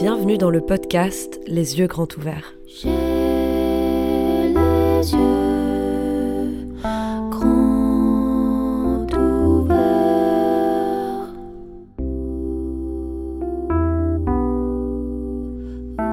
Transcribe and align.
Bienvenue 0.00 0.38
dans 0.38 0.48
le 0.48 0.62
podcast 0.62 1.38
Les 1.46 1.78
yeux 1.78 1.86
grands 1.86 2.08
ouverts. 2.16 2.54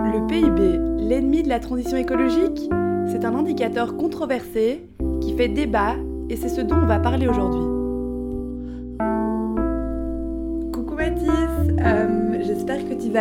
Le 0.03 0.27
PIB, 0.27 1.07
l'ennemi 1.07 1.43
de 1.43 1.47
la 1.47 1.61
transition 1.61 1.95
écologique 1.95 2.69
C'est 3.09 3.23
un 3.23 3.35
indicateur 3.35 3.95
controversé 3.95 4.89
qui 5.21 5.33
fait 5.37 5.47
débat 5.47 5.95
et 6.29 6.35
c'est 6.35 6.49
ce 6.49 6.59
dont 6.59 6.75
on 6.75 6.87
va 6.87 6.99
parler 6.99 7.29
aujourd'hui. 7.29 7.76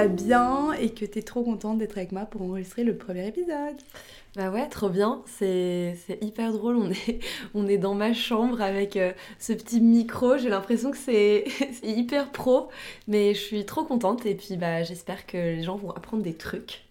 Bien 0.04 0.72
et 0.72 0.90
que 0.90 1.04
tu 1.04 1.18
es 1.18 1.22
trop 1.22 1.42
contente 1.42 1.78
d'être 1.78 1.96
avec 1.96 2.12
moi 2.12 2.27
pour 2.27 2.42
enregistrer 2.42 2.84
le 2.84 2.96
premier 2.96 3.27
épisode. 3.28 3.77
Bah 4.37 4.50
ouais, 4.50 4.68
trop 4.68 4.91
bien, 4.91 5.23
c'est 5.27 5.96
hyper 6.20 6.52
drôle, 6.52 6.77
on 6.77 6.91
est, 6.91 7.20
on 7.54 7.66
est 7.66 7.78
dans 7.78 7.95
ma 7.95 8.12
chambre 8.12 8.60
avec 8.60 8.96
euh, 8.98 9.12
ce 9.38 9.54
petit 9.54 9.80
micro, 9.80 10.37
j'ai 10.37 10.51
l'impression 10.51 10.90
que 10.90 10.98
c'est 10.98 11.45
hyper 11.82 12.30
pro, 12.32 12.68
mais 13.09 13.32
je 13.34 13.40
suis 13.40 13.64
trop 13.64 13.84
contente 13.84 14.27
et 14.27 14.34
puis 14.34 14.56
bah 14.59 14.82
j'espère 14.82 15.24
que 15.27 15.38
les 15.38 15.62
gens 15.62 15.77
vont 15.77 15.90
apprendre 15.90 16.23
des 16.23 16.34
trucs. 16.34 16.82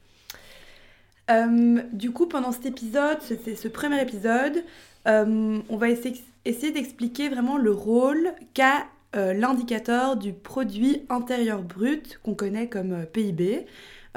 Euh, 1.29 1.81
du 1.91 2.11
coup, 2.11 2.27
pendant 2.27 2.51
cet 2.51 2.65
épisode, 2.67 3.21
ce- 3.21 3.33
c'est 3.43 3.55
ce 3.55 3.67
premier 3.67 4.01
épisode, 4.01 4.63
euh, 5.07 5.59
on 5.69 5.77
va 5.77 5.89
essayer, 5.89 6.15
essayer 6.45 6.71
d'expliquer 6.71 7.29
vraiment 7.29 7.57
le 7.57 7.71
rôle 7.71 8.33
qu'a 8.53 8.85
euh, 9.15 9.33
l'indicateur 9.33 10.17
du 10.17 10.33
produit 10.33 11.05
intérieur 11.09 11.61
brut, 11.61 12.19
qu'on 12.23 12.35
connaît 12.35 12.67
comme 12.67 12.91
euh, 12.91 13.05
PIB, 13.05 13.65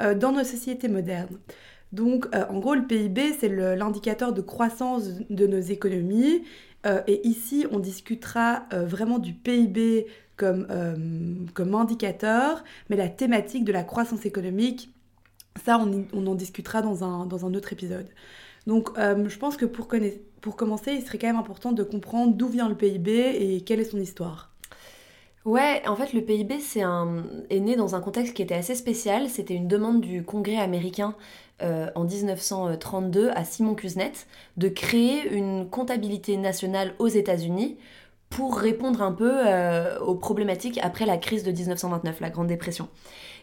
euh, 0.01 0.13
dans 0.13 0.31
nos 0.31 0.43
sociétés 0.43 0.87
modernes. 0.87 1.37
Donc, 1.91 2.27
en 2.35 2.59
gros, 2.59 2.75
le 2.75 2.85
PIB, 2.85 3.33
c'est 3.39 3.49
l'indicateur 3.49 4.31
de 4.31 4.41
croissance 4.41 5.09
de 5.31 5.47
nos 5.47 5.59
économies. 5.59 6.43
Et 7.07 7.27
ici, 7.27 7.65
on 7.71 7.79
discutera 7.79 8.67
vraiment 8.71 9.17
du 9.17 9.33
PIB 9.33 10.05
comme, 10.37 10.67
comme 11.55 11.73
indicateur, 11.73 12.63
mais 12.91 12.95
la 12.95 13.09
thématique 13.09 13.65
de 13.65 13.71
la 13.71 13.83
croissance 13.83 14.27
économique 14.27 14.93
ça, 15.65 15.79
on, 15.79 16.05
on 16.13 16.27
en 16.27 16.35
discutera 16.35 16.83
dans 16.83 17.03
un, 17.03 17.25
dans 17.25 17.47
un 17.47 17.55
autre 17.55 17.73
épisode. 17.73 18.07
Donc, 18.67 18.91
je 18.95 19.37
pense 19.39 19.57
que 19.57 19.65
pour, 19.65 19.87
pour 20.41 20.55
commencer, 20.55 20.91
il 20.93 21.01
serait 21.01 21.17
quand 21.17 21.25
même 21.25 21.37
important 21.37 21.71
de 21.71 21.81
comprendre 21.81 22.35
d'où 22.35 22.49
vient 22.49 22.69
le 22.69 22.75
PIB 22.75 23.09
et 23.09 23.61
quelle 23.61 23.79
est 23.79 23.85
son 23.85 23.99
histoire. 23.99 24.48
Ouais, 25.45 25.81
en 25.87 25.95
fait, 25.95 26.13
le 26.13 26.21
PIB 26.21 26.55
est 27.49 27.59
né 27.59 27.75
dans 27.75 27.95
un 27.95 28.01
contexte 28.01 28.33
qui 28.33 28.41
était 28.41 28.55
assez 28.55 28.75
spécial. 28.75 29.29
C'était 29.29 29.55
une 29.55 29.67
demande 29.67 30.01
du 30.01 30.23
Congrès 30.23 30.57
américain 30.57 31.15
euh, 31.61 31.89
en 31.95 32.03
1932 32.03 33.31
à 33.33 33.45
Simon 33.45 33.73
Kuznets 33.73 34.27
de 34.57 34.67
créer 34.67 35.29
une 35.31 35.69
comptabilité 35.69 36.35
nationale 36.35 36.93
aux 36.99 37.07
États-Unis 37.07 37.77
pour 38.29 38.57
répondre 38.57 39.01
un 39.01 39.13
peu 39.13 39.31
euh, 39.47 39.99
aux 40.01 40.15
problématiques 40.15 40.79
après 40.83 41.05
la 41.05 41.17
crise 41.17 41.43
de 41.43 41.51
1929, 41.51 42.19
la 42.19 42.29
Grande 42.29 42.47
Dépression. 42.47 42.89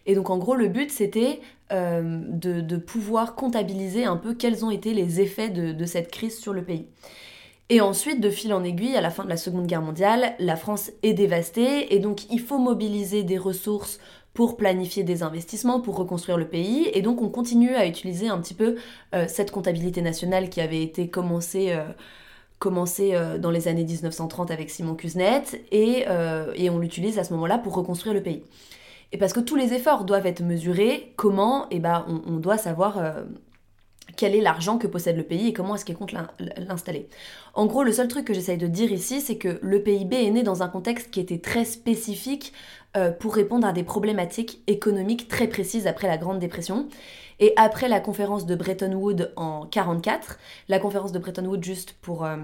Et 0.05 0.15
donc 0.15 0.31
en 0.31 0.39
gros, 0.39 0.55
le 0.55 0.69
but 0.69 0.91
c'était 0.91 1.41
euh, 1.73 2.21
de, 2.29 2.77
pouvoir 2.77 3.35
comptabiliser 3.35 4.05
un 4.05 4.17
peu 4.17 4.35
quels 4.35 4.65
ont 4.65 4.71
été 4.71 4.95
les 4.95 5.21
effets 5.21 5.49
de 5.49 5.85
cette 5.87 6.11
crise 6.11 6.39
sur 6.39 6.53
le 6.53 6.63
pays. 6.63 6.87
Et 7.69 7.81
ensuite, 7.81 8.21
de 8.21 8.31
fil 8.31 8.53
en 8.55 8.63
aiguille, 8.63 8.97
à 8.97 9.01
la 9.01 9.11
fin 9.11 9.25
de 9.25 9.29
la 9.29 9.37
Seconde 9.37 9.67
Guerre 9.67 9.83
mondiale, 9.83 10.35
la 10.39 10.55
France 10.55 10.93
est 11.03 11.15
dévastée 11.15 11.95
et 11.95 11.99
donc 11.99 12.31
il 12.31 12.41
faut 12.41 12.59
mobiliser 12.59 13.25
des 13.25 13.39
ressources 13.39 13.99
pour 14.35 14.57
planifier 14.57 15.03
des 15.03 15.23
investissements, 15.25 15.81
pour 15.81 15.97
reconstruire 15.97 16.37
le 16.37 16.47
pays. 16.47 16.89
Et 16.93 17.03
donc 17.03 17.23
on 17.23 17.29
continue 17.29 17.75
à 17.75 17.87
utiliser 17.87 18.29
un 18.29 18.39
petit 18.39 18.55
peu 18.55 18.77
euh, 19.15 19.25
cette 19.29 19.51
comptabilité 19.51 20.01
nationale 20.01 20.49
qui 20.49 20.61
avait 20.61 20.83
été 20.83 21.09
commencée, 21.09 21.73
euh, 21.73 21.89
commencée 22.61 23.15
euh, 23.15 23.39
dans 23.39 23.51
les 23.51 23.67
années 23.67 23.85
1930 23.85 24.53
avec 24.53 24.71
Simon 24.71 24.95
Kuznets 24.95 25.61
et, 25.73 26.05
et 26.55 26.71
on 26.71 26.79
l'utilise 26.79 27.19
à 27.19 27.25
ce 27.25 27.33
moment-là 27.33 27.59
pour 27.59 27.75
reconstruire 27.75 28.15
le 28.15 28.23
pays. 28.23 28.45
Et 29.11 29.19
parce 29.19 29.33
que 29.33 29.41
tous 29.41 29.57
les 29.57 29.73
efforts 29.73 30.05
doivent 30.05 30.27
être 30.27 30.43
mesurés, 30.43 31.13
comment 31.17 31.67
Eh 31.71 31.79
ben, 31.79 32.05
on, 32.27 32.37
doit 32.37 32.59
savoir 32.59 33.01
quel 34.17 34.35
est 34.35 34.41
l'argent 34.41 34.79
que 34.79 34.87
possède 34.87 35.17
le 35.17 35.23
pays 35.25 35.49
et 35.49 35.53
comment 35.53 35.75
est-ce 35.75 35.85
qu'il 35.85 35.97
compte 35.97 36.13
l'in- 36.13 36.31
l'installer. 36.69 37.09
En 37.55 37.67
gros, 37.67 37.83
le 37.83 37.93
seul 37.93 38.09
truc 38.09 38.25
que 38.27 38.35
j'essaye 38.35 38.59
de 38.59 38.67
dire 38.67 38.93
ici, 38.93 39.21
c'est 39.21 39.37
que 39.37 39.59
le 39.63 39.83
PIB 39.83 40.27
est 40.27 40.31
né 40.31 40.43
dans 40.43 40.63
un 40.63 40.69
contexte 40.69 41.11
qui 41.11 41.21
était 41.21 41.39
très 41.39 41.65
spécifique 41.65 42.53
euh, 42.97 43.11
pour 43.11 43.35
répondre 43.35 43.67
à 43.67 43.73
des 43.73 43.83
problématiques 43.83 44.61
économiques 44.69 45.29
très 45.29 45.49
précises 45.49 45.87
après 45.87 46.07
la 46.07 46.17
Grande 46.19 46.39
Dépression. 46.39 46.89
Et 47.39 47.53
après 47.57 47.89
la 47.89 48.01
conférence 48.01 48.47
de 48.47 48.55
Bretton 48.55 48.95
Woods 48.95 49.29
en 49.37 49.65
1944, 49.67 50.39
la 50.69 50.79
conférence 50.79 51.13
de 51.13 51.19
Bretton 51.19 51.45
Woods, 51.45 51.63
juste 51.63 51.95
pour, 52.01 52.25
euh, 52.25 52.37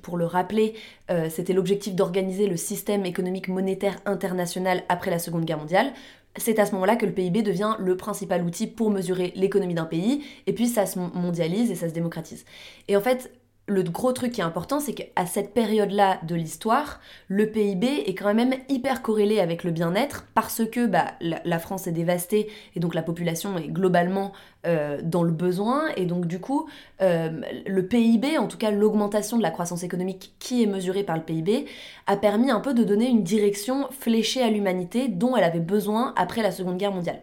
pour 0.00 0.16
le 0.16 0.24
rappeler, 0.24 0.72
euh, 1.10 1.28
c'était 1.28 1.52
l'objectif 1.52 1.94
d'organiser 1.94 2.46
le 2.46 2.56
système 2.56 3.04
économique 3.04 3.48
monétaire 3.48 3.96
international 4.06 4.82
après 4.88 5.10
la 5.10 5.18
Seconde 5.18 5.44
Guerre 5.44 5.58
mondiale. 5.58 5.92
C'est 6.36 6.58
à 6.58 6.66
ce 6.66 6.72
moment-là 6.72 6.96
que 6.96 7.06
le 7.06 7.12
PIB 7.12 7.42
devient 7.42 7.74
le 7.78 7.96
principal 7.96 8.44
outil 8.44 8.68
pour 8.68 8.90
mesurer 8.90 9.32
l'économie 9.34 9.74
d'un 9.74 9.84
pays, 9.84 10.24
et 10.46 10.52
puis 10.52 10.68
ça 10.68 10.86
se 10.86 10.98
mondialise 10.98 11.70
et 11.70 11.74
ça 11.74 11.88
se 11.88 11.94
démocratise. 11.94 12.44
Et 12.86 12.96
en 12.96 13.00
fait, 13.00 13.32
le 13.70 13.82
gros 13.84 14.12
truc 14.12 14.32
qui 14.32 14.40
est 14.40 14.44
important, 14.44 14.80
c'est 14.80 14.94
qu'à 14.94 15.26
cette 15.26 15.54
période-là 15.54 16.18
de 16.26 16.34
l'histoire, 16.34 17.00
le 17.28 17.48
PIB 17.50 17.86
est 18.06 18.14
quand 18.14 18.34
même 18.34 18.54
hyper 18.68 19.00
corrélé 19.00 19.38
avec 19.38 19.62
le 19.62 19.70
bien-être 19.70 20.26
parce 20.34 20.62
que 20.66 20.86
bah, 20.86 21.12
la, 21.20 21.58
France 21.60 21.86
est 21.86 21.92
dévastée 21.92 22.48
et 22.74 22.80
donc 22.80 22.94
la 22.94 23.02
population 23.02 23.56
est 23.58 23.68
globalement 23.68 24.32
euh, 24.66 25.00
dans 25.04 25.22
le 25.22 25.30
besoin. 25.30 25.84
Et 25.96 26.04
donc 26.04 26.26
du 26.26 26.40
coup, 26.40 26.68
euh, 27.00 27.40
le 27.64 27.86
PIB, 27.86 28.38
en 28.38 28.48
tout 28.48 28.58
cas 28.58 28.72
l'augmentation 28.72 29.36
de 29.38 29.42
la 29.42 29.50
croissance 29.50 29.84
économique 29.84 30.34
qui 30.40 30.62
est 30.64 30.66
mesurée 30.66 31.04
par 31.04 31.16
le 31.16 31.22
PIB, 31.22 31.66
a 32.08 32.16
permis 32.16 32.50
un 32.50 32.60
peu 32.60 32.74
de 32.74 32.82
donner 32.82 33.08
une 33.08 33.22
direction 33.22 33.88
fléchée 33.92 34.42
à 34.42 34.50
l'humanité 34.50 35.06
dont 35.06 35.36
elle 35.36 35.44
avait 35.44 35.60
besoin 35.60 36.12
après 36.16 36.42
la 36.42 36.50
Seconde 36.50 36.76
Guerre 36.76 36.92
mondiale. 36.92 37.20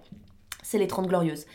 C'est 0.63 0.77
les 0.77 0.87
30 0.87 1.07
glorieuses. 1.07 1.45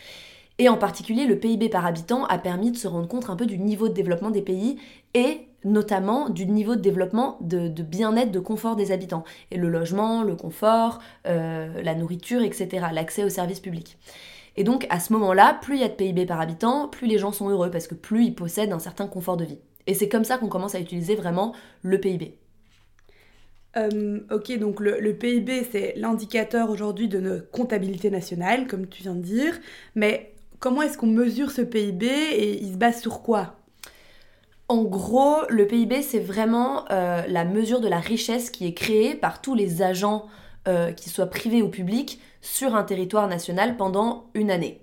Et 0.58 0.68
en 0.68 0.76
particulier, 0.76 1.26
le 1.26 1.38
PIB 1.38 1.68
par 1.68 1.86
habitant 1.86 2.24
a 2.26 2.38
permis 2.38 2.70
de 2.70 2.76
se 2.76 2.86
rendre 2.86 3.08
compte 3.08 3.30
un 3.30 3.36
peu 3.36 3.46
du 3.46 3.58
niveau 3.58 3.88
de 3.88 3.94
développement 3.94 4.30
des 4.30 4.42
pays 4.42 4.78
et 5.14 5.48
notamment 5.64 6.28
du 6.28 6.46
niveau 6.46 6.74
de 6.76 6.80
développement 6.80 7.38
de, 7.40 7.68
bien-être, 7.82 8.32
de 8.32 8.40
confort 8.40 8.76
des 8.76 8.92
habitants. 8.92 9.24
Et 9.50 9.56
le 9.56 9.68
logement, 9.68 10.22
le 10.22 10.34
confort, 10.34 11.00
euh, 11.26 11.82
la 11.82 11.94
nourriture, 11.94 12.42
etc., 12.42 12.86
l'accès 12.92 13.24
aux 13.24 13.28
services 13.28 13.60
publics. 13.60 13.98
Et 14.56 14.64
donc 14.64 14.86
à 14.90 15.00
ce 15.00 15.12
moment-là, 15.14 15.58
plus 15.62 15.76
il 15.76 15.80
y 15.80 15.84
a 15.84 15.88
de 15.88 15.94
PIB 15.94 16.26
par 16.26 16.40
habitant, 16.40 16.88
plus 16.88 17.06
les 17.06 17.19
gens 17.19 17.32
sont 17.32 17.48
heureux 17.48 17.70
parce 17.70 17.86
que 17.86 17.94
plus 17.94 18.26
ils 18.26 18.34
possèdent 18.34 18.72
un 18.72 18.78
certain 18.78 19.06
confort 19.06 19.36
de 19.36 19.44
vie. 19.44 19.58
Et 19.86 19.94
c'est 19.94 20.08
comme 20.08 20.24
ça 20.24 20.36
qu'on 20.36 20.48
commence 20.48 20.74
à 20.74 20.80
utiliser 20.80 21.14
vraiment 21.14 21.54
le 21.82 21.98
PIB. 21.98 22.36
Euh, 23.78 24.20
ok, 24.30 24.58
donc 24.58 24.80
le, 24.80 25.00
le 25.00 25.14
PIB, 25.14 25.66
c'est 25.70 25.94
l'indicateur 25.96 26.69
aujourd'hui 26.69 27.08
de 27.08 27.19
notre 27.19 27.50
comptabilité 27.50 28.10
nationale, 28.10 28.66
comme 28.66 28.86
tu 28.86 29.02
viens 29.02 29.14
de 29.14 29.22
dire. 29.22 29.58
Mais 29.94 30.34
comment 30.62 30.83
est-ce 30.83 30.97
qu'on 30.97 31.09
mesure 31.09 31.50
ce 31.50 31.61
PIB 31.61 32.06
et 32.06 32.62
il 32.62 32.73
se 32.73 32.78
base 32.78 33.00
sur 33.00 33.21
quoi? 33.21 33.56
En 34.69 34.84
gros, 34.84 35.39
le 35.49 35.67
PIB, 35.67 36.03
c'est 36.03 36.21
vraiment 36.21 36.84
euh, 36.93 37.23
la 37.27 37.45
mesure 37.45 37.81
de 37.81 37.89
la 37.89 37.99
richesse 37.99 38.49
qui 38.49 38.67
est 38.67 38.73
créée 38.73 39.17
par 39.17 39.43
tous 39.43 39.56
les 39.56 39.83
agents, 39.83 40.27
euh, 40.69 40.93
qu'ils 40.93 41.11
soient 41.11 41.27
privés 41.27 41.62
ou 41.62 41.69
publics, 41.69 42.21
sur 42.41 42.77
un 42.77 42.84
territoire 42.84 43.27
national 43.27 43.77
pendant 43.77 44.31
une 44.34 44.53
année. 44.53 44.81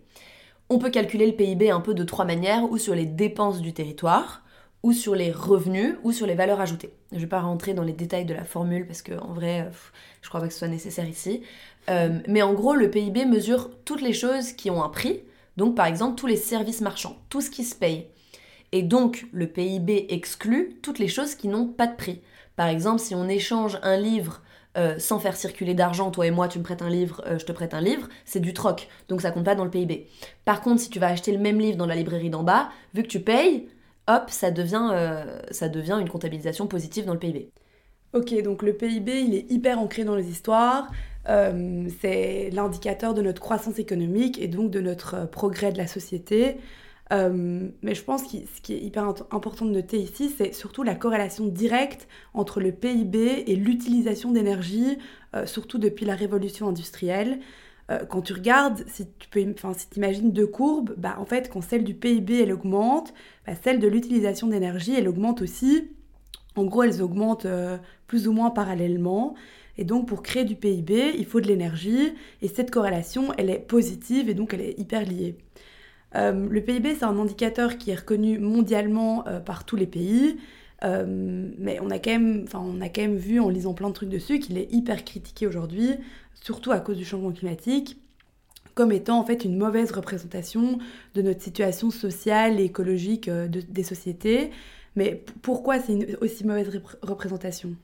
On 0.70 0.80
peut 0.80 0.90
calculer 0.90 1.26
le 1.26 1.34
PIB 1.34 1.72
un 1.72 1.80
peu 1.80 1.94
de 1.94 2.04
trois 2.04 2.26
manières, 2.26 2.70
ou 2.70 2.78
sur 2.78 2.94
les 2.94 3.06
dépenses 3.06 3.62
du 3.62 3.72
territoire, 3.72 4.44
ou 4.84 4.92
sur 4.92 5.16
les 5.16 5.32
revenus, 5.32 5.96
ou 6.04 6.12
sur 6.12 6.28
les 6.28 6.36
valeurs 6.36 6.60
ajoutées. 6.60 6.94
Je 7.12 7.16
ne 7.16 7.22
vais 7.22 7.28
pas 7.28 7.40
rentrer 7.40 7.74
dans 7.74 7.84
les 7.84 7.94
détails 7.94 8.26
de 8.26 8.34
la 8.34 8.44
formule 8.44 8.86
parce 8.86 9.02
que 9.02 9.14
en 9.14 9.32
vrai, 9.32 9.68
pff, 9.70 9.94
je 10.22 10.28
crois 10.28 10.42
pas 10.42 10.48
que 10.48 10.54
ce 10.54 10.60
soit 10.60 10.68
nécessaire 10.68 11.08
ici. 11.08 11.42
Euh, 11.90 12.20
mais 12.28 12.42
en 12.42 12.54
gros, 12.54 12.76
le 12.76 12.92
PIB 12.92 13.24
mesure 13.26 13.72
toutes 13.86 14.02
les 14.02 14.14
choses 14.14 14.52
qui 14.52 14.70
ont 14.70 14.84
un 14.84 14.90
prix, 14.90 15.22
donc 15.60 15.76
par 15.76 15.86
exemple 15.86 16.16
tous 16.16 16.26
les 16.26 16.38
services 16.38 16.82
marchands, 16.82 17.18
tout 17.30 17.42
ce 17.42 17.52
qui 17.52 17.64
se 17.64 17.76
paye. 17.76 18.08
Et 18.72 18.82
donc, 18.82 19.28
le 19.34 19.48
PIB 19.48 20.08
exclut 20.10 20.80
toutes 20.82 21.00
les 21.00 21.08
choses 21.08 21.36
qui 21.36 21.48
n'ont 21.48 21.68
pas 21.68 21.88
de 21.88 21.96
prix. 21.96 22.22
Par 22.56 22.68
exemple, 22.68 23.00
si 23.00 23.14
on 23.14 23.28
échange 23.28 23.78
un 23.84 23.98
livre 23.98 24.42
euh, 24.78 25.00
sans 25.00 25.20
faire 25.20 25.36
circuler 25.36 25.74
d'argent, 25.74 26.12
toi 26.12 26.28
et 26.28 26.32
moi, 26.32 26.48
tu 26.48 26.60
me 26.60 26.64
prêtes 26.64 26.82
un 26.82 26.90
livre, 26.90 27.22
euh, 27.26 27.40
je 27.40 27.46
te 27.46 27.52
prête 27.52 27.74
un 27.74 27.82
livre, 27.82 28.08
c'est 28.26 28.40
du 28.40 28.54
troc. 28.54 28.88
Donc 29.10 29.22
ça 29.22 29.32
compte 29.32 29.46
pas 29.46 29.56
dans 29.56 29.66
le 29.66 29.70
PIB. 29.70 30.08
Par 30.46 30.62
contre, 30.62 30.82
si 30.82 30.90
tu 30.90 31.00
vas 31.00 31.08
acheter 31.08 31.32
le 31.32 31.40
même 31.40 31.60
livre 31.60 31.78
dans 31.78 31.88
la 31.88 31.96
librairie 31.96 32.30
d'en 32.30 32.44
bas, 32.44 32.70
vu 32.94 33.04
que 33.04 33.08
tu 33.08 33.20
payes, 33.20 33.68
hop, 34.08 34.30
ça 34.30 34.52
devient, 34.52 34.90
euh, 34.94 35.42
ça 35.52 35.68
devient 35.68 35.98
une 36.00 36.10
comptabilisation 36.10 36.68
positive 36.68 37.06
dans 37.06 37.14
le 37.14 37.20
PIB. 37.20 37.52
Ok, 38.14 38.34
donc 38.42 38.64
le 38.64 38.74
PIB, 38.74 39.22
il 39.22 39.36
est 39.36 39.52
hyper 39.52 39.78
ancré 39.80 40.04
dans 40.04 40.16
les 40.16 40.30
histoires. 40.30 40.90
Euh, 41.28 41.88
c'est 42.02 42.50
l'indicateur 42.52 43.14
de 43.14 43.22
notre 43.22 43.40
croissance 43.40 43.78
économique 43.78 44.42
et 44.42 44.48
donc 44.48 44.72
de 44.72 44.80
notre 44.80 45.14
euh, 45.14 45.26
progrès 45.28 45.72
de 45.72 45.78
la 45.78 45.86
société. 45.86 46.58
Euh, 47.12 47.70
mais 47.84 47.94
je 47.94 48.04
pense 48.04 48.24
que 48.24 48.38
ce 48.56 48.62
qui 48.62 48.74
est 48.74 48.80
hyper 48.80 49.04
important 49.32 49.66
de 49.66 49.72
noter 49.72 49.98
ici, 50.00 50.34
c'est 50.36 50.54
surtout 50.54 50.82
la 50.82 50.96
corrélation 50.96 51.46
directe 51.46 52.08
entre 52.34 52.60
le 52.60 52.72
PIB 52.72 53.44
et 53.46 53.56
l'utilisation 53.56 54.32
d'énergie, 54.32 54.98
surtout 55.46 55.78
depuis 55.80 56.06
la 56.06 56.16
révolution 56.16 56.68
industrielle. 56.68 57.40
quand 58.10 58.22
tu 58.22 58.34
regardes, 58.34 58.84
si 58.88 59.08
tu 59.18 59.28
peux, 59.30 59.42
si 59.76 59.88
imagines 59.98 60.32
deux 60.32 60.46
courbes, 60.46 60.94
bah, 60.98 61.16
en 61.20 61.26
fait, 61.26 61.50
quand 61.50 61.62
celle 61.62 61.84
du 61.84 61.96
PIB, 61.96 62.44
elle 62.44 62.54
augmente, 62.54 63.14
bah, 63.48 63.54
celle 63.64 63.80
de 63.80 63.88
l'utilisation 63.88 64.48
d'énergie, 64.48 64.94
elle 64.96 65.08
augmente 65.08 65.42
aussi. 65.42 65.90
En 66.60 66.66
gros, 66.66 66.84
elles 66.84 67.02
augmentent 67.02 67.46
euh, 67.46 67.78
plus 68.08 68.28
ou 68.28 68.34
moins 68.34 68.50
parallèlement. 68.50 69.36
Et 69.78 69.86
donc, 69.86 70.08
pour 70.08 70.24
créer 70.24 70.46
du 70.46 70.56
PIB, 70.56 71.14
il 71.18 71.26
faut 71.26 71.42
de 71.42 71.48
l'énergie. 71.48 72.14
Et 72.42 72.48
cette 72.48 72.72
corrélation, 72.72 73.34
elle 73.38 73.50
est 73.50 73.60
positive 73.60 74.30
et 74.30 74.34
donc 74.34 74.54
elle 74.54 74.62
est 74.62 74.80
hyper 74.80 75.06
liée. 75.06 75.36
Euh, 76.16 76.48
le 76.50 76.62
PIB, 76.62 76.96
c'est 76.96 77.06
un 77.06 77.18
indicateur 77.18 77.78
qui 77.78 77.92
est 77.92 77.96
reconnu 77.96 78.40
mondialement 78.40 79.24
par 79.46 79.64
tous 79.64 79.76
les 79.76 79.88
pays. 79.88 80.38
mais 80.84 81.80
on 81.82 81.90
a, 81.90 82.00
quand 82.00 82.12
même, 82.12 82.46
on 82.54 82.82
a 82.82 82.90
quand 82.90 83.02
même 83.02 83.18
vu 83.18 83.40
en 83.40 83.50
lisant 83.50 83.74
plein 83.74 83.90
de 83.90 83.94
trucs 83.94 84.10
dessus 84.10 84.40
qu'il 84.40 84.58
est 84.58 84.72
hyper 84.74 85.04
critiqué 85.06 85.48
aujourd'hui 85.48 85.98
surtout 86.42 86.72
à 86.72 86.80
cause 86.80 86.98
du 86.98 87.06
changement 87.06 87.32
climatique, 87.32 87.98
comme 88.76 88.92
étant 88.92 89.20
en 89.20 89.26
fait 89.26 89.44
une 89.44 89.58
mauvaise 89.58 89.92
représentation 89.92 90.80
de 91.16 91.22
notre 91.22 91.42
situation 91.42 91.92
sociale 91.92 92.60
et 92.60 92.66
écologique 92.66 93.28
euh, 93.28 93.48
des 93.48 93.84
sociétés. 93.84 94.52
Mais 94.96 95.24
pourquoi 95.42 95.80
c'est 95.80 95.94
une 95.94 96.18
aussi 96.22 96.46
mauvaise 96.46 96.82
représentation? 97.02 97.76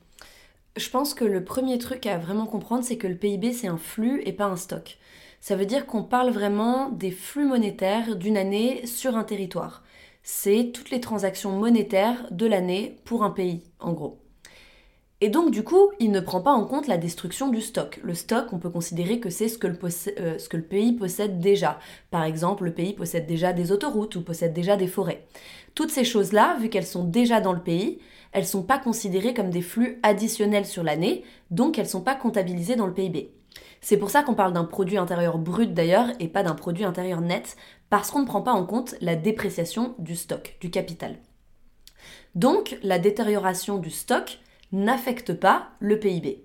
Je 0.76 0.90
pense 0.90 1.14
que 1.14 1.24
le 1.24 1.42
premier 1.42 1.78
truc 1.78 2.06
à 2.06 2.18
vraiment 2.18 2.46
comprendre, 2.46 2.84
c'est 2.84 2.98
que 2.98 3.06
le 3.06 3.16
PIB, 3.16 3.52
c'est 3.52 3.68
un 3.68 3.78
flux 3.78 4.22
et 4.26 4.32
pas 4.32 4.44
un 4.44 4.56
stock. 4.56 4.98
Ça 5.40 5.56
veut 5.56 5.66
dire 5.66 5.86
qu'on 5.86 6.02
parle 6.02 6.30
vraiment 6.30 6.90
des 6.90 7.10
flux 7.10 7.46
monétaires 7.46 8.16
d'une 8.16 8.36
année 8.36 8.84
sur 8.86 9.16
un 9.16 9.24
territoire. 9.24 9.82
C'est 10.22 10.72
toutes 10.74 10.90
les 10.90 11.00
transactions 11.00 11.52
monétaires 11.52 12.26
de 12.30 12.46
l'année 12.46 12.96
pour 13.04 13.22
un 13.22 13.30
pays, 13.30 13.62
en 13.78 13.92
gros. 13.92 14.18
Et 15.26 15.28
donc 15.28 15.50
du 15.50 15.64
coup, 15.64 15.90
il 15.98 16.12
ne 16.12 16.20
prend 16.20 16.40
pas 16.40 16.52
en 16.52 16.64
compte 16.64 16.86
la 16.86 16.98
destruction 16.98 17.48
du 17.48 17.60
stock. 17.60 17.98
Le 18.04 18.14
stock, 18.14 18.52
on 18.52 18.60
peut 18.60 18.70
considérer 18.70 19.18
que 19.18 19.28
c'est 19.28 19.48
ce, 19.48 19.58
que 19.58 19.66
le 19.66 19.76
euh, 20.20 20.38
ce 20.38 20.48
que 20.48 20.56
le 20.56 20.62
pays 20.62 20.92
possède 20.92 21.40
déjà. 21.40 21.80
Par 22.12 22.22
exemple, 22.22 22.62
le 22.62 22.72
pays 22.72 22.92
possède 22.92 23.26
déjà 23.26 23.52
des 23.52 23.72
autoroutes 23.72 24.14
ou 24.14 24.22
possède 24.22 24.52
déjà 24.52 24.76
des 24.76 24.86
forêts. 24.86 25.26
Toutes 25.74 25.90
ces 25.90 26.04
choses-là, 26.04 26.56
vu 26.60 26.68
qu'elles 26.68 26.86
sont 26.86 27.02
déjà 27.02 27.40
dans 27.40 27.52
le 27.52 27.60
pays, 27.60 27.98
elles 28.30 28.42
ne 28.42 28.46
sont 28.46 28.62
pas 28.62 28.78
considérées 28.78 29.34
comme 29.34 29.50
des 29.50 29.62
flux 29.62 29.98
additionnels 30.04 30.64
sur 30.64 30.84
l'année, 30.84 31.24
donc 31.50 31.76
elles 31.76 31.86
ne 31.86 31.90
sont 31.90 32.02
pas 32.02 32.14
comptabilisées 32.14 32.76
dans 32.76 32.86
le 32.86 32.94
PIB. 32.94 33.34
C'est 33.80 33.96
pour 33.96 34.10
ça 34.10 34.22
qu'on 34.22 34.34
parle 34.34 34.52
d'un 34.52 34.62
produit 34.62 34.96
intérieur 34.96 35.38
brut 35.38 35.74
d'ailleurs 35.74 36.06
et 36.20 36.28
pas 36.28 36.44
d'un 36.44 36.54
produit 36.54 36.84
intérieur 36.84 37.20
net, 37.20 37.56
parce 37.90 38.12
qu'on 38.12 38.20
ne 38.20 38.26
prend 38.26 38.42
pas 38.42 38.52
en 38.52 38.64
compte 38.64 38.94
la 39.00 39.16
dépréciation 39.16 39.96
du 39.98 40.14
stock, 40.14 40.56
du 40.60 40.70
capital. 40.70 41.16
Donc 42.36 42.78
la 42.84 43.00
détérioration 43.00 43.78
du 43.78 43.90
stock, 43.90 44.38
n'affecte 44.76 45.34
pas 45.34 45.70
le 45.80 45.98
PIB. 45.98 46.44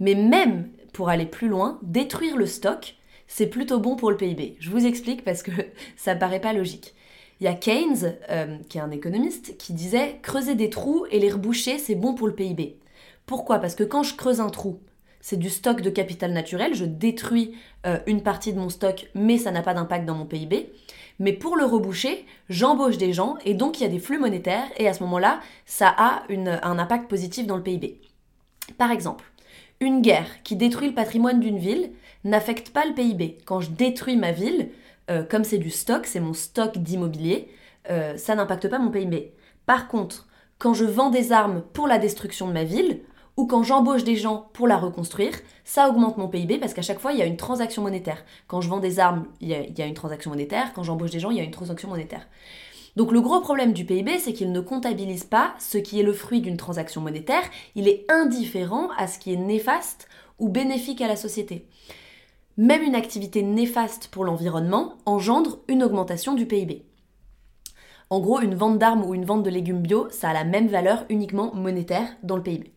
Mais 0.00 0.14
même 0.14 0.70
pour 0.92 1.08
aller 1.08 1.26
plus 1.26 1.48
loin, 1.48 1.78
détruire 1.82 2.36
le 2.36 2.46
stock, 2.46 2.96
c'est 3.26 3.46
plutôt 3.46 3.80
bon 3.80 3.96
pour 3.96 4.10
le 4.10 4.16
PIB. 4.16 4.56
Je 4.60 4.70
vous 4.70 4.86
explique 4.86 5.24
parce 5.24 5.42
que 5.42 5.50
ça 5.96 6.14
paraît 6.14 6.40
pas 6.40 6.52
logique. 6.52 6.94
Il 7.40 7.44
y 7.44 7.48
a 7.48 7.54
Keynes, 7.54 8.14
euh, 8.30 8.58
qui 8.68 8.78
est 8.78 8.82
un 8.82 8.90
économiste, 8.90 9.56
qui 9.58 9.72
disait 9.72 10.20
creuser 10.22 10.54
des 10.54 10.70
trous 10.70 11.06
et 11.10 11.18
les 11.18 11.30
reboucher, 11.30 11.78
c'est 11.78 11.96
bon 11.96 12.14
pour 12.14 12.28
le 12.28 12.34
PIB. 12.34 12.78
Pourquoi? 13.26 13.58
Parce 13.58 13.74
que 13.74 13.84
quand 13.84 14.02
je 14.02 14.14
creuse 14.14 14.40
un 14.40 14.50
trou, 14.50 14.78
c'est 15.22 15.38
du 15.38 15.48
stock 15.48 15.80
de 15.80 15.88
capital 15.88 16.32
naturel, 16.32 16.74
je 16.74 16.84
détruis 16.84 17.54
euh, 17.86 17.98
une 18.06 18.22
partie 18.22 18.52
de 18.52 18.58
mon 18.58 18.68
stock, 18.68 19.08
mais 19.14 19.38
ça 19.38 19.50
n'a 19.50 19.62
pas 19.62 19.72
d'impact 19.72 20.04
dans 20.04 20.14
mon 20.14 20.26
PIB. 20.26 20.70
Mais 21.18 21.32
pour 21.32 21.56
le 21.56 21.64
reboucher, 21.64 22.26
j'embauche 22.48 22.98
des 22.98 23.12
gens 23.12 23.36
et 23.44 23.54
donc 23.54 23.78
il 23.80 23.84
y 23.84 23.86
a 23.86 23.90
des 23.90 24.00
flux 24.00 24.18
monétaires 24.18 24.68
et 24.76 24.88
à 24.88 24.92
ce 24.92 25.02
moment-là, 25.04 25.40
ça 25.64 25.88
a 25.96 26.24
un 26.28 26.78
impact 26.78 27.08
positif 27.08 27.46
dans 27.46 27.56
le 27.56 27.62
PIB. 27.62 28.00
Par 28.76 28.90
exemple, 28.90 29.24
une 29.80 30.02
guerre 30.02 30.42
qui 30.42 30.56
détruit 30.56 30.88
le 30.88 30.94
patrimoine 30.94 31.40
d'une 31.40 31.58
ville 31.58 31.92
n'affecte 32.24 32.70
pas 32.70 32.84
le 32.84 32.94
PIB. 32.94 33.38
Quand 33.44 33.60
je 33.60 33.70
détruis 33.70 34.16
ma 34.16 34.32
ville, 34.32 34.70
euh, 35.10 35.22
comme 35.22 35.44
c'est 35.44 35.58
du 35.58 35.70
stock, 35.70 36.06
c'est 36.06 36.20
mon 36.20 36.34
stock 36.34 36.78
d'immobilier, 36.78 37.48
euh, 37.90 38.16
ça 38.16 38.34
n'impacte 38.34 38.68
pas 38.68 38.78
mon 38.78 38.90
PIB. 38.90 39.32
Par 39.66 39.88
contre, 39.88 40.26
quand 40.58 40.74
je 40.74 40.84
vends 40.84 41.10
des 41.10 41.32
armes 41.32 41.62
pour 41.72 41.88
la 41.88 41.98
destruction 41.98 42.46
de 42.46 42.52
ma 42.52 42.64
ville, 42.64 43.00
ou 43.36 43.46
quand 43.46 43.62
j'embauche 43.62 44.04
des 44.04 44.16
gens 44.16 44.48
pour 44.52 44.66
la 44.68 44.76
reconstruire, 44.76 45.32
ça 45.64 45.88
augmente 45.88 46.18
mon 46.18 46.28
PIB 46.28 46.58
parce 46.58 46.74
qu'à 46.74 46.82
chaque 46.82 46.98
fois, 46.98 47.12
il 47.12 47.18
y 47.18 47.22
a 47.22 47.26
une 47.26 47.36
transaction 47.36 47.82
monétaire. 47.82 48.24
Quand 48.46 48.60
je 48.60 48.68
vends 48.68 48.80
des 48.80 49.00
armes, 49.00 49.26
il 49.40 49.48
y 49.48 49.82
a, 49.82 49.86
une 49.86 49.94
transaction 49.94 50.30
monétaire. 50.30 50.72
Quand 50.74 50.82
j'embauche 50.82 51.10
des 51.10 51.20
gens, 51.20 51.30
il 51.30 51.38
y 51.38 51.40
a 51.40 51.44
une 51.44 51.50
transaction 51.50 51.88
monétaire. 51.88 52.26
Donc 52.94 53.10
le 53.10 53.22
gros 53.22 53.40
problème 53.40 53.72
du 53.72 53.86
PIB, 53.86 54.18
c'est 54.18 54.34
qu'il 54.34 54.52
ne 54.52 54.60
comptabilise 54.60 55.24
pas 55.24 55.54
ce 55.58 55.78
qui 55.78 55.98
est 55.98 56.02
le 56.02 56.12
fruit 56.12 56.42
d'une 56.42 56.58
transaction 56.58 57.00
monétaire. 57.00 57.42
Il 57.74 57.88
est 57.88 58.04
indifférent 58.10 58.90
à 58.98 59.06
ce 59.06 59.18
qui 59.18 59.32
est 59.32 59.38
néfaste 59.38 60.08
ou 60.38 60.50
bénéfique 60.50 61.00
à 61.00 61.08
la 61.08 61.16
société. 61.16 61.66
Même 62.58 62.82
une 62.82 62.94
activité 62.94 63.42
néfaste 63.42 64.08
pour 64.08 64.24
l'environnement 64.24 64.98
engendre 65.06 65.60
une 65.68 65.82
augmentation 65.82 66.34
du 66.34 66.44
PIB. 66.44 66.84
En 68.10 68.20
gros, 68.20 68.40
une 68.40 68.54
vente 68.54 68.78
d'armes 68.78 69.04
ou 69.06 69.14
une 69.14 69.24
vente 69.24 69.42
de 69.42 69.48
légumes 69.48 69.80
bio, 69.80 70.08
ça 70.10 70.28
a 70.28 70.34
la 70.34 70.44
même 70.44 70.68
valeur 70.68 71.06
uniquement 71.08 71.54
monétaire 71.54 72.08
dans 72.22 72.36
le 72.36 72.42
PIB. 72.42 72.70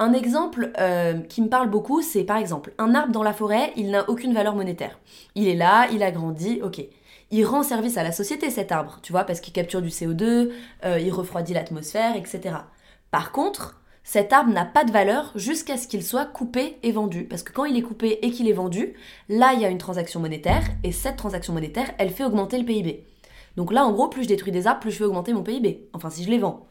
Un 0.00 0.12
exemple 0.12 0.72
euh, 0.80 1.20
qui 1.20 1.40
me 1.40 1.48
parle 1.48 1.70
beaucoup, 1.70 2.02
c'est 2.02 2.24
par 2.24 2.36
exemple 2.36 2.74
un 2.78 2.94
arbre 2.94 3.12
dans 3.12 3.22
la 3.22 3.32
forêt, 3.32 3.72
il 3.76 3.90
n'a 3.90 4.08
aucune 4.10 4.34
valeur 4.34 4.56
monétaire. 4.56 4.98
Il 5.36 5.46
est 5.46 5.54
là, 5.54 5.88
il 5.92 6.02
a 6.02 6.10
grandi, 6.10 6.60
ok. 6.62 6.84
Il 7.30 7.44
rend 7.44 7.62
service 7.62 7.96
à 7.96 8.02
la 8.02 8.12
société 8.12 8.50
cet 8.50 8.72
arbre, 8.72 8.98
tu 9.02 9.12
vois, 9.12 9.24
parce 9.24 9.40
qu'il 9.40 9.52
capture 9.52 9.82
du 9.82 9.88
CO2, 9.88 10.50
euh, 10.84 10.98
il 10.98 11.12
refroidit 11.12 11.54
l'atmosphère, 11.54 12.16
etc. 12.16 12.56
Par 13.12 13.30
contre, 13.30 13.80
cet 14.02 14.32
arbre 14.32 14.52
n'a 14.52 14.64
pas 14.64 14.84
de 14.84 14.92
valeur 14.92 15.32
jusqu'à 15.36 15.76
ce 15.76 15.86
qu'il 15.86 16.04
soit 16.04 16.26
coupé 16.26 16.76
et 16.82 16.92
vendu. 16.92 17.24
Parce 17.24 17.42
que 17.42 17.52
quand 17.52 17.64
il 17.64 17.76
est 17.76 17.82
coupé 17.82 18.18
et 18.22 18.30
qu'il 18.30 18.48
est 18.48 18.52
vendu, 18.52 18.94
là, 19.28 19.54
il 19.54 19.60
y 19.60 19.64
a 19.64 19.70
une 19.70 19.78
transaction 19.78 20.18
monétaire, 20.20 20.64
et 20.82 20.92
cette 20.92 21.16
transaction 21.16 21.52
monétaire, 21.52 21.94
elle 21.98 22.10
fait 22.10 22.24
augmenter 22.24 22.58
le 22.58 22.64
PIB. 22.64 23.06
Donc 23.56 23.72
là, 23.72 23.86
en 23.86 23.92
gros, 23.92 24.08
plus 24.08 24.24
je 24.24 24.28
détruis 24.28 24.52
des 24.52 24.66
arbres, 24.66 24.80
plus 24.80 24.90
je 24.90 24.98
fais 24.98 25.04
augmenter 25.04 25.32
mon 25.32 25.44
PIB. 25.44 25.88
Enfin, 25.92 26.10
si 26.10 26.24
je 26.24 26.30
les 26.30 26.38
vends. 26.38 26.66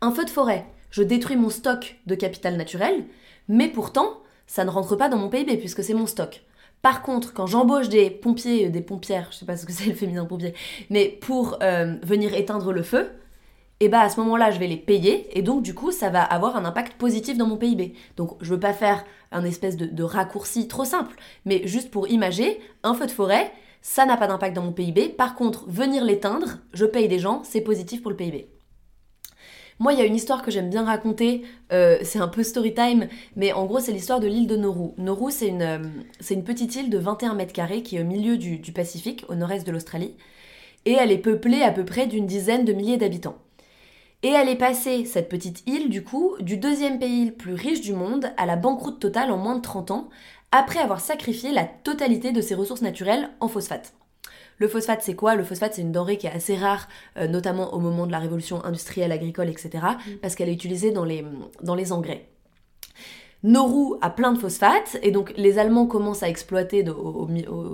Un 0.00 0.12
feu 0.12 0.24
de 0.24 0.30
forêt, 0.30 0.66
je 0.90 1.02
détruis 1.02 1.36
mon 1.36 1.50
stock 1.50 1.96
de 2.06 2.14
capital 2.14 2.56
naturel, 2.56 3.04
mais 3.48 3.68
pourtant, 3.68 4.20
ça 4.46 4.64
ne 4.64 4.70
rentre 4.70 4.96
pas 4.96 5.08
dans 5.08 5.16
mon 5.16 5.28
PIB 5.28 5.56
puisque 5.56 5.84
c'est 5.84 5.94
mon 5.94 6.06
stock. 6.06 6.42
Par 6.82 7.02
contre, 7.02 7.34
quand 7.34 7.46
j'embauche 7.46 7.88
des 7.88 8.10
pompiers, 8.10 8.70
des 8.70 8.80
pompières, 8.80 9.28
je 9.30 9.38
sais 9.38 9.46
pas 9.46 9.56
ce 9.56 9.66
que 9.66 9.72
c'est 9.76 9.86
le 9.88 9.94
féminin 9.94 10.24
pompier, 10.24 10.54
mais 10.88 11.08
pour 11.08 11.58
euh, 11.62 11.96
venir 12.02 12.34
éteindre 12.34 12.72
le 12.72 12.82
feu, 12.82 13.10
eh 13.82 13.88
bah 13.88 14.00
à 14.00 14.10
ce 14.10 14.20
moment-là, 14.20 14.50
je 14.50 14.58
vais 14.58 14.66
les 14.66 14.76
payer 14.76 15.26
et 15.38 15.42
donc 15.42 15.62
du 15.62 15.74
coup, 15.74 15.90
ça 15.90 16.10
va 16.10 16.22
avoir 16.22 16.56
un 16.56 16.64
impact 16.66 16.94
positif 16.94 17.38
dans 17.38 17.46
mon 17.46 17.56
PIB. 17.56 17.94
Donc 18.16 18.36
je 18.40 18.50
veux 18.52 18.60
pas 18.60 18.74
faire 18.74 19.04
un 19.32 19.44
espèce 19.44 19.76
de, 19.76 19.86
de 19.86 20.02
raccourci 20.02 20.68
trop 20.68 20.84
simple, 20.84 21.16
mais 21.46 21.66
juste 21.66 21.90
pour 21.90 22.08
imager, 22.08 22.60
un 22.82 22.94
feu 22.94 23.06
de 23.06 23.10
forêt, 23.10 23.52
ça 23.82 24.04
n'a 24.04 24.16
pas 24.16 24.26
d'impact 24.26 24.54
dans 24.54 24.62
mon 24.62 24.72
PIB. 24.72 25.08
Par 25.10 25.34
contre, 25.34 25.64
venir 25.66 26.04
l'éteindre, 26.04 26.58
je 26.74 26.84
paye 26.84 27.08
des 27.08 27.18
gens, 27.18 27.42
c'est 27.44 27.62
positif 27.62 28.02
pour 28.02 28.10
le 28.10 28.16
PIB. 28.16 28.48
Moi, 29.80 29.94
il 29.94 29.98
y 29.98 30.02
a 30.02 30.04
une 30.04 30.14
histoire 30.14 30.42
que 30.42 30.50
j'aime 30.50 30.68
bien 30.68 30.84
raconter, 30.84 31.40
euh, 31.72 31.96
c'est 32.02 32.18
un 32.18 32.28
peu 32.28 32.42
story 32.42 32.74
time, 32.74 33.08
mais 33.34 33.54
en 33.54 33.64
gros, 33.64 33.80
c'est 33.80 33.92
l'histoire 33.92 34.20
de 34.20 34.26
l'île 34.26 34.46
de 34.46 34.54
Nauru. 34.54 34.90
Nauru, 34.98 35.30
c'est 35.30 35.48
une, 35.48 35.62
euh, 35.62 36.42
petite 36.44 36.76
île 36.76 36.90
de 36.90 36.98
21 36.98 37.32
mètres 37.34 37.54
carrés 37.54 37.82
qui 37.82 37.96
est 37.96 38.02
au 38.02 38.04
milieu 38.04 38.36
du, 38.36 38.58
du 38.58 38.72
Pacifique, 38.72 39.24
au 39.30 39.34
nord-est 39.36 39.66
de 39.66 39.72
l'Australie, 39.72 40.14
et 40.84 40.92
elle 40.92 41.10
est 41.10 41.16
peuplée 41.16 41.62
à 41.62 41.70
peu 41.70 41.86
près 41.86 42.06
d'une 42.06 42.26
dizaine 42.26 42.66
de 42.66 42.74
milliers 42.74 42.98
d'habitants. 42.98 43.38
Et 44.22 44.28
elle 44.28 44.50
est 44.50 44.56
passée, 44.56 45.06
cette 45.06 45.30
petite 45.30 45.66
île, 45.66 45.88
du 45.88 46.04
coup, 46.04 46.34
du 46.40 46.58
deuxième 46.58 46.98
pays 46.98 47.24
le 47.24 47.32
plus 47.32 47.54
riche 47.54 47.80
du 47.80 47.94
monde 47.94 48.26
à 48.36 48.44
la 48.44 48.56
banqueroute 48.56 49.00
totale 49.00 49.30
en 49.30 49.38
moins 49.38 49.56
de 49.56 49.62
30 49.62 49.92
ans, 49.92 50.10
après 50.52 50.80
avoir 50.80 51.00
sacrifié 51.00 51.52
la 51.52 51.64
totalité 51.64 52.32
de 52.32 52.42
ses 52.42 52.54
ressources 52.54 52.82
naturelles 52.82 53.30
en 53.40 53.48
phosphate. 53.48 53.94
Le 54.60 54.68
phosphate, 54.68 55.00
c'est 55.02 55.16
quoi? 55.16 55.34
Le 55.34 55.42
phosphate, 55.42 55.74
c'est 55.74 55.82
une 55.82 55.90
denrée 55.90 56.18
qui 56.18 56.26
est 56.26 56.32
assez 56.32 56.54
rare, 56.54 56.86
euh, 57.16 57.26
notamment 57.26 57.72
au 57.74 57.80
moment 57.80 58.06
de 58.06 58.12
la 58.12 58.18
révolution 58.18 58.62
industrielle, 58.64 59.10
agricole, 59.10 59.48
etc., 59.48 59.70
mm. 59.72 60.16
parce 60.22 60.34
qu'elle 60.34 60.50
est 60.50 60.54
utilisée 60.54 60.92
dans 60.92 61.04
les, 61.04 61.24
dans 61.62 61.74
les 61.74 61.92
engrais. 61.92 62.28
Nauru 63.42 63.96
a 64.02 64.10
plein 64.10 64.32
de 64.32 64.38
phosphate, 64.38 64.98
et 65.02 65.12
donc 65.12 65.32
les 65.38 65.58
Allemands 65.58 65.86
commencent 65.86 66.22
à 66.22 66.28
exploiter 66.28 66.86
au, 66.88 67.26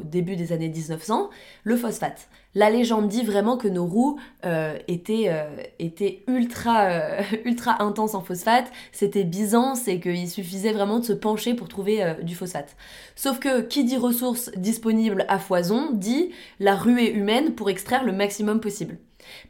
début 0.05 0.37
des 0.37 0.53
années 0.53 0.69
1900 0.69 1.29
le 1.65 1.77
phosphate. 1.77 2.29
La 2.55 2.71
légende 2.71 3.09
dit 3.09 3.25
vraiment 3.25 3.57
que 3.57 3.67
Nauru 3.67 4.15
euh, 4.45 4.79
était, 4.87 5.25
euh, 5.27 5.45
était 5.81 6.23
ultra, 6.29 6.85
euh, 6.85 7.23
ultra 7.45 7.83
intense 7.83 8.15
en 8.15 8.21
phosphate, 8.21 8.71
c'était 8.93 9.25
Byzance 9.25 9.89
et 9.89 9.99
qu'il 9.99 10.31
suffisait 10.31 10.73
vraiment 10.73 11.01
de 11.01 11.05
se 11.05 11.13
pencher 11.13 11.55
pour 11.55 11.69
trouver 11.69 12.15
du 12.23 12.37
phosphate. 12.37 12.77
Sauf 13.17 13.41
que 13.41 13.61
qui 13.63 13.83
dit 13.85 13.97
ressources 13.97 14.53
disponibles 14.57 15.25
à 15.29 15.41
foison 15.41 15.91
dit 15.93 16.31
la 16.61 16.77
ruée 16.77 17.11
humaine 17.11 17.55
pour 17.55 17.71
extraire 17.71 18.05
le 18.05 18.13
maximum 18.13 18.61
possible. 18.61 18.99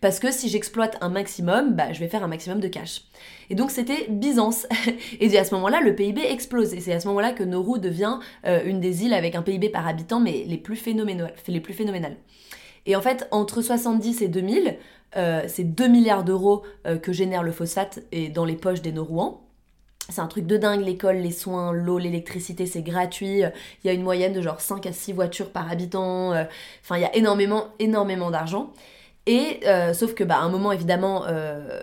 Parce 0.01 0.19
que 0.19 0.31
si 0.31 0.49
j'exploite 0.49 0.97
un 1.01 1.09
maximum, 1.09 1.75
bah, 1.75 1.93
je 1.93 2.01
vais 2.01 2.09
faire 2.09 2.23
un 2.25 2.29
maximum 2.29 2.61
de 2.61 2.69
cash. 2.69 3.03
Et 3.51 3.55
donc 3.55 3.71
c'était 3.71 4.07
Byzance. 4.09 4.67
et 5.21 5.39
à 5.39 5.45
ce 5.45 5.55
moment-là, 5.55 5.81
le 5.81 5.95
PIB 5.95 6.21
explose. 6.23 6.75
Et 6.75 6.81
c'est 6.81 6.93
à 6.93 7.01
ce 7.01 7.09
moment-là 7.09 7.33
que 7.33 7.43
Nauru 7.45 7.79
devient 7.79 8.19
euh, 8.47 8.63
une 8.65 8.81
des 8.81 9.05
îles 9.05 9.15
avec 9.15 9.35
un 9.35 9.43
PIB 9.43 9.69
par 9.71 9.87
habitant, 9.87 10.21
mais 10.21 10.45
les 10.47 10.59
plus, 10.59 10.77
phénoménales. 10.77 12.17
Et 12.87 12.97
en 12.97 13.01
fait, 13.03 13.27
entre 13.31 13.63
70 13.63 14.23
et 14.23 14.29
2000, 14.29 14.77
euh, 15.17 15.45
c'est 15.49 15.65
2 15.65 15.89
milliards 15.89 16.25
d'euros 16.25 16.63
euh, 16.87 16.99
que 16.99 17.13
génère 17.13 17.43
le 17.43 17.53
phosphate 17.53 18.01
et 18.13 18.29
dans 18.29 18.45
les 18.45 18.57
poches 18.57 18.83
des 18.83 18.93
Nauruans. 18.93 19.43
c'est 20.09 20.21
un 20.21 20.27
truc 20.27 20.47
de 20.47 20.57
dingue, 20.57 20.83
l'école, 20.85 21.17
les 21.17 21.33
soins, 21.33 21.73
l'eau, 21.73 21.99
l'électricité, 21.99 22.67
c'est 22.67 22.83
gratuit. 22.83 23.41
Il 23.41 23.87
y 23.87 23.89
a 23.89 23.93
une 23.93 24.03
moyenne 24.03 24.33
de 24.33 24.41
genre 24.43 24.61
5 24.61 24.87
à 24.87 24.93
6 24.93 25.13
voitures 25.13 25.51
par 25.51 25.71
habitant. 25.71 26.33
euh, 26.33 26.45
Enfin, 26.83 26.97
il 26.97 27.03
y 27.03 27.05
a 27.05 27.15
énormément, 27.17 27.69
énormément 27.79 28.31
d'argent. 28.31 28.73
Et 29.27 29.59
euh, 29.67 29.93
sauf 29.93 30.15
que, 30.15 30.23
bah, 30.23 30.37
à 30.37 30.43
un 30.43 30.49
moment, 30.49 30.71
évidemment, 30.71 31.25
euh, 31.27 31.81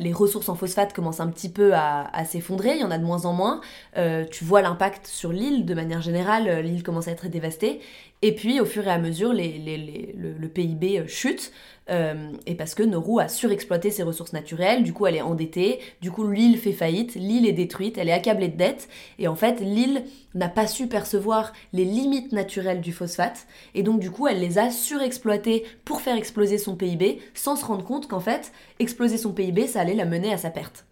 les 0.00 0.12
ressources 0.12 0.48
en 0.48 0.56
phosphate 0.56 0.92
commencent 0.92 1.20
un 1.20 1.28
petit 1.28 1.48
peu 1.48 1.72
à, 1.72 2.24
s'effondrer. 2.24 2.74
Il 2.74 2.80
y 2.80 2.84
en 2.84 2.90
a 2.90 2.98
de 2.98 3.04
moins 3.04 3.26
en 3.26 3.32
moins. 3.32 3.60
Euh, 3.96 4.24
tu 4.28 4.44
vois 4.44 4.60
l'impact 4.60 5.06
sur 5.06 5.32
l'île 5.32 5.64
de 5.64 5.74
manière 5.74 6.02
générale. 6.02 6.60
L'île 6.64 6.82
commence 6.82 7.06
à 7.06 7.12
être 7.12 7.28
dévastée. 7.28 7.80
Et 8.22 8.34
puis, 8.34 8.60
au 8.60 8.64
fur 8.64 8.86
et 8.86 8.90
à 8.90 8.98
mesure, 8.98 9.32
le, 9.32 10.32
le 10.36 10.48
PIB 10.48 11.06
chute. 11.06 11.52
Euh, 11.90 12.32
et 12.46 12.54
parce 12.54 12.74
que 12.74 12.82
Nauru 12.82 13.20
a 13.20 13.28
surexploité 13.28 13.90
ses 13.90 14.02
ressources 14.02 14.32
naturelles. 14.32 14.82
Du 14.82 14.92
coup, 14.92 15.06
elle 15.06 15.16
est 15.16 15.22
endettée. 15.22 15.80
Du 16.00 16.10
coup, 16.10 16.28
l'île 16.28 16.58
fait 16.58 16.72
faillite. 16.72 17.14
L'île 17.14 17.46
est 17.46 17.52
détruite. 17.52 17.98
Elle 17.98 18.08
est 18.08 18.12
accablée 18.12 18.48
de 18.48 18.56
dettes. 18.56 18.88
Et 19.18 19.28
en 19.28 19.34
fait, 19.34 19.60
l'île 19.60 20.04
n'a 20.34 20.48
pas 20.48 20.66
su 20.66 20.86
percevoir 20.86 21.52
les 21.72 21.84
limites 21.84 22.32
naturelles 22.32 22.80
du 22.80 22.92
phosphate. 22.92 23.46
Et 23.74 23.82
donc, 23.82 24.00
du 24.00 24.10
coup, 24.10 24.28
elle 24.28 24.40
les 24.40 24.58
a 24.58 24.70
surexploitées 24.70 25.64
pour 25.84 26.00
faire 26.00 26.16
exploser 26.16 26.58
son 26.58 26.76
PIB 26.76 27.20
sans 27.34 27.56
se 27.56 27.64
rendre 27.64 27.84
compte 27.84 28.08
qu'en 28.08 28.20
fait, 28.20 28.52
exploser 28.78 29.18
son 29.18 29.32
PIB, 29.32 29.66
ça 29.66 29.80
allait 29.80 29.94
la 29.94 30.04
mener 30.06 30.32
à 30.32 30.38
sa 30.38 30.50
perte. 30.50 30.84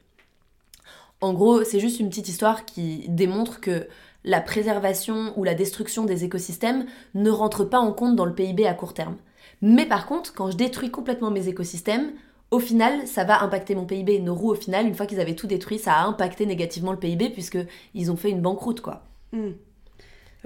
En 1.21 1.33
gros, 1.33 1.65
c'est 1.65 1.81
juste 1.81 2.01
une 2.01 2.09
petite 2.09 2.29
histoire 2.29 2.65
qui 2.65 3.05
démontre 3.09 3.61
que 3.61 3.89
la 4.25 4.41
préservation 4.41 5.33
ou 5.37 5.45
la 5.45 5.55
destruction 5.55 6.05
des 6.05 6.25
écosystèmes 6.25 6.87
ne 7.15 7.31
rentre 7.31 7.65
pas 7.65 7.79
en 7.79 7.93
compte 7.93 8.17
dans 8.17 8.25
le 8.25 8.35
PIB 8.35 8.67
à 8.67 8.75
court 8.75 8.95
terme. 8.95 9.17
Mais 9.63 9.87
par 9.87 10.07
contre, 10.07 10.35
quand 10.35 10.51
je 10.51 10.57
détruis 10.57 10.91
complètement 10.91 11.31
mes 11.31 11.49
écosystèmes, 11.49 12.13
au 12.51 12.61
final, 12.61 13.07
ça 13.07 13.25
va 13.25 13.43
impacter 13.43 13.75
mon 13.75 13.85
PIB. 13.85 14.21
Nauru, 14.21 14.51
au 14.51 14.55
final, 14.55 14.87
une 14.87 14.95
fois 14.95 15.07
qu'ils 15.07 15.21
avaient 15.21 15.35
tout 15.35 15.47
détruit, 15.47 15.79
ça 15.79 15.95
a 15.95 16.05
impacté 16.07 16.47
négativement 16.47 16.93
le 16.93 16.99
PIB 16.99 17.31
puisque 17.31 17.59
ils 17.95 18.11
ont 18.11 18.17
fait 18.17 18.31
une 18.31 18.41
banqueroute, 18.41 18.81
quoi. 18.81 19.03
Hmm. 19.33 19.51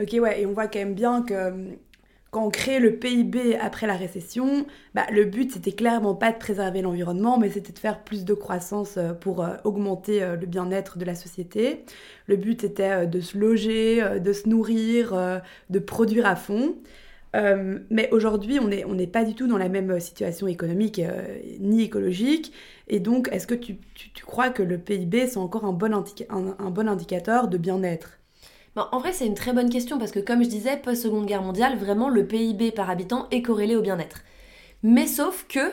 Ok, 0.01 0.17
ouais, 0.21 0.41
et 0.41 0.47
on 0.47 0.53
voit 0.53 0.67
quand 0.67 0.79
même 0.79 0.95
bien 0.95 1.23
que 1.23 1.51
hum, 1.51 1.77
quand 2.33 2.47
on 2.47 2.51
crée 2.51 2.81
le 2.81 2.97
PIB 2.97 3.57
après 3.57 3.87
la 3.87 3.95
récession, 3.95 4.65
bah, 4.95 5.05
le 5.13 5.27
but 5.27 5.53
c'était 5.53 5.73
clairement 5.73 6.15
pas 6.15 6.33
de 6.33 6.39
préserver 6.39 6.81
l'environnement, 6.81 7.39
mais 7.39 7.51
c'était 7.51 7.73
de 7.75 7.79
faire 7.79 8.03
plus 8.03 8.25
de 8.25 8.33
croissance 8.33 8.97
euh, 8.97 9.13
pour 9.13 9.45
euh, 9.45 9.57
augmenter 9.65 10.23
euh, 10.23 10.37
le 10.37 10.47
bien-être 10.47 10.97
de 10.97 11.05
la 11.05 11.15
société. 11.15 11.85
Le 12.27 12.37
but 12.37 12.65
était 12.65 12.91
euh, 12.91 13.07
de 13.07 13.21
se 13.21 13.37
loger, 13.37 14.03
euh, 14.03 14.19
de 14.19 14.33
se 14.33 14.49
nourrir, 14.49 15.13
euh, 15.13 15.41
de 15.69 15.79
produire 15.79 16.25
à 16.25 16.35
fond. 16.35 16.75
Euh, 17.35 17.79
mais 17.91 18.11
aujourd'hui, 18.11 18.59
on 18.61 18.69
n'est 18.69 19.07
pas 19.07 19.25
du 19.25 19.35
tout 19.35 19.47
dans 19.47 19.57
la 19.57 19.69
même 19.69 19.99
situation 20.01 20.47
économique 20.47 20.99
euh, 20.99 21.39
ni 21.61 21.83
écologique. 21.83 22.53
Et 22.89 23.01
donc, 23.01 23.29
est-ce 23.33 23.47
que 23.47 23.55
tu, 23.55 23.79
crois 24.27 24.51
que 24.51 24.63
le 24.63 24.79
PIB, 24.79 25.27
c'est 25.27 25.39
encore 25.39 25.65
un 25.65 25.73
bon 25.73 26.89
indicateur 26.89 27.49
de 27.49 27.59
bien-être? 27.59 28.19
Ben, 28.75 28.89
en 28.93 28.99
vrai, 28.99 29.13
c'est 29.13 29.27
une 29.27 29.35
très 29.35 29.53
bonne 29.53 29.69
question 29.69 29.99
parce 29.99 30.13
que, 30.13 30.21
comme 30.21 30.43
je 30.43 30.49
disais, 30.49 30.77
post-seconde 30.79 31.27
guerre 31.27 31.43
mondiale, 31.43 31.77
vraiment 31.77 32.09
le 32.09 32.27
PIB 32.27 32.73
par 32.73 32.89
habitant 32.89 33.29
est 33.31 33.43
corrélé 33.43 33.77
au 33.77 33.83
bien-être. 33.83 34.23
Mais 34.83 35.07
sauf 35.07 35.47
que, 35.49 35.73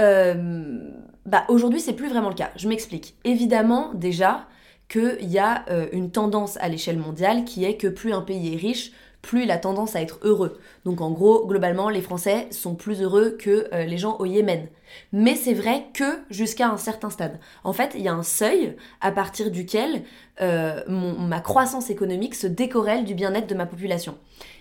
euh, 0.00 0.90
bah, 1.26 1.44
aujourd'hui, 1.48 1.80
c'est 1.80 1.94
plus 1.94 2.08
vraiment 2.08 2.28
le 2.28 2.36
cas. 2.36 2.50
Je 2.56 2.68
m'explique. 2.68 3.16
Évidemment, 3.24 3.92
déjà, 3.94 4.46
qu'il 4.88 5.28
y 5.28 5.38
a 5.38 5.64
euh, 5.70 5.88
une 5.92 6.10
tendance 6.10 6.56
à 6.58 6.68
l'échelle 6.68 6.98
mondiale 6.98 7.44
qui 7.44 7.64
est 7.64 7.76
que 7.76 7.88
plus 7.88 8.12
un 8.12 8.22
pays 8.22 8.54
est 8.54 8.56
riche, 8.56 8.92
plus 9.28 9.42
il 9.42 9.50
a 9.50 9.58
tendance 9.58 9.94
à 9.94 10.00
être 10.00 10.18
heureux. 10.22 10.58
Donc 10.86 11.02
en 11.02 11.10
gros, 11.10 11.46
globalement, 11.46 11.90
les 11.90 12.00
Français 12.00 12.48
sont 12.50 12.74
plus 12.74 13.02
heureux 13.02 13.36
que 13.38 13.68
euh, 13.74 13.84
les 13.84 13.98
gens 13.98 14.16
au 14.18 14.24
Yémen. 14.24 14.68
Mais 15.12 15.36
c'est 15.36 15.52
vrai 15.52 15.84
que 15.92 16.18
jusqu'à 16.30 16.68
un 16.70 16.78
certain 16.78 17.10
stade. 17.10 17.38
En 17.62 17.74
fait, 17.74 17.92
il 17.94 18.00
y 18.00 18.08
a 18.08 18.14
un 18.14 18.22
seuil 18.22 18.74
à 19.02 19.12
partir 19.12 19.50
duquel 19.50 20.02
euh, 20.40 20.80
ma 20.88 21.40
croissance 21.40 21.90
économique 21.90 22.34
se 22.34 22.46
décorrèle 22.46 23.04
du 23.04 23.14
bien-être 23.14 23.46
de 23.46 23.54
ma 23.54 23.66
population. 23.66 24.16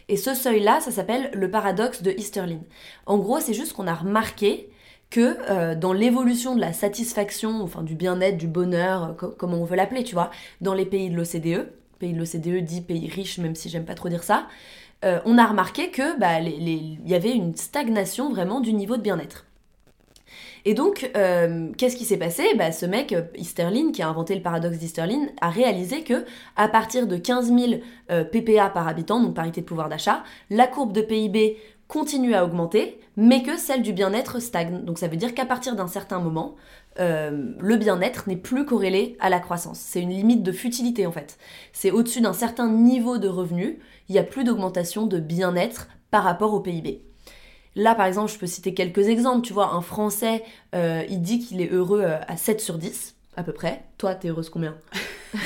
Et 0.10 0.18
ce 0.18 0.34
seuil-là, 0.34 0.82
ça 0.82 0.92
s'appelle 0.92 1.32
le 1.34 1.50
paradoxe 1.50 2.04
de 2.04 2.12
Easterlin. 2.12 2.60
En 3.06 3.18
gros, 3.20 3.40
c'est 3.40 3.54
juste 3.54 3.72
qu'on 3.74 3.88
a 3.88 3.96
remarqué 3.96 4.70
que 5.10 5.38
euh, 5.50 5.76
dans 5.76 5.94
l'évolution 5.94 6.56
de 6.56 6.60
la 6.60 6.74
satisfaction, 6.74 7.62
enfin 7.62 7.84
du 7.84 7.96
bien-être, 7.96 8.38
du 8.38 8.48
bonheur, 8.48 9.16
co- 9.18 9.34
comment 9.38 9.58
on 9.58 9.64
veut 9.64 9.78
l'appeler, 9.78 10.04
tu 10.04 10.14
vois, 10.16 10.30
dans 10.60 10.74
les 10.74 10.86
pays 10.86 11.10
de 11.10 11.16
l'OCDE, 11.16 11.72
pays 11.98 12.14
de 12.14 12.20
l'OCDE 12.20 12.64
dit 12.64 12.82
pays 12.82 13.10
riches, 13.10 13.38
même 13.40 13.56
si 13.56 13.70
j'aime 13.70 13.86
pas 13.86 13.96
trop 13.96 14.10
dire 14.10 14.24
ça, 14.24 14.48
euh, 15.06 15.20
on 15.26 15.38
a 15.38 15.46
remarqué 15.46 15.90
que 15.92 16.18
bah, 16.20 16.40
les- 16.40 16.98
y 17.06 17.14
avait 17.16 17.34
une 17.36 17.56
stagnation 17.56 18.30
vraiment 18.32 18.60
du 18.62 18.74
niveau 18.74 18.98
de 18.98 19.02
bien-être. 19.02 19.46
Et 20.66 20.74
donc, 20.74 21.10
euh, 21.16 21.72
qu'est-ce 21.78 21.96
qui 21.96 22.04
s'est 22.06 22.18
passé? 22.18 22.44
Bah, 22.58 22.72
Ce 22.72 22.86
mec, 22.86 23.14
euh, 23.14 23.22
Easterlin, 23.36 23.92
qui 23.92 24.02
a 24.02 24.10
inventé 24.10 24.36
le 24.36 24.42
paradoxe 24.42 24.78
d'Easterlin, 24.78 25.28
a 25.42 25.50
réalisé 25.50 26.04
que 26.04 26.26
à 26.56 26.68
partir 26.68 27.08
de 27.08 27.16
15 27.18 27.52
000 27.54 27.82
euh, 28.12 28.24
PPA 28.24 28.70
par 28.70 28.88
habitant, 28.88 29.22
donc 29.22 29.34
parité 29.34 29.62
de 29.62 29.66
pouvoir 29.66 29.88
d'achat, 29.90 30.24
la 30.50 30.68
courbe 30.68 30.92
de 30.92 31.02
PIB 31.02 31.58
continue 31.88 32.34
à 32.34 32.44
augmenter, 32.44 33.00
mais 33.16 33.44
que 33.44 33.58
celle 33.58 33.82
du 33.82 33.94
bien-être 33.94 34.40
stagne. 34.40 34.84
Donc 34.84 35.00
ça 35.00 35.08
veut 35.08 35.18
dire 35.18 35.34
qu'à 35.34 35.46
partir 35.46 35.76
d'un 35.76 35.88
certain 35.88 36.20
moment, 36.20 36.56
euh, 37.00 37.54
le 37.60 37.76
bien-être 37.78 38.28
n'est 38.28 38.36
plus 38.36 38.66
corrélé 38.66 39.18
à 39.20 39.30
la 39.30 39.40
croissance. 39.40 39.80
C'est 39.80 40.02
une 40.02 40.10
limite 40.10 40.44
de 40.44 40.52
futilité 40.52 41.06
en 41.06 41.12
fait. 41.12 41.38
C'est 41.74 41.92
au-dessus 41.92 42.22
d'un 42.22 42.34
certain 42.34 42.70
niveau 42.70 43.18
de 43.18 43.28
revenu, 43.28 43.80
il 44.10 44.14
n'y 44.14 44.20
a 44.20 44.24
plus 44.24 44.44
d'augmentation 44.44 45.08
de 45.08 45.20
bien-être 45.20 45.88
par 46.12 46.24
rapport 46.24 46.54
au 46.54 46.60
PIB. 46.60 47.04
Là, 47.76 47.94
par 47.94 48.08
exemple, 48.08 48.32
je 48.32 48.40
peux 48.40 48.48
citer 48.48 48.74
quelques 48.74 49.08
exemples. 49.08 49.46
Tu 49.46 49.54
vois, 49.54 49.74
un 49.74 49.82
Français, 49.82 50.44
euh, 50.74 51.04
il 51.10 51.22
dit 51.22 51.40
qu'il 51.40 51.62
est 51.62 51.72
heureux 51.72 52.02
euh, 52.02 52.18
à 52.28 52.36
7 52.36 52.60
sur 52.60 52.80
10, 52.80 53.17
à 53.38 53.44
peu 53.44 53.54
près. 53.54 53.84
Toi, 53.98 54.16
t'es 54.16 54.28
heureuse 54.30 54.50
combien? 54.50 54.76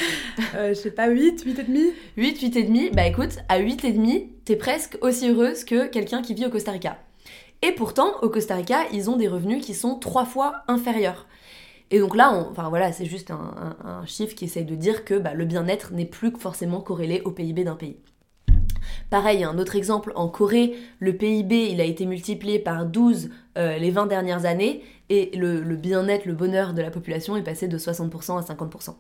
Euh, 0.56 0.70
Je 0.70 0.74
sais 0.76 0.92
pas, 0.92 1.08
8, 1.10 1.44
8 1.46 1.60
et 1.60 1.64
demi? 1.64 1.84
8, 2.16 2.40
8 2.42 2.56
et 2.56 2.64
demi, 2.64 2.90
bah 2.92 3.06
écoute, 3.06 3.40
à 3.50 3.58
8 3.60 3.84
et 3.84 3.92
demi, 3.92 4.30
t'es 4.46 4.56
presque 4.56 4.98
aussi 5.02 5.30
heureuse 5.30 5.64
que 5.66 5.88
quelqu'un 5.88 6.22
qui 6.22 6.34
vit 6.34 6.46
au 6.46 6.50
Costa 6.50 6.72
Rica. 6.72 6.98
Et 7.62 7.72
pourtant, 7.74 8.14
au 8.22 8.30
Costa 8.30 8.56
Rica, 8.56 8.84
ils 8.94 9.10
ont 9.10 9.18
des 9.18 9.28
revenus 9.28 9.64
qui 9.66 9.74
sont 9.74 9.96
trois 9.96 10.26
fois 10.26 10.64
inférieurs. 10.68 11.28
Et 11.90 12.00
donc 12.00 12.16
là, 12.16 12.34
on- 12.34 12.50
enfin 12.52 12.70
voilà, 12.70 12.92
c'est 12.94 13.06
juste 13.06 13.32
un, 13.32 13.76
un- 13.84 13.90
un 13.90 14.06
chiffre 14.06 14.36
qui 14.36 14.46
essaye 14.46 14.66
de 14.66 14.76
dire 14.76 15.04
que 15.04 15.16
bah, 15.16 15.34
le 15.34 15.46
bien-être 15.46 15.92
n'est 15.92 16.06
plus 16.06 16.32
forcément 16.38 16.80
corrélé 16.80 17.22
au 17.26 17.32
PIB 17.32 17.64
d'un 17.66 17.76
pays. 17.76 17.98
Pareil, 19.10 19.44
un 19.44 19.58
autre 19.60 19.76
exemple, 19.76 20.14
en 20.16 20.30
Corée, 20.30 20.74
le 21.00 21.16
PIB 21.16 21.70
il 21.72 21.82
a 21.82 21.84
été 21.84 22.06
multiplié 22.06 22.60
par 22.60 22.86
12 22.86 23.30
euh, 23.58 23.78
les 23.78 23.92
20 23.92 24.06
dernières 24.08 24.46
années 24.46 24.84
et 25.12 25.36
le, 25.36 25.76
bien-être, 25.76 26.26
le 26.26 26.34
bonheur 26.34 26.74
de 26.74 26.82
la 26.82 26.90
population 26.90 27.36
est 27.36 27.44
passé 27.44 27.68
de 27.68 27.78
60% 27.78 28.40
à 28.40 28.54
50%. 28.54 28.96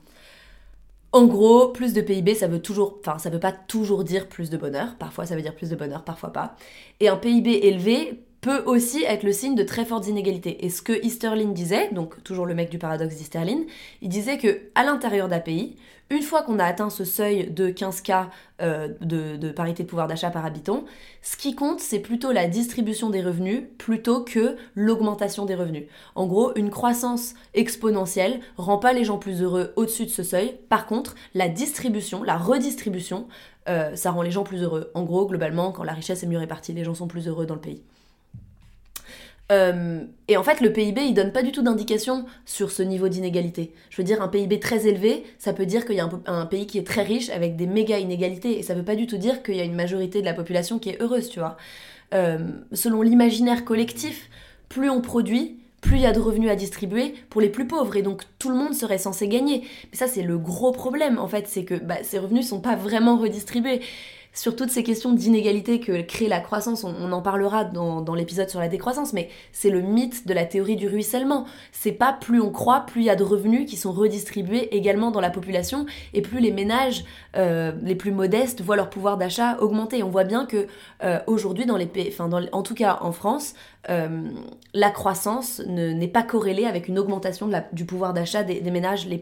En 1.13 1.25
gros, 1.25 1.69
plus 1.69 1.93
de 1.93 2.01
PIB, 2.01 2.35
ça 2.35 2.47
veut 2.47 2.61
toujours, 2.61 2.99
enfin, 2.99 3.17
ça 3.17 3.29
veut 3.29 3.39
pas 3.39 3.53
toujours 3.53 4.03
dire 4.03 4.27
plus 4.27 4.49
de 4.49 4.57
bonheur. 4.57 4.97
Parfois, 4.99 5.25
ça 5.25 5.35
veut 5.35 5.41
dire 5.41 5.55
plus 5.55 5.69
de 5.69 5.75
bonheur, 5.77 6.03
parfois 6.03 6.33
pas. 6.33 6.55
Et 6.99 7.07
un 7.07 7.15
PIB 7.15 7.65
élevé 7.65 8.25
peut 8.41 8.63
aussi 8.65 9.03
être 9.03 9.23
le 9.23 9.31
signe 9.31 9.55
de 9.55 9.63
très 9.63 9.85
fortes 9.85 10.07
inégalités. 10.07 10.65
Et 10.65 10.69
ce 10.69 10.81
que 10.81 10.93
Easterlin 11.05 11.49
disait, 11.49 11.89
donc 11.91 12.23
toujours 12.23 12.47
le 12.47 12.55
mec 12.55 12.69
du 12.69 12.79
paradoxe 12.79 13.15
d'Easterlin, 13.15 13.61
il 14.01 14.09
disait 14.09 14.37
que 14.37 14.61
à 14.73 14.83
l'intérieur 14.83 15.27
d'un 15.27 15.39
pays, 15.39 15.77
une 16.11 16.23
fois 16.23 16.41
qu'on 16.41 16.59
a 16.59 16.65
atteint 16.65 16.89
ce 16.89 17.05
seuil 17.05 17.49
de 17.49 17.69
15K 17.69 18.25
euh, 18.61 18.89
de, 18.99 19.51
parité 19.51 19.83
de 19.83 19.87
pouvoir 19.87 20.07
d'achat 20.07 20.29
par 20.29 20.45
habitant, 20.45 20.83
ce 21.21 21.37
qui 21.37 21.55
compte, 21.55 21.79
c'est 21.79 21.99
plutôt 21.99 22.33
la 22.33 22.47
distribution 22.47 23.09
des 23.09 23.21
revenus 23.21 23.63
plutôt 23.77 24.21
que 24.21 24.57
l'augmentation 24.75 25.45
des 25.45 25.55
revenus. 25.55 25.85
En 26.15 26.27
gros, 26.27 26.53
une 26.55 26.69
croissance 26.69 27.33
exponentielle 27.53 28.41
rend 28.57 28.77
pas 28.77 28.91
les 28.91 29.05
gens 29.05 29.19
plus 29.19 29.41
heureux 29.41 29.71
au-dessus 29.77 30.05
de 30.05 30.11
ce 30.11 30.23
seuil. 30.23 30.57
Par 30.67 30.85
contre, 30.85 31.15
la 31.33 31.47
distribution, 31.47 32.23
la 32.23 32.37
redistribution, 32.37 33.27
euh, 33.69 33.95
ça 33.95 34.11
rend 34.11 34.21
les 34.21 34.31
gens 34.31 34.43
plus 34.43 34.63
heureux. 34.63 34.91
En 34.95 35.03
gros, 35.03 35.25
globalement, 35.25 35.71
quand 35.71 35.83
la 35.83 35.93
richesse 35.93 36.23
est 36.23 36.27
mieux 36.27 36.39
répartie, 36.39 36.73
les 36.73 36.83
gens 36.83 36.95
sont 36.95 37.07
plus 37.07 37.29
heureux 37.29 37.45
dans 37.45 37.55
le 37.55 37.61
pays. 37.61 37.83
Euh, 39.51 40.03
et 40.27 40.37
en 40.37 40.43
fait, 40.43 40.61
le 40.61 40.71
PIB, 40.71 41.01
il 41.01 41.13
donne 41.13 41.31
pas 41.31 41.43
du 41.43 41.51
tout 41.51 41.61
d'indication 41.61 42.25
sur 42.45 42.71
ce 42.71 42.83
niveau 42.83 43.09
d'inégalité. 43.09 43.73
Je 43.89 43.97
veux 43.97 44.03
dire, 44.03 44.21
un 44.21 44.29
PIB 44.29 44.59
très 44.59 44.87
élevé, 44.87 45.23
ça 45.37 45.51
peut 45.53 45.65
dire 45.65 45.85
qu'il 45.85 45.95
y 45.95 45.99
a 45.99 46.09
un, 46.25 46.45
pays 46.45 46.67
qui 46.67 46.77
est 46.77 46.87
très 46.87 47.03
riche 47.03 47.29
avec 47.29 47.57
des 47.57 47.67
méga 47.67 47.99
inégalités. 47.99 48.57
Et 48.57 48.63
ça 48.63 48.73
veut 48.73 48.83
pas 48.83 48.95
du 48.95 49.07
tout 49.07 49.17
dire 49.17 49.43
qu'il 49.43 49.55
y 49.55 49.61
a 49.61 49.65
une 49.65 49.75
majorité 49.75 50.21
de 50.21 50.25
la 50.25 50.33
population 50.33 50.79
qui 50.79 50.89
est 50.89 51.01
heureuse, 51.01 51.29
tu 51.29 51.39
vois. 51.39 51.57
Euh, 52.13 52.39
selon 52.71 53.01
l'imaginaire 53.01 53.65
collectif, 53.65 54.29
plus 54.69 54.89
on 54.89 55.01
produit, 55.01 55.57
plus 55.81 55.97
il 55.97 56.01
y 56.01 56.05
a 56.05 56.13
de 56.13 56.19
revenus 56.19 56.49
à 56.49 56.55
distribuer 56.55 57.13
pour 57.29 57.41
les 57.41 57.49
plus 57.49 57.67
pauvres. 57.67 57.97
Et 57.97 58.03
donc, 58.03 58.23
tout 58.39 58.49
le 58.49 58.55
monde 58.55 58.73
serait 58.73 58.99
censé 58.99 59.27
gagner. 59.27 59.63
Mais 59.91 59.97
ça, 59.97 60.07
c'est 60.07 60.23
le 60.23 60.37
gros 60.37 60.71
problème, 60.71 61.19
en 61.19 61.27
fait, 61.27 61.47
c'est 61.47 61.65
que 61.65 61.75
bah, 61.75 61.97
ces 62.03 62.19
revenus 62.19 62.47
sont 62.47 62.61
pas 62.61 62.75
vraiment 62.75 63.17
redistribués. 63.17 63.81
Sur 64.33 64.55
toutes 64.55 64.69
ces 64.69 64.83
questions 64.83 65.11
d'inégalité 65.11 65.79
que 65.79 66.01
crée 66.01 66.27
la 66.27 66.39
croissance. 66.39 66.83
On, 66.83 67.11
en 67.11 67.21
parlera 67.21 67.65
dans, 67.65 68.15
l'épisode 68.15 68.49
sur 68.49 68.59
la 68.59 68.69
décroissance, 68.69 69.13
mais 69.13 69.29
c'est 69.51 69.69
le 69.69 69.81
mythe 69.81 70.27
de 70.27 70.33
la 70.33 70.45
théorie 70.45 70.75
du 70.75 70.87
ruissellement. 70.87 71.45
C'est 71.71 71.91
pas 71.91 72.13
plus 72.13 72.41
on 72.41 72.51
croit, 72.51 72.81
plus 72.81 73.01
il 73.01 73.05
y 73.05 73.09
a 73.09 73.15
de 73.15 73.23
revenus 73.23 73.69
qui 73.69 73.75
sont 73.75 73.91
redistribués 73.91 74.75
également 74.75 75.11
dans 75.11 75.19
la 75.19 75.29
population, 75.29 75.85
et 76.13 76.21
plus 76.21 76.39
les 76.39 76.51
ménages 76.51 77.03
euh, 77.35 77.73
les 77.81 77.95
plus 77.95 78.11
modestes 78.11 78.61
voient 78.61 78.75
leur 78.75 78.89
pouvoir 78.89 79.17
d'achat 79.17 79.59
augmenter. 79.59 80.01
On 80.03 80.09
voit 80.09 80.23
bien 80.23 80.45
que 80.45 80.67
euh, 81.03 81.19
aujourd'hui, 81.27 81.65
dans 81.65 81.77
les 81.77 81.85
pays, 81.85 82.13
en 82.19 82.63
tout 82.63 82.75
cas 82.75 82.99
en 83.01 83.11
France, 83.11 83.53
euh, 83.89 84.29
la 84.73 84.91
croissance 84.91 85.61
n'est 85.67 86.07
pas 86.07 86.23
corrélée 86.23 86.65
avec 86.65 86.87
une 86.87 86.99
augmentation 86.99 87.49
du 87.73 87.85
pouvoir 87.85 88.13
d'achat 88.13 88.43
des, 88.43 88.61
ménages 88.71 89.07
les 89.07 89.17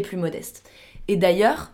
plus 0.00 0.16
modestes. 0.16 0.68
Et 1.08 1.16
d'ailleurs, 1.16 1.72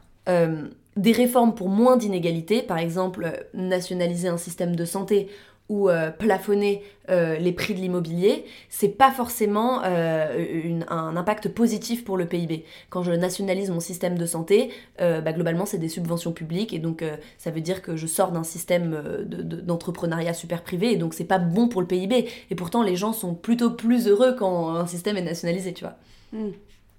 des 0.97 1.13
réformes 1.13 1.55
pour 1.55 1.69
moins 1.69 1.97
d'inégalités, 1.97 2.63
par 2.63 2.79
exemple 2.79 3.47
nationaliser 3.55 4.29
un 4.29 4.39
système 4.39 4.75
de 4.77 4.85
santé 4.85 5.29
ou 5.71 5.89
euh, 5.89 6.11
plafonner 6.11 6.83
euh, 7.11 7.39
les 7.39 7.53
prix 7.53 7.75
de 7.75 7.79
l'immobilier, 7.79 8.45
c'est 8.69 8.89
pas 8.89 9.13
forcément 9.13 9.83
euh, 9.85 10.81
un 10.89 11.17
impact 11.17 11.49
positif 11.49 12.05
pour 12.05 12.17
le 12.17 12.27
PIB. 12.27 12.65
Quand 12.91 13.05
je 13.05 13.13
nationalise 13.13 13.71
mon 13.71 13.79
système 13.79 14.19
de 14.19 14.27
santé, 14.27 14.71
bah, 14.99 15.33
globalement 15.33 15.67
c'est 15.67 15.79
des 15.79 15.89
subventions 15.89 16.33
publiques 16.33 16.75
et 16.75 16.81
donc 16.81 17.05
ça 17.39 17.53
veut 17.53 17.61
dire 17.61 17.83
que 17.83 17.97
je 17.97 18.09
sors 18.09 18.33
d'un 18.33 18.43
système 18.43 19.01
d'entrepreneuriat 19.25 20.35
super 20.35 20.63
privé 20.63 20.93
et 20.93 20.97
donc 20.97 21.15
c'est 21.15 21.25
pas 21.25 21.39
bon 21.39 21.69
pour 21.69 21.81
le 21.81 21.87
PIB. 21.87 22.29
Et 22.51 22.55
pourtant 22.57 22.83
les 22.83 22.97
gens 22.97 23.13
sont 23.13 23.35
plutôt 23.35 23.71
plus 23.71 24.09
heureux 24.09 24.35
quand 24.37 24.75
un 24.75 24.87
système 24.89 25.17
est 25.17 25.23
nationalisé, 25.23 25.73
tu 25.73 25.85
vois. 25.85 25.97
Hmm. 26.33 26.51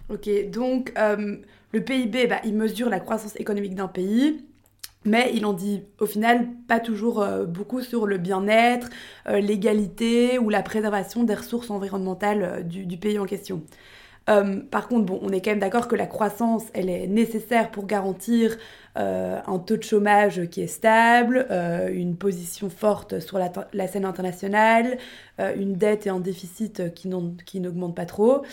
Ok, 0.09 0.29
donc 0.49 0.93
le 1.71 1.81
PIB, 1.81 2.27
bah, 2.27 2.41
il 2.43 2.55
mesure 2.55 2.89
la 2.89 2.99
croissance 2.99 3.35
économique 3.37 3.75
d'un 3.75 3.87
pays, 3.87 4.43
mais 5.05 5.31
il 5.33 5.45
en 5.45 5.53
dit 5.53 5.83
au 5.99 6.05
final 6.05 6.47
pas 6.67 6.79
toujours 6.79 7.21
euh, 7.21 7.45
beaucoup 7.45 7.81
sur 7.81 8.05
le 8.05 8.17
bien-être, 8.17 8.89
euh, 9.27 9.39
l'égalité 9.39 10.37
ou 10.37 10.49
la 10.49 10.61
préservation 10.61 11.23
des 11.23 11.33
ressources 11.33 11.69
environnementales 11.71 12.43
euh, 12.43 12.61
du, 12.61 12.97
pays 12.97 13.17
en 13.17 13.25
question. 13.25 13.63
par 14.69 14.87
contre, 14.87 15.05
bon, 15.05 15.19
on 15.23 15.29
est 15.29 15.41
quand 15.41 15.51
même 15.51 15.59
d'accord 15.59 15.87
que 15.87 15.95
la 15.95 16.05
croissance, 16.05 16.65
elle 16.73 16.89
est 16.89 17.07
nécessaire 17.07 17.71
pour 17.71 17.85
garantir 17.85 18.57
un 18.95 19.59
taux 19.59 19.77
de 19.77 19.83
chômage 19.83 20.47
qui 20.49 20.61
est 20.61 20.67
stable, 20.67 21.47
une 21.91 22.15
position 22.15 22.69
forte 22.69 23.19
sur 23.19 23.39
la, 23.39 23.87
scène 23.87 24.05
internationale, 24.05 24.97
une 25.57 25.73
dette 25.73 26.07
et 26.07 26.09
un 26.09 26.19
déficit 26.19 26.93
qui 26.93 27.09
n'augmentent 27.59 27.95
pas 27.95 28.05
trop. 28.05 28.43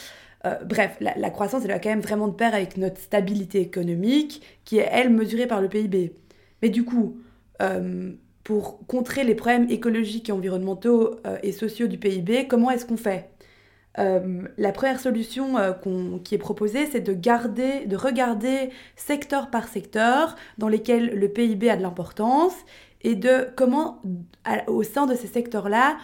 Euh, 0.46 0.56
bref, 0.64 0.96
la, 1.00 1.30
croissance, 1.30 1.62
elle 1.64 1.70
va 1.70 1.78
quand 1.78 1.88
même 1.88 2.00
vraiment 2.00 2.28
de 2.28 2.34
pair 2.34 2.54
avec 2.54 2.76
notre 2.76 3.00
stabilité 3.00 3.60
économique, 3.60 4.42
qui 4.64 4.78
est, 4.78 4.88
elle, 4.90 5.10
mesurée 5.10 5.46
par 5.46 5.60
le 5.60 5.68
PIB. 5.68 6.14
Mais 6.62 6.70
du 6.70 6.84
coup, 6.84 7.18
euh, 7.60 8.12
pour 8.44 8.86
contrer 8.86 9.24
les 9.24 9.34
problèmes 9.34 9.68
écologiques 9.70 10.30
environnementaux 10.30 11.16
euh, 11.26 11.38
et 11.42 11.52
sociaux 11.52 11.86
du 11.88 11.98
PIB, 11.98 12.46
comment 12.46 12.70
est-ce 12.70 12.86
qu'on 12.86 12.96
fait? 12.96 13.30
La 14.56 14.70
première 14.70 15.00
solution 15.00 15.56
qui 16.22 16.36
est 16.36 16.38
proposée, 16.38 16.86
c'est 16.86 17.00
de, 17.00 17.12
garder, 17.12 17.84
de 17.86 17.96
regarder 17.96 18.70
secteur 18.94 19.50
par 19.50 19.66
secteur 19.66 20.36
dans 20.56 20.68
lesquels 20.68 21.18
le 21.18 21.28
PIB 21.28 21.68
a 21.68 21.76
de 21.76 21.82
l'importance 21.82 22.54
et 23.02 23.16
de 23.16 23.48
comment, 23.56 24.00
au 24.68 24.84
sein 24.84 25.06
de 25.06 25.16
ces 25.16 25.26
secteurs-là, 25.26 25.96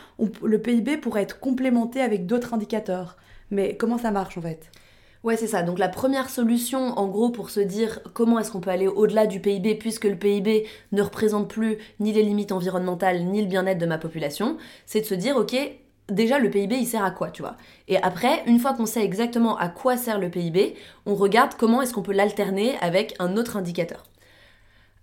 le 0.43 0.59
PIB 0.61 0.97
pourrait 0.97 1.23
être 1.23 1.39
complémenté 1.39 2.01
avec 2.01 2.27
d'autres 2.27 2.53
indicateurs. 2.53 3.17
Mais 3.55 3.77
comment 3.77 3.99
ça 3.99 4.11
marche 4.11 4.37
en 4.37 4.43
fait? 4.43 4.71
Ouais, 5.23 5.39
c'est 5.39 5.47
ça. 5.47 5.63
Donc 5.63 5.79
la 5.79 5.89
première 5.89 6.29
solution, 6.29 6.99
en 6.99 7.07
gros, 7.09 7.31
pour 7.31 7.49
se 7.49 7.61
dire 7.61 8.01
comment 8.13 8.39
est-ce 8.39 8.51
qu'on 8.51 8.61
peut 8.61 8.71
aller 8.71 8.89
au-delà 8.89 9.27
du 9.27 9.41
PIB, 9.41 9.77
puisque 9.77 10.05
le 10.05 10.17
PIB 10.17 10.67
ne 10.93 11.01
représente 11.01 11.49
plus 11.49 11.79
ni 11.99 12.13
les 12.13 12.23
limites 12.23 12.53
environnementales, 12.53 13.25
ni 13.25 13.41
le 13.41 13.47
bien-être 13.47 13.79
de 13.79 13.87
ma 13.87 13.97
population, 13.97 14.59
c'est 14.85 15.01
de 15.01 15.07
se 15.07 15.15
dire, 15.15 15.37
ok, 15.37 15.57
déjà 16.11 16.39
le 16.39 16.51
PIB, 16.51 16.77
il 16.77 16.87
sert 16.87 17.03
à 17.03 17.11
quoi, 17.11 17.31
tu 17.31 17.41
vois? 17.41 17.57
Et 17.89 17.97
après, 18.03 18.43
une 18.47 18.59
fois 18.59 18.75
qu'on 18.75 18.85
sait 18.85 19.03
exactement 19.03 19.57
à 19.57 19.69
quoi 19.69 19.97
sert 19.97 20.19
le 20.19 20.29
PIB, 20.29 20.75
on 21.07 21.15
regarde 21.15 21.55
comment 21.59 21.81
est-ce 21.81 21.95
qu'on 21.95 22.03
peut 22.03 22.13
l'alterner 22.13 22.77
avec 22.83 23.15
un 23.19 23.39
autre 23.39 23.57
indicateur. 23.57 24.05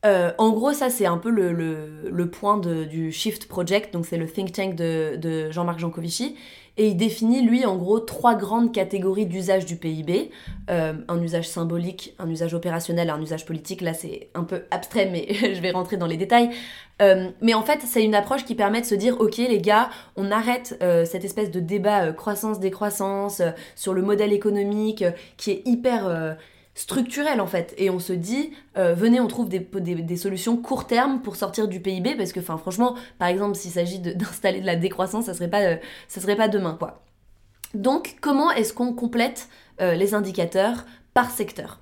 Euh, 0.05 0.31
en 0.37 0.51
gros, 0.51 0.73
ça, 0.73 0.89
c'est 0.89 1.05
un 1.05 1.17
peu 1.17 1.29
le, 1.29 2.29
point 2.29 2.57
du 2.59 3.11
Shift 3.11 3.47
Project, 3.47 3.93
donc 3.93 4.05
c'est 4.05 4.17
le 4.17 4.27
think 4.27 4.51
tank 4.51 4.75
de, 4.75 5.15
de 5.15 5.49
Jean-Marc 5.51 5.79
Jancovici, 5.79 6.35
et 6.77 6.87
il 6.87 6.97
définit, 6.97 7.41
lui, 7.41 7.65
en 7.65 7.75
gros, 7.75 7.99
trois 7.99 8.33
grandes 8.33 8.71
catégories 8.71 9.25
d'usage 9.25 9.65
du 9.65 9.75
PIB. 9.75 10.31
Euh, 10.69 10.93
un 11.09 11.21
usage 11.21 11.49
symbolique, 11.49 12.15
un 12.17 12.29
usage 12.29 12.53
opérationnel 12.53 13.09
un 13.09 13.21
usage 13.21 13.45
politique. 13.45 13.81
Là, 13.81 13.93
c'est 13.93 14.29
un 14.35 14.43
peu 14.43 14.63
abstrait, 14.71 15.09
mais 15.11 15.27
je 15.53 15.61
vais 15.61 15.71
rentrer 15.71 15.97
dans 15.97 16.07
les 16.07 16.17
détails. 16.17 16.49
Euh, 17.01 17.29
mais 17.41 17.53
en 17.53 17.61
fait, 17.61 17.81
c'est 17.85 18.03
une 18.03 18.15
approche 18.15 18.45
qui 18.45 18.55
permet 18.55 18.79
de 18.79 18.85
se 18.85 18.95
dire, 18.95 19.19
ok 19.19 19.37
les 19.37 19.59
gars, 19.59 19.89
on 20.15 20.31
arrête 20.31 20.77
euh, 20.81 21.03
cette 21.03 21.25
espèce 21.25 21.51
de 21.51 21.59
débat 21.59 22.13
croissance-décroissance 22.13 23.41
sur 23.75 23.93
le 23.93 24.01
modèle 24.01 24.31
économique 24.31 25.03
qui 25.37 25.51
est 25.51 25.61
hyper 25.65 26.37
structurel 26.73 27.41
en 27.41 27.47
fait. 27.47 27.73
Et 27.77 27.89
on 27.89 27.99
se 27.99 28.13
dit, 28.13 28.51
euh, 28.77 28.93
venez, 28.93 29.19
on 29.19 29.27
trouve 29.27 29.49
des, 29.49 30.17
solutions 30.17 30.57
court 30.57 30.87
terme 30.87 31.21
pour 31.21 31.35
sortir 31.35 31.67
du 31.67 31.79
PIB, 31.79 32.15
parce 32.15 32.31
que 32.31 32.39
enfin, 32.39 32.57
franchement, 32.57 32.95
par 33.19 33.27
exemple, 33.27 33.55
s'il 33.55 33.71
s'agit 33.71 33.99
d'installer 34.15 34.61
de, 34.61 34.65
la 34.65 34.75
décroissance, 34.75 35.25
ça 35.25 35.33
serait 35.33 35.49
pas, 35.49 35.61
euh, 35.61 35.77
serait 36.07 36.35
pas 36.35 36.47
demain 36.47 36.75
quoi. 36.77 37.03
Donc, 37.73 38.17
comment 38.19 38.51
est-ce 38.51 38.73
qu'on 38.73 38.93
complète 38.93 39.47
euh, 39.79 39.95
les 39.95 40.13
indicateurs 40.13 40.85
par 41.13 41.31
secteur? 41.31 41.79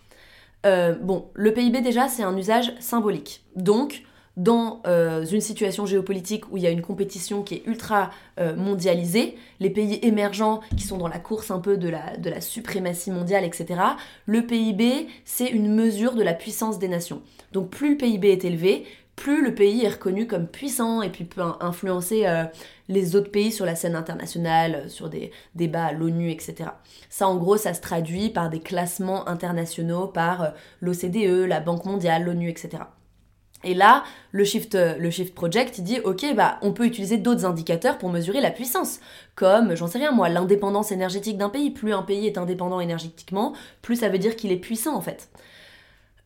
Bon, 0.64 1.32
le 1.36 1.54
PIB 1.54 1.80
déjà, 1.80 2.10
c'est 2.10 2.22
un 2.22 2.36
usage 2.36 2.74
symbolique. 2.80 3.46
Donc, 3.56 4.04
dans 4.40 4.82
euh, 4.88 5.26
une 5.26 5.42
situation 5.42 5.86
géopolitique 5.86 6.50
où 6.50 6.56
il 6.56 6.64
y 6.64 6.68
a 6.68 6.70
une 6.70 6.82
compétition 6.82 7.44
qui 7.44 7.56
est 7.56 7.64
ultra 7.68 8.10
euh, 8.40 8.56
mondialisée, 8.56 9.38
les 9.60 9.70
pays 9.70 10.00
émergents 10.02 10.62
qui 10.78 10.84
sont 10.84 10.98
dans 10.98 11.10
la 11.10 11.20
course 11.20 11.52
un 11.52 11.60
peu 11.60 11.76
de 11.76 11.90
la, 11.90 12.40
suprématie 12.40 13.12
mondiale, 13.12 13.44
etc., 13.44 13.82
le 14.26 14.46
PIB, 14.46 15.08
c'est 15.26 15.48
une 15.48 15.76
mesure 15.76 16.16
de 16.16 16.24
la 16.24 16.34
puissance 16.34 16.80
des 16.80 16.88
nations. 16.88 17.22
Donc 17.52 17.70
plus 17.70 17.92
le 17.92 17.98
PIB 17.98 18.32
est 18.32 18.46
élevé, 18.46 18.86
plus 19.18 19.44
le 19.44 19.54
pays 19.54 19.84
est 19.84 19.90
reconnu 19.90 20.26
comme 20.26 20.48
puissant 20.48 21.02
et 21.02 21.10
puis 21.10 21.26
peut 21.26 21.42
influencer 21.60 22.26
euh, 22.26 22.46
les 22.88 23.18
autres 23.18 23.32
pays 23.32 23.52
sur 23.52 23.66
la 23.66 23.76
scène 23.76 23.98
internationale, 23.98 24.90
sur 24.90 25.10
des 25.10 25.32
débats 25.54 25.88
à 25.88 25.92
l'ONU, 25.92 26.32
etc. 26.32 26.70
Ça, 27.10 27.28
en 27.28 27.36
gros, 27.36 27.58
ça 27.58 27.74
se 27.74 27.82
traduit 27.82 28.30
par 28.30 28.50
des 28.50 28.62
classements 28.62 29.28
internationaux, 29.28 30.08
par 30.08 30.54
l'OCDE, 30.80 31.46
la 31.46 31.60
Banque 31.60 31.84
mondiale, 31.84 32.24
l'ONU, 32.24 32.50
etc. 32.50 32.84
Et 33.64 33.74
là, 33.74 34.04
le 34.32 34.44
Shift, 34.44 34.78
Shift 35.10 35.36
Project, 35.36 35.82
dit, 35.82 36.00
ok, 36.00 36.34
bah, 36.36 36.60
on 36.62 36.72
peut 36.72 36.86
utiliser 36.86 37.18
d'autres 37.18 37.46
indicateurs 37.46 37.98
pour 37.98 38.10
mesurer 38.10 38.40
la 38.40 38.52
puissance, 38.52 39.00
comme, 39.36 39.76
j'en 39.76 39.88
sais 39.88 39.98
rien 39.98 40.12
moi, 40.12 40.30
l'indépendance 40.30 40.92
énergétique 40.92 41.38
d'un 41.38 41.50
pays. 41.50 41.72
Plus 41.72 41.94
un 41.94 42.04
pays 42.04 42.28
est 42.28 42.38
indépendant 42.38 42.80
énergétiquement, 42.80 43.54
plus 43.82 43.98
ça 43.98 44.10
veut 44.10 44.18
dire 44.18 44.36
qu'il 44.36 44.52
est 44.52 44.58
puissant 44.58 44.96
en 44.96 45.02
fait. 45.02 45.30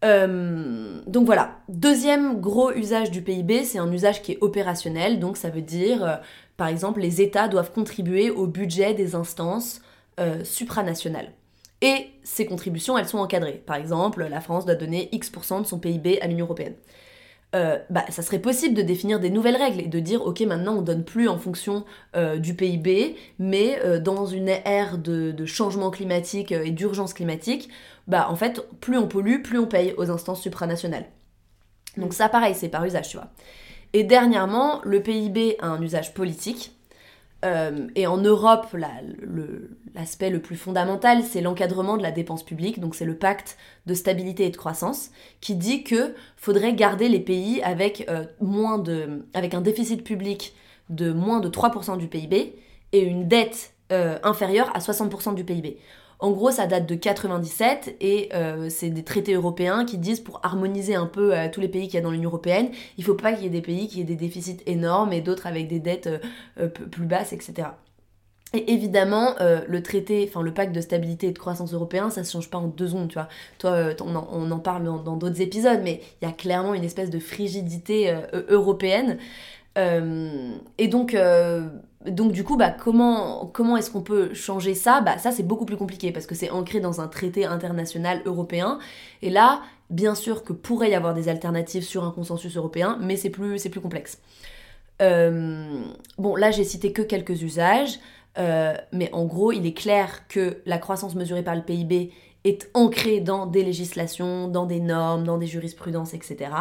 Euh, 0.03 1.01
donc 1.07 1.25
voilà, 1.25 1.59
deuxième 1.69 2.41
gros 2.41 2.71
usage 2.73 3.09
du 3.09 3.21
PIB, 3.21 3.63
c'est 3.63 3.79
un 3.79 3.91
usage 3.91 4.21
qui 4.21 4.33
est 4.33 4.37
opérationnel, 4.41 5.19
donc 5.19 5.37
ça 5.37 5.49
veut 5.49 5.61
dire, 5.61 6.03
euh, 6.03 6.15
par 6.57 6.67
exemple, 6.67 6.99
les 6.99 7.21
États 7.21 7.47
doivent 7.47 7.71
contribuer 7.71 8.29
au 8.29 8.47
budget 8.47 8.93
des 8.93 9.15
instances 9.15 9.81
euh, 10.19 10.43
supranationales. 10.43 11.31
Et 11.81 12.07
ces 12.23 12.45
contributions, 12.45 12.97
elles 12.97 13.07
sont 13.07 13.17
encadrées. 13.17 13.61
Par 13.65 13.75
exemple, 13.75 14.25
la 14.25 14.41
France 14.41 14.65
doit 14.65 14.75
donner 14.75 15.09
X% 15.11 15.61
de 15.61 15.65
son 15.65 15.79
PIB 15.79 16.21
à 16.21 16.27
l'Union 16.27 16.45
européenne. 16.45 16.75
Euh, 17.55 17.77
bah, 17.91 18.03
ça 18.09 18.23
serait 18.23 18.39
possible 18.39 18.73
de 18.73 18.81
définir 18.81 19.19
des 19.19 19.29
nouvelles 19.29 19.57
règles 19.57 19.81
et 19.81 19.87
de 19.87 19.99
dire 19.99 20.25
ok 20.25 20.41
maintenant 20.41 20.77
on 20.77 20.81
donne 20.81 21.03
plus 21.03 21.27
en 21.27 21.37
fonction 21.37 21.85
euh, 22.15 22.37
du 22.37 22.55
PIB 22.55 23.15
mais 23.37 23.79
euh, 23.83 23.99
dans 23.99 24.25
une 24.25 24.49
ère 24.49 24.97
de, 24.97 25.35
changement 25.45 25.91
climatique 25.91 26.51
et 26.51 26.71
d'urgence 26.71 27.13
climatique 27.13 27.69
bah 28.07 28.27
en 28.31 28.35
fait 28.35 28.65
plus 28.79 28.97
on 28.97 29.07
pollue 29.07 29.43
plus 29.43 29.59
on 29.59 29.67
paye 29.67 29.93
aux 29.97 30.09
instances 30.09 30.41
supranationales. 30.41 31.05
Donc 31.97 32.15
ça 32.15 32.27
pareil 32.27 32.55
c'est 32.55 32.69
par 32.69 32.85
usage 32.85 33.09
tu 33.09 33.17
vois. 33.17 33.27
Et 33.93 34.03
dernièrement 34.03 34.81
le 34.83 35.03
PIB 35.03 35.57
a 35.59 35.67
un 35.67 35.81
usage 35.81 36.15
politique 36.15 36.75
euh, 37.43 37.87
et 37.95 38.07
en 38.07 38.17
Europe, 38.17 38.67
l'aspect 39.95 40.29
le, 40.29 40.39
plus 40.39 40.55
fondamental, 40.55 41.23
c'est 41.23 41.41
l'encadrement 41.41 41.97
de 41.97 42.03
la 42.03 42.11
dépense 42.11 42.43
publique, 42.43 42.79
donc 42.79 42.95
c'est 42.95 43.05
le 43.05 43.17
pacte 43.17 43.57
de 43.85 43.93
stabilité 43.93 44.45
et 44.45 44.49
de 44.49 44.57
croissance, 44.57 45.11
qui 45.41 45.55
dit 45.55 45.83
que 45.83 46.15
faudrait 46.37 46.73
garder 46.73 47.09
les 47.09 47.19
pays 47.19 47.61
avec, 47.63 48.07
euh, 48.09 48.25
un 49.33 49.61
déficit 49.61 50.03
public 50.03 50.55
de 50.89 51.11
moins 51.11 51.39
de 51.39 51.49
3% 51.49 51.97
du 51.97 52.07
PIB 52.07 52.55
et 52.91 53.01
une 53.01 53.27
dette 53.27 53.73
euh, 53.91 54.17
inférieure 54.23 54.71
à 54.75 54.79
60% 54.79 55.35
du 55.35 55.43
PIB. 55.43 55.77
En 56.19 56.31
gros, 56.31 56.51
ça 56.51 56.67
date 56.67 56.87
de 56.87 56.95
97 56.95 57.97
et 57.99 58.29
euh, 58.33 58.69
c'est 58.69 58.89
des 58.89 59.03
traités 59.03 59.33
européens 59.33 59.85
qui 59.85 59.97
disent 59.97 60.19
pour 60.19 60.39
harmoniser 60.43 60.95
un 60.95 61.05
peu 61.05 61.35
euh, 61.35 61.49
tous 61.51 61.61
les 61.61 61.67
pays 61.67 61.87
qu'il 61.87 61.95
y 61.95 61.97
a 61.97 62.01
dans 62.01 62.11
l'Union 62.11 62.29
européenne, 62.29 62.69
il 62.97 63.03
faut 63.03 63.15
pas 63.15 63.33
qu'il 63.33 63.43
y 63.43 63.47
ait 63.47 63.49
des 63.49 63.61
pays 63.61 63.87
qui 63.87 64.01
aient 64.01 64.05
des 64.05 64.15
déficits 64.15 64.59
énormes 64.65 65.13
et 65.13 65.21
d'autres 65.21 65.47
avec 65.47 65.67
des 65.67 65.79
dettes 65.79 66.09
euh, 66.59 66.67
plus 66.67 67.05
basses, 67.05 67.33
etc. 67.33 67.69
Et 68.55 68.71
évidemment, 68.71 69.33
le 69.39 69.81
traité, 69.81 70.27
enfin 70.29 70.43
le 70.43 70.53
pacte 70.53 70.75
de 70.75 70.81
stabilité 70.81 71.25
et 71.25 71.31
de 71.31 71.39
croissance 71.39 71.73
européen, 71.73 72.11
ça 72.11 72.23
se 72.23 72.31
change 72.31 72.51
pas 72.51 72.59
en 72.59 72.67
deux 72.67 72.89
secondes, 72.89 73.07
tu 73.07 73.15
vois. 73.15 73.27
Toi, 73.57 73.95
on, 73.99 74.51
en, 74.51 74.59
parle 74.59 74.83
dans 74.83 75.17
d'autres 75.17 75.41
épisodes, 75.41 75.79
mais 75.83 76.01
il 76.21 76.27
y 76.27 76.29
a 76.29 76.31
clairement 76.31 76.75
une 76.75 76.83
espèce 76.83 77.09
de 77.09 77.17
frigidité 77.17 78.15
euh, 79.77 80.55
et 80.77 80.87
donc, 80.87 81.17
donc 82.05 82.31
du 82.31 82.43
coup, 82.43 82.57
bah, 82.57 82.69
comment, 82.71 83.47
comment 83.47 83.77
est-ce 83.77 83.89
qu'on 83.89 84.03
peut 84.03 84.33
changer 84.33 84.73
ça? 84.73 85.01
Bah 85.01 85.17
ça, 85.17 85.31
c'est 85.31 85.43
beaucoup 85.43 85.65
plus 85.65 85.77
compliqué 85.77 86.11
parce 86.11 86.25
que 86.25 86.35
c'est 86.35 86.49
ancré 86.49 86.79
dans 86.79 87.01
un 87.01 87.07
traité 87.07 87.45
international 87.45 88.21
européen. 88.25 88.79
Et 89.21 89.29
là, 89.29 89.61
bien 89.89 90.15
sûr 90.15 90.43
que 90.43 90.53
pourrait 90.53 90.91
y 90.91 90.95
avoir 90.95 91.13
des 91.13 91.29
alternatives 91.29 91.83
sur 91.83 92.03
un 92.03 92.11
consensus 92.11 92.55
européen, 92.55 92.97
mais 93.01 93.17
c'est 93.17 93.29
plus, 93.29 93.61
plus 93.69 93.81
complexe. 93.81 94.19
bon, 94.99 96.35
là, 96.35 96.51
j'ai 96.51 96.63
cité 96.63 96.91
que 96.91 97.01
quelques 97.01 97.41
usages. 97.41 97.99
Euh, 98.37 98.75
mais 98.91 99.09
en 99.13 99.25
gros, 99.25 99.51
il 99.51 99.65
est 99.65 99.73
clair 99.73 100.27
que 100.27 100.61
la 100.65 100.77
croissance 100.77 101.15
mesurée 101.15 101.43
par 101.43 101.55
le 101.55 101.61
PIB 101.61 102.11
est 102.43 102.69
ancrée 102.73 103.19
dans 103.19 103.45
des 103.45 103.63
législations, 103.63 104.47
dans 104.47 104.65
des 104.65 104.79
normes, 104.79 105.23
dans 105.23 105.37
des 105.37 105.47
jurisprudences, 105.47 106.13
etc. 106.13 106.51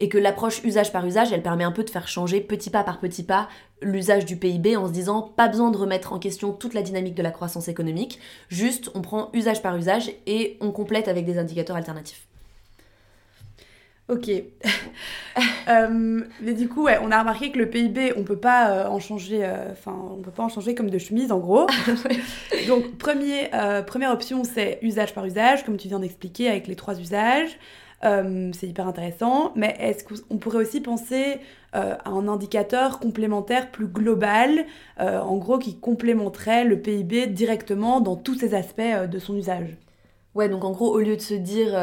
Et 0.00 0.08
que 0.08 0.18
l'approche 0.18 0.64
usage 0.64 0.92
par 0.92 1.06
usage, 1.06 1.32
elle 1.32 1.42
permet 1.42 1.64
un 1.64 1.72
peu 1.72 1.84
de 1.84 1.90
faire 1.90 2.08
changer 2.08 2.40
petit 2.40 2.70
pas 2.70 2.82
par 2.82 3.00
petit 3.00 3.22
pas 3.22 3.48
l'usage 3.82 4.24
du 4.24 4.36
PIB 4.36 4.76
en 4.76 4.86
se 4.86 4.92
disant 4.92 5.22
pas 5.22 5.48
besoin 5.48 5.70
de 5.70 5.76
remettre 5.76 6.12
en 6.12 6.18
question 6.18 6.52
toute 6.52 6.74
la 6.74 6.82
dynamique 6.82 7.14
de 7.14 7.22
la 7.22 7.30
croissance 7.30 7.68
économique, 7.68 8.18
juste 8.48 8.90
on 8.94 9.02
prend 9.02 9.30
usage 9.32 9.62
par 9.62 9.76
usage 9.76 10.10
et 10.26 10.56
on 10.60 10.70
complète 10.70 11.08
avec 11.08 11.26
des 11.26 11.38
indicateurs 11.38 11.76
alternatifs. 11.76 12.26
Ok. 14.10 14.30
Euh, 15.68 16.24
mais 16.40 16.52
du 16.52 16.68
coup, 16.68 16.84
ouais, 16.84 16.98
on 17.00 17.12
a 17.12 17.20
remarqué 17.20 17.52
que 17.52 17.58
le 17.58 17.70
PIB, 17.70 18.14
on 18.16 18.24
peut 18.24 18.36
pas 18.36 18.70
euh, 18.70 18.88
en 18.88 18.98
changer, 18.98 19.44
euh, 19.44 19.70
enfin, 19.70 19.96
on 20.10 20.20
peut 20.20 20.32
pas 20.32 20.42
en 20.42 20.48
changer 20.48 20.74
comme 20.74 20.90
de 20.90 20.98
chemise, 20.98 21.30
en 21.30 21.38
gros. 21.38 21.68
Donc, 22.68 22.98
premier, 22.98 23.48
première 23.86 24.10
option, 24.10 24.42
c'est 24.42 24.80
usage 24.82 25.14
par 25.14 25.24
usage, 25.24 25.64
comme 25.64 25.76
tu 25.76 25.86
viens 25.86 26.00
d'expliquer 26.00 26.48
avec 26.48 26.66
les 26.66 26.74
trois 26.74 26.98
usages. 26.98 27.56
C'est 28.02 28.66
hyper 28.66 28.86
intéressant. 28.86 29.52
Mais 29.56 29.76
est-ce 29.78 30.04
qu'on 30.04 30.38
pourrait 30.38 30.58
aussi 30.58 30.80
penser 30.80 31.38
à 31.72 32.08
un 32.08 32.28
indicateur 32.28 32.98
complémentaire 32.98 33.70
plus 33.70 33.86
global, 33.86 34.64
en 34.98 35.36
gros, 35.36 35.58
qui 35.58 35.78
complémenterait 35.78 36.64
le 36.64 36.80
PIB 36.80 37.26
directement 37.28 38.00
dans 38.00 38.16
tous 38.16 38.34
ses 38.34 38.54
aspects 38.54 38.80
de 38.80 39.18
son 39.18 39.36
usage? 39.36 39.76
Ouais, 40.34 40.48
donc 40.48 40.64
en 40.64 40.70
gros, 40.70 40.92
au 40.94 41.00
lieu 41.00 41.16
de 41.16 41.20
se 41.20 41.34
dire, 41.34 41.78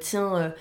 tiens, 0.00 0.52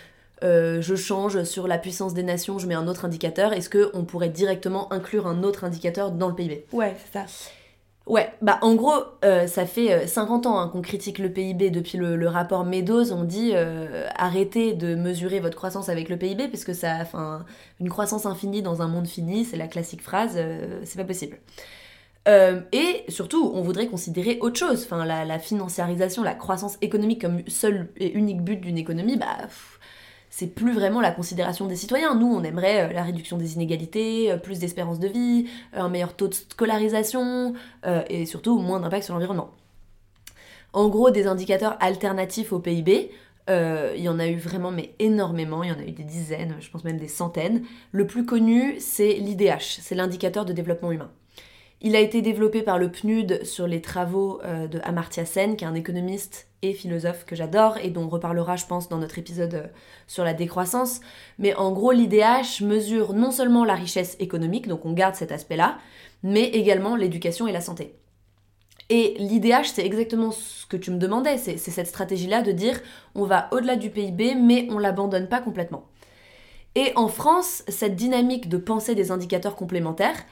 euh, 0.43 0.81
je 0.81 0.95
change 0.95 1.43
sur 1.43 1.67
la 1.67 1.77
puissance 1.77 2.13
des 2.13 2.23
nations, 2.23 2.59
je 2.59 2.67
mets 2.67 2.75
un 2.75 2.87
autre 2.87 3.05
indicateur, 3.05 3.53
est-ce 3.53 3.69
qu'on 3.69 4.03
pourrait 4.03 4.29
directement 4.29 4.91
inclure 4.91 5.27
un 5.27 5.43
autre 5.43 5.63
indicateur 5.63 6.11
dans 6.11 6.27
le 6.27 6.35
PIB 6.35 6.65
Ouais, 6.73 6.93
c'est 6.97 7.19
ça. 7.19 7.25
Ouais, 8.05 8.31
bah 8.43 8.59
en 8.61 8.75
gros, 8.75 8.93
euh, 9.23 9.47
ça 9.47 9.65
fait 9.65 10.05
50 10.05 10.45
euh, 10.45 10.49
ans 10.49 10.59
hein, 10.59 10.69
qu'on 10.69 10.81
critique 10.83 11.17
le 11.17 11.33
PIB 11.33 11.71
depuis 11.71 11.97
le, 11.97 12.27
rapport 12.27 12.63
Meadows. 12.63 13.11
On 13.11 13.23
dit 13.23 13.53
arrêtez 14.15 14.73
de 14.73 14.93
mesurer 14.93 15.39
votre 15.39 15.57
croissance 15.57 15.89
avec 15.89 16.09
le 16.09 16.17
PIB 16.17 16.47
parce 16.49 16.63
que 16.63 16.73
ça, 16.73 16.97
enfin, 17.01 17.45
une 17.79 17.89
croissance 17.89 18.27
infinie 18.27 18.61
dans 18.61 18.83
un 18.83 18.87
monde 18.87 19.07
fini, 19.07 19.43
c'est 19.43 19.57
la 19.57 19.67
classique 19.67 20.03
phrase, 20.03 20.37
c'est 20.83 20.97
pas 20.97 21.03
possible. 21.03 21.39
et 22.27 23.05
surtout, 23.07 23.51
on 23.55 23.61
voudrait 23.63 23.87
considérer 23.87 24.37
autre 24.41 24.59
chose. 24.59 24.83
Enfin, 24.85 25.03
la, 25.05 25.39
financiarisation, 25.39 26.21
la 26.21 26.35
croissance 26.35 26.77
économique 26.81 27.21
comme 27.21 27.41
seul 27.47 27.89
et 27.97 28.11
unique 28.13 28.41
but 28.43 28.57
d'une 28.61 28.77
économie, 28.77 29.17
bah 29.17 29.47
c'est 30.37 30.47
plus 30.47 30.73
vraiment 30.73 30.99
la 30.99 31.11
considération 31.11 31.65
des 31.65 31.77
citoyens. 31.77 32.13
Nous, 32.13 32.27
on 32.27 32.43
aimerait 32.43 32.89
euh, 32.89 32.93
la 32.93 33.03
réduction 33.03 33.37
des 33.37 33.53
inégalités, 33.53 34.29
euh, 34.29 34.35
plus 34.35 34.59
d'espérance 34.59 34.99
de 34.99 35.07
vie, 35.07 35.47
euh, 35.73 35.79
un 35.79 35.87
meilleur 35.87 36.13
taux 36.13 36.27
de 36.27 36.33
scolarisation 36.33 37.53
et 38.09 38.25
surtout 38.25 38.59
moins 38.59 38.81
d'impact 38.81 39.05
sur 39.05 39.13
l'environnement. 39.13 39.51
En 40.73 40.89
gros, 40.89 41.09
des 41.09 41.25
indicateurs 41.27 41.77
alternatifs 41.79 42.51
au 42.51 42.59
PIB, 42.59 43.11
il 43.47 44.01
y 44.01 44.09
en 44.09 44.19
a 44.19 44.27
eu 44.27 44.35
vraiment 44.35 44.71
mais 44.71 44.93
énormément, 44.99 45.63
il 45.63 45.69
y 45.69 45.71
en 45.71 45.79
a 45.79 45.83
eu 45.83 45.91
des 45.91 46.03
dizaines, 46.03 46.55
je 46.59 46.69
pense 46.69 46.83
même 46.83 46.97
des 46.97 47.07
centaines. 47.07 47.63
Le 47.91 48.05
plus 48.05 48.25
connu, 48.25 48.75
c'est 48.79 49.13
l'IDH, 49.13 49.79
c'est 49.81 49.95
l'indicateur 49.95 50.43
de 50.43 50.51
développement 50.51 50.91
humain. 50.91 51.11
Il 51.81 51.95
a 51.95 51.99
été 51.99 52.21
développé 52.21 52.61
par 52.61 52.79
le 52.79 52.89
PNUD 52.89 53.43
sur 53.43 53.67
les 53.67 53.81
travaux 53.81 54.39
euh, 54.43 54.67
de 54.67 54.79
Amartya 54.83 55.25
Sen, 55.25 55.55
qui 55.55 55.65
est 55.65 55.67
un 55.67 55.75
économiste 55.75 56.47
et 56.61 56.73
philosophe 56.73 57.25
que 57.25 57.35
j'adore 57.35 57.77
et 57.77 57.89
dont 57.89 58.05
on 58.05 58.09
reparlera, 58.09 58.55
je 58.55 58.65
pense, 58.65 58.89
dans 58.89 58.97
notre 58.97 59.19
épisode 59.19 59.53
euh, 59.53 59.67
sur 60.07 60.23
la 60.23 60.33
décroissance. 60.33 61.01
Mais 61.37 61.53
en 61.55 61.71
gros, 61.71 61.91
l'IDH 61.91 62.61
mesure 62.61 63.13
non 63.13 63.31
seulement 63.31 63.65
la 63.65 63.75
richesse 63.75 64.15
économique, 64.19 64.67
donc 64.67 64.85
on 64.85 64.93
garde 64.93 65.15
cet 65.15 65.31
aspect-là, 65.31 65.77
mais 66.23 66.45
également 66.45 66.95
l'éducation 66.95 67.47
et 67.47 67.51
la 67.51 67.61
santé. 67.61 67.95
Et 68.89 69.15
l'IDH, 69.17 69.65
c'est 69.73 69.85
exactement 69.85 70.31
ce 70.31 70.65
que 70.67 70.77
tu 70.77 70.91
me 70.91 70.97
demandais, 70.97 71.37
c'est 71.37 71.57
cette 71.57 71.87
stratégie-là 71.87 72.41
de 72.41 72.51
dire 72.51 72.79
on 73.15 73.25
va 73.25 73.47
au-delà 73.51 73.75
du 73.75 73.89
PIB, 73.89 74.35
mais 74.35 74.67
on 74.69 74.77
l'abandonne 74.77 75.27
pas 75.27 75.41
complètement. 75.41 75.85
Et 76.75 76.91
en 76.95 77.07
France, 77.07 77.63
cette 77.67 77.95
dynamique 77.95 78.47
de 78.47 78.57
penser 78.57 78.95
des 78.95 79.11
indicateurs 79.11 79.55
complémentaires, 79.55 80.23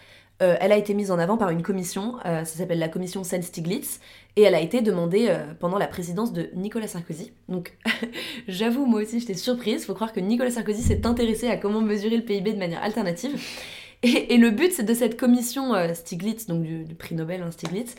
euh, 0.42 0.56
elle 0.60 0.72
a 0.72 0.78
été 0.78 0.94
mise 0.94 1.12
en 1.12 1.20
avant 1.20 1.38
par 1.38 1.52
une 1.52 1.62
commission, 1.62 2.16
euh, 2.26 2.44
ça 2.44 2.58
s'appelle 2.58 2.80
la 2.80 2.90
commission 2.90 3.24
Sen-Stiglitz, 3.24 4.00
et 4.36 4.42
elle 4.42 4.56
a 4.56 4.62
été 4.62 4.82
demandée 4.82 5.28
euh, 5.30 5.54
pendant 5.60 5.78
la 5.78 5.88
présidence 5.88 6.34
de 6.34 6.50
Nicolas 6.56 6.88
Sarkozy. 6.88 7.32
Donc 7.50 7.78
j'avoue, 8.48 8.86
moi 8.86 9.02
aussi 9.02 9.20
j'étais 9.20 9.36
surprise, 9.36 9.86
faut 9.86 9.94
croire 9.94 10.12
que 10.12 10.20
Nicolas 10.20 10.52
Sarkozy 10.52 10.82
s'est 10.82 11.06
intéressé 11.06 11.48
à 11.48 11.58
comment 11.58 11.82
mesurer 11.82 12.18
le 12.18 12.24
PIB 12.24 12.54
de 12.54 12.60
manière 12.60 12.82
alternative. 12.84 13.40
Et, 14.04 14.36
le 14.36 14.50
but 14.50 14.82
de 14.82 14.94
cette 14.94 15.18
commission 15.18 15.74
Stiglitz, 15.94 16.46
donc 16.48 16.64
du, 16.64 16.94
prix 16.94 17.16
Nobel 17.16 17.42
hein, 17.42 17.52
Stiglitz, 17.52 17.96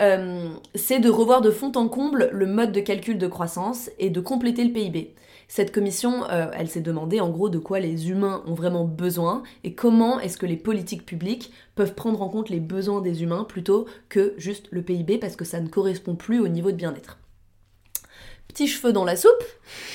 c'est 0.00 0.98
de 0.98 1.10
revoir 1.10 1.42
de 1.42 1.50
fond 1.50 1.72
en 1.74 1.88
comble 1.88 2.30
le 2.32 2.46
mode 2.46 2.72
de 2.72 2.80
calcul 2.80 3.18
de 3.18 3.26
croissance 3.26 3.90
et 3.98 4.08
de 4.08 4.20
compléter 4.20 4.64
le 4.64 4.72
PIB. 4.72 5.14
Cette 5.54 5.70
commission, 5.70 6.24
euh, 6.30 6.46
elle 6.54 6.70
s'est 6.70 6.80
demandé 6.80 7.20
en 7.20 7.28
gros 7.28 7.50
de 7.50 7.58
quoi 7.58 7.78
les 7.78 8.08
humains 8.08 8.42
ont 8.46 8.54
vraiment 8.54 8.86
besoin 8.86 9.42
et 9.64 9.74
comment 9.74 10.18
est-ce 10.18 10.38
que 10.38 10.46
les 10.46 10.56
politiques 10.56 11.04
publiques 11.04 11.52
peuvent 11.74 11.92
prendre 11.92 12.22
en 12.22 12.30
compte 12.30 12.48
les 12.48 12.58
besoins 12.58 13.02
des 13.02 13.22
humains 13.22 13.44
plutôt 13.44 13.84
que 14.08 14.32
juste 14.38 14.68
le 14.70 14.80
PIB 14.80 15.18
parce 15.18 15.36
que 15.36 15.44
ça 15.44 15.60
ne 15.60 15.68
correspond 15.68 16.14
plus 16.14 16.40
au 16.40 16.48
niveau 16.48 16.70
de 16.70 16.76
bien-être. 16.76 17.18
Petit 18.48 18.66
cheveu 18.66 18.94
dans 18.94 19.04
la 19.04 19.14
soupe, 19.14 19.44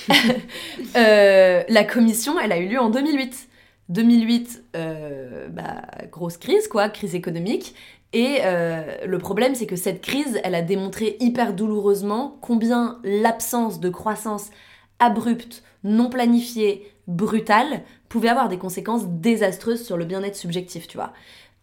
euh, 0.96 1.63
la 1.67 1.84
commission, 1.86 2.39
elle 2.39 2.52
a 2.52 2.60
eu 2.60 2.67
lieu 2.67 2.80
en 2.80 2.91
2008. 2.91 3.50
2008, 3.89 4.63
euh, 4.76 5.48
bah, 5.48 5.82
grosse 6.12 6.38
crise, 6.38 6.67
quoi, 6.67 6.88
crise 6.89 7.15
économique. 7.15 7.74
Et 8.13 8.41
le 8.43 9.17
problème, 9.17 9.56
c'est 9.56 9.65
que 9.65 9.76
cette 9.76 10.02
crise, 10.02 10.39
elle 10.43 10.56
a 10.56 10.62
démontré 10.62 11.17
hyper 11.20 11.54
douloureusement 11.54 12.38
combien 12.41 13.00
l'absence 13.04 13.80
de 13.80 13.89
croissance 13.89 14.52
abrupte, 14.99 15.63
non 15.83 16.10
planifiée, 16.10 16.91
brutale, 17.07 17.83
pouvait 18.10 18.29
avoir 18.29 18.49
des 18.49 18.57
conséquences 18.57 19.07
désastreuses 19.07 19.86
sur 19.86 19.97
le 19.97 20.05
bien-être 20.05 20.36
subjectif, 20.36 20.88
tu 20.88 20.97
vois. 20.97 21.13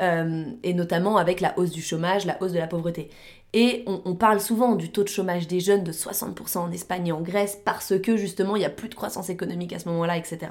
Euh, 0.03 0.45
et 0.63 0.75
notamment 0.75 1.19
avec 1.19 1.41
la 1.41 1.57
hausse 1.59 1.71
du 1.71 1.83
chômage, 1.83 2.27
la 2.27 2.43
hausse 2.43 2.53
de 2.53 2.59
la 2.59 2.67
pauvreté. 2.67 3.11
Et 3.53 3.85
on, 3.87 4.17
parle 4.17 4.41
souvent 4.41 4.75
du 4.75 4.91
taux 4.91 5.05
de 5.05 5.09
chômage 5.09 5.47
des 5.47 5.61
jeunes 5.61 5.85
de 5.85 5.93
60% 5.93 6.59
en 6.59 6.73
Espagne 6.73 7.07
et 7.07 7.13
en 7.13 7.21
Grèce 7.21 7.61
parce 7.65 7.97
que 8.01 8.17
justement 8.17 8.57
il 8.57 8.59
n'y 8.59 8.65
a 8.65 8.71
plus 8.71 8.89
de 8.89 8.97
croissance 8.97 9.31
économique 9.31 9.73
à 9.73 9.79
ce 9.79 9.89
moment-là, 9.91 10.17
etc. 10.17 10.51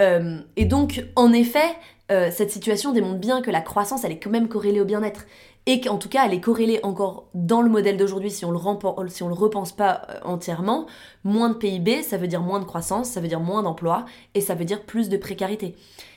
Euh, 0.00 0.38
et 0.56 0.66
donc, 0.66 1.02
en 1.16 1.32
effet, 1.32 1.74
euh, 2.12 2.30
cette 2.30 2.50
situation 2.50 2.92
démontre 2.92 3.20
bien 3.20 3.40
que 3.40 3.50
la 3.50 3.62
croissance, 3.62 4.04
elle 4.04 4.12
est 4.12 4.18
quand 4.18 4.30
même 4.30 4.48
corrélée 4.48 4.82
au 4.82 4.84
bien-être 4.84 5.24
et 5.66 5.80
qu'en 5.80 5.98
tout 5.98 6.08
cas 6.08 6.26
elle 6.26 6.34
est 6.34 6.40
corrélée 6.40 6.80
encore 6.82 7.28
dans 7.34 7.62
le 7.62 7.70
modèle 7.70 7.96
d'aujourd'hui 7.96 8.30
si 8.30 8.44
on 8.44 8.50
le 8.50 8.58
le 8.58 9.34
repense 9.34 9.72
pas 9.72 10.02
euh, 10.08 10.18
entièrement, 10.24 10.86
moins 11.24 11.50
de 11.50 11.54
PIB, 11.54 12.02
ça 12.02 12.16
veut 12.16 12.28
dire 12.28 12.40
moins 12.40 12.60
de 12.60 12.64
croissance, 12.64 13.10
ça 13.10 13.20
veut 13.20 13.28
dire 13.28 13.40
moins 13.40 13.62
d'emplois 13.62 14.04
et 14.34 14.40
ça 14.40 14.54
veut 14.54 14.64
dire 14.64 14.82
plus 14.84 15.08
de 15.08 15.16
précarité. 15.16 15.76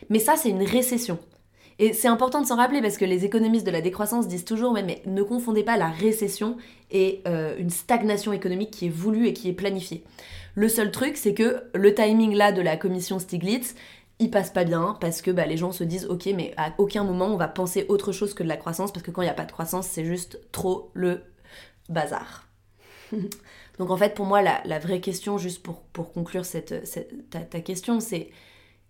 Mais 0.10 0.20
ça 0.20 0.36
c'est 0.38 0.50
une 0.50 0.64
récession. 0.64 1.20
Et 1.80 1.94
c'est 1.94 2.08
important 2.08 2.40
de 2.40 2.46
s'en 2.46 2.58
rappeler 2.58 2.82
parce 2.82 2.98
que 2.98 3.06
les 3.06 3.26
économistes 3.26 3.66
de 3.66 3.72
la 3.72 3.82
décroissance 3.82 4.28
disent 4.28 4.46
toujours 4.46 4.74
mais, 4.74 5.02
ne 5.06 5.24
confondez 5.24 5.64
pas 5.64 5.78
la 5.78 5.90
récession 5.90 6.58
et 6.92 7.22
euh, 7.28 7.56
une 7.58 7.72
stagnation 7.72 8.32
économique 8.32 8.72
qui 8.72 8.86
est 8.88 8.90
voulue 8.90 9.28
et 9.28 9.34
qui 9.34 9.50
est 9.50 9.54
planifiée. 9.54 10.04
Le 10.56 10.70
seul 10.70 10.92
truc 10.92 11.18
c'est 11.18 11.34
que 11.34 11.64
le 11.74 11.94
timing 11.94 12.34
là 12.36 12.52
de 12.52 12.62
la 12.62 12.78
commission 12.78 13.20
Stiglitz, 13.20 13.76
il 14.20 14.30
passe 14.30 14.52
pas 14.52 14.64
bien 14.64 14.98
parce 15.02 15.22
que 15.22 15.32
bah, 15.32 15.46
les 15.46 15.58
gens 15.58 15.72
se 15.72 15.84
disent 15.84 16.06
ok 16.06 16.28
mais 16.36 16.54
à 16.58 16.74
aucun 16.78 17.04
moment 17.04 17.28
on 17.28 17.38
va 17.38 17.48
penser 17.48 17.86
autre 17.90 18.12
chose 18.12 18.34
que 18.34 18.44
de 18.44 18.48
la 18.48 18.58
croissance 18.58 18.92
parce 18.92 19.04
que 19.04 19.12
quand 19.12 19.22
il 19.22 19.26
n'y 19.26 19.32
a 19.32 19.36
pas 19.36 19.46
de 19.46 19.52
croissance 19.52 19.88
c'est 19.88 20.06
juste 20.06 20.40
trop 20.52 20.92
le 20.94 21.24
bazar. 21.90 22.48
Donc 23.80 23.90
en 23.90 23.98
fait 23.98 24.14
pour 24.14 24.26
moi 24.26 24.42
la, 24.42 24.80
vraie 24.80 25.02
question 25.02 25.38
juste 25.38 25.64
pour, 25.64 25.82
pour 25.82 26.14
conclure 26.14 26.46
cette, 26.46 26.74
ta, 27.30 27.62
question 27.62 28.00
c'est 28.00 28.30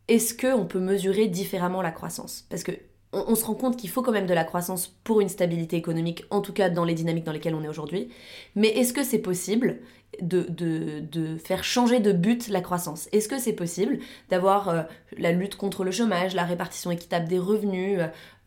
est-ce 0.08 0.34
qu'on 0.36 0.66
peut 0.66 0.82
mesurer 0.82 1.28
différemment 1.28 1.82
la 1.82 1.92
croissance? 1.92 2.46
Parce 2.50 2.64
que 2.64 2.74
on, 3.14 3.36
se 3.36 3.46
rend 3.46 3.56
compte 3.56 3.78
qu'il 3.78 3.90
faut 3.90 4.02
quand 4.02 4.12
même 4.12 4.26
de 4.26 4.34
la 4.34 4.44
croissance 4.44 4.88
pour 5.04 5.22
une 5.22 5.30
stabilité 5.30 5.76
économique, 5.76 6.26
en 6.30 6.42
tout 6.42 6.54
cas 6.54 6.70
dans 6.70 6.84
les 6.84 6.94
dynamiques 6.94 7.24
dans 7.24 7.32
lesquelles 7.32 7.56
on 7.56 7.64
est 7.64 7.68
aujourd'hui. 7.68 8.10
Mais 8.56 8.70
est-ce 8.70 8.94
que 8.94 9.04
c'est 9.04 9.20
possible 9.20 9.80
de, 10.22 11.38
faire 11.44 11.64
changer 11.64 12.00
de 12.00 12.12
but 12.12 12.48
la 12.50 12.62
croissance? 12.62 13.08
Est-ce 13.12 13.28
que 13.28 13.40
c'est 13.40 13.54
possible 13.54 14.00
d'avoir 14.30 14.70
euh, 14.70 14.82
la 15.18 15.32
lutte 15.32 15.56
contre 15.56 15.84
le 15.84 15.92
chômage, 15.92 16.36
la 16.36 16.44
répartition 16.44 16.92
équitable 16.92 17.28
des 17.28 17.40
revenus, 17.40 18.00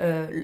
euh, 0.02 0.42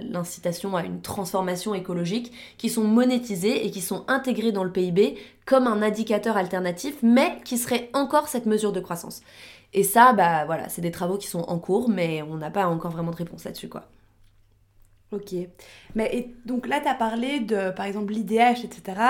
l'incitation 0.00 0.76
à 0.76 0.84
une 0.84 1.00
transformation 1.00 1.74
écologique 1.74 2.32
qui 2.58 2.68
sont 2.68 2.84
monétisées 2.84 3.66
et 3.66 3.70
qui 3.70 3.80
sont 3.80 4.04
intégrées 4.08 4.52
dans 4.52 4.64
le 4.64 4.72
PIB 4.72 5.18
comme 5.44 5.66
un 5.66 5.82
indicateur 5.82 6.36
alternatif, 6.36 6.96
mais 7.02 7.38
qui 7.44 7.56
serait 7.56 7.90
encore 7.92 8.28
cette 8.28 8.46
mesure 8.46 8.72
de 8.72 8.80
croissance? 8.80 9.22
Et 9.72 9.82
ça, 9.84 10.12
bah 10.12 10.44
voilà, 10.46 10.68
c'est 10.68 10.82
des 10.82 10.90
travaux 10.90 11.18
qui 11.18 11.26
sont 11.28 11.42
en 11.42 11.58
cours, 11.58 11.88
mais 11.88 12.22
on 12.22 12.36
n'a 12.36 12.50
pas 12.50 12.66
encore 12.66 12.92
vraiment 12.92 13.10
de 13.10 13.16
réponse 13.16 13.44
là-dessus, 13.44 13.68
quoi. 13.68 13.88
Ok. 15.12 15.34
Mais 15.94 16.34
donc 16.46 16.66
là, 16.66 16.80
tu 16.80 16.88
as 16.88 16.94
parlé 16.94 17.38
de, 17.38 17.70
par 17.70 17.86
exemple, 17.86 18.12
l'IDH, 18.12 18.64
etc. 18.64 19.00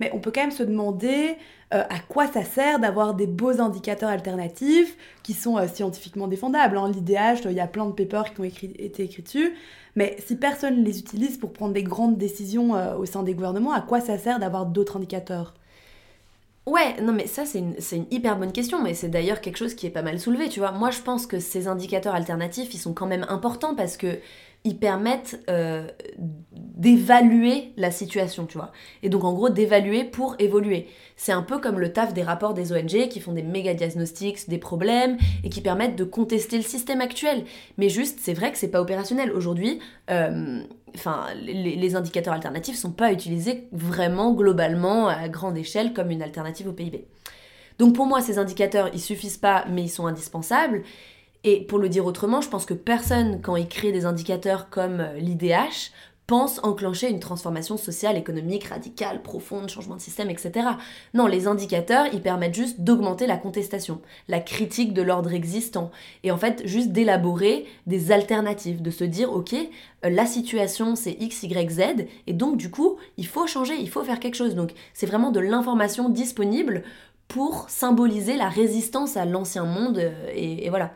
Mais 0.00 0.10
on 0.12 0.18
peut 0.20 0.30
quand 0.30 0.42
même 0.42 0.50
se 0.50 0.62
demander 0.62 1.36
euh, 1.72 1.82
à 1.88 1.98
quoi 1.98 2.26
ça 2.26 2.44
sert 2.44 2.78
d'avoir 2.78 3.14
des 3.14 3.26
beaux 3.26 3.60
indicateurs 3.60 4.10
alternatifs 4.10 4.96
qui 5.22 5.32
sont 5.32 5.56
euh, 5.56 5.66
scientifiquement 5.66 6.28
défendables. 6.28 6.76
Hein. 6.76 6.90
L'IDH, 6.90 7.46
il 7.46 7.52
y 7.52 7.60
a 7.60 7.66
plein 7.66 7.86
de 7.86 7.92
papers 7.92 8.34
qui 8.34 8.40
ont 8.40 8.44
été 8.44 9.02
écrits 9.02 9.22
dessus. 9.22 9.54
Mais 9.96 10.16
si 10.26 10.36
personne 10.36 10.80
ne 10.80 10.84
les 10.84 10.98
utilise 11.00 11.38
pour 11.38 11.54
prendre 11.54 11.72
des 11.72 11.82
grandes 11.82 12.18
décisions 12.18 12.76
euh, 12.76 12.96
au 12.96 13.06
sein 13.06 13.22
des 13.22 13.34
gouvernements, 13.34 13.72
à 13.72 13.80
quoi 13.80 14.00
ça 14.00 14.18
sert 14.18 14.38
d'avoir 14.38 14.66
d'autres 14.66 14.98
indicateurs? 14.98 15.54
Ouais, 16.66 17.00
non 17.00 17.12
mais 17.12 17.28
ça 17.28 17.46
c'est 17.46 17.60
une, 17.60 17.76
une, 17.92 18.06
hyper 18.10 18.36
bonne 18.36 18.50
question, 18.50 18.82
mais 18.82 18.92
c'est 18.92 19.08
d'ailleurs 19.08 19.40
quelque 19.40 19.56
chose 19.56 19.74
qui 19.74 19.86
est 19.86 19.90
pas 19.90 20.02
mal 20.02 20.18
soulevé, 20.18 20.48
tu 20.48 20.58
vois. 20.58 20.72
Moi 20.72 20.90
je 20.90 21.00
pense 21.00 21.26
que 21.28 21.38
ces 21.38 21.68
indicateurs 21.68 22.14
alternatifs, 22.14 22.74
ils 22.74 22.78
sont 22.78 22.92
quand 22.92 23.06
même 23.06 23.24
importants 23.28 23.76
parce 23.76 23.96
que 23.96 24.18
ils 24.66 24.76
permettent 24.76 25.40
euh, 25.48 25.86
d'évaluer 26.18 27.72
la 27.76 27.92
situation, 27.92 28.46
tu 28.46 28.58
vois. 28.58 28.72
Et 29.04 29.08
donc 29.08 29.22
en 29.22 29.32
gros 29.32 29.48
d'évaluer 29.48 30.02
pour 30.02 30.34
évoluer. 30.40 30.88
C'est 31.14 31.30
un 31.30 31.42
peu 31.42 31.58
comme 31.58 31.78
le 31.78 31.92
taf 31.92 32.12
des 32.12 32.24
rapports 32.24 32.52
des 32.52 32.72
ONG 32.72 33.08
qui 33.08 33.20
font 33.20 33.32
des 33.32 33.44
méga 33.44 33.74
diagnostics 33.74 34.48
des 34.48 34.58
problèmes 34.58 35.18
et 35.44 35.50
qui 35.50 35.60
permettent 35.60 35.94
de 35.94 36.02
contester 36.02 36.56
le 36.56 36.64
système 36.64 37.00
actuel. 37.00 37.44
Mais 37.78 37.88
juste, 37.88 38.18
c'est 38.20 38.34
vrai 38.34 38.50
que 38.50 38.58
c'est 38.58 38.70
pas 38.70 38.82
opérationnel. 38.82 39.30
Aujourd'hui, 39.30 39.78
euh, 40.10 40.60
enfin, 40.96 41.26
les, 41.40 41.76
les, 41.76 41.96
indicateurs 41.96 42.34
alternatifs 42.34 42.76
sont 42.76 42.92
pas 42.92 43.12
utilisés 43.12 43.68
vraiment 43.70 44.32
globalement 44.32 45.06
à 45.06 45.28
grande 45.28 45.56
échelle 45.56 45.92
comme 45.92 46.10
une 46.10 46.22
alternative 46.22 46.68
au 46.68 46.72
PIB. 46.72 47.06
Donc 47.78 47.94
pour 47.94 48.06
moi, 48.06 48.20
ces 48.20 48.38
indicateurs, 48.38 48.90
ils 48.92 49.00
suffisent 49.00 49.36
pas, 49.36 49.64
mais 49.70 49.84
ils 49.84 49.90
sont 49.90 50.06
indispensables. 50.06 50.82
Et 51.46 51.60
pour 51.60 51.78
le 51.78 51.88
dire 51.88 52.04
autrement, 52.04 52.40
je 52.40 52.48
pense 52.48 52.66
que 52.66 52.74
personne, 52.74 53.40
quand 53.40 53.54
il 53.54 53.68
crée 53.68 53.92
des 53.92 54.04
indicateurs 54.04 54.68
comme 54.68 54.98
euh, 54.98 55.14
l'IDH, 55.14 55.92
pense 56.26 56.58
enclencher 56.64 57.08
une 57.08 57.20
transformation 57.20 57.76
sociale, 57.76 58.16
économique, 58.16 58.64
radicale, 58.64 59.22
profonde, 59.22 59.68
changement 59.68 59.94
de 59.94 60.00
système, 60.00 60.28
etc. 60.28 60.70
Non, 61.14 61.28
les 61.28 61.46
indicateurs, 61.46 62.06
ils 62.12 62.20
permettent 62.20 62.56
juste 62.56 62.80
d'augmenter 62.80 63.28
la 63.28 63.36
contestation, 63.36 64.00
la 64.26 64.40
critique 64.40 64.92
de 64.92 65.02
l'ordre 65.02 65.32
existant, 65.32 65.92
et 66.24 66.32
en 66.32 66.36
fait 66.36 66.66
juste 66.66 66.90
d'élaborer 66.90 67.64
des 67.86 68.10
alternatives, 68.10 68.82
de 68.82 68.90
se 68.90 69.04
dire, 69.04 69.32
ok, 69.32 69.54
euh, 69.54 70.10
la 70.10 70.26
situation 70.26 70.96
c'est 70.96 71.12
X, 71.12 71.44
Y, 71.44 71.70
Z, 71.70 71.80
et 72.26 72.32
donc 72.32 72.56
du 72.56 72.72
coup, 72.72 72.96
il 73.18 73.26
faut 73.28 73.46
changer, 73.46 73.76
il 73.78 73.88
faut 73.88 74.02
faire 74.02 74.18
quelque 74.18 74.34
chose. 74.34 74.56
Donc 74.56 74.72
c'est 74.94 75.06
vraiment 75.06 75.30
de 75.30 75.38
l'information 75.38 76.08
disponible 76.08 76.82
pour 77.28 77.70
symboliser 77.70 78.36
la 78.36 78.48
résistance 78.48 79.16
à 79.16 79.24
l'ancien 79.26 79.64
monde, 79.64 79.98
euh, 79.98 80.32
et 80.34 80.68
voilà. 80.70 80.90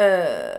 Euh, 0.00 0.52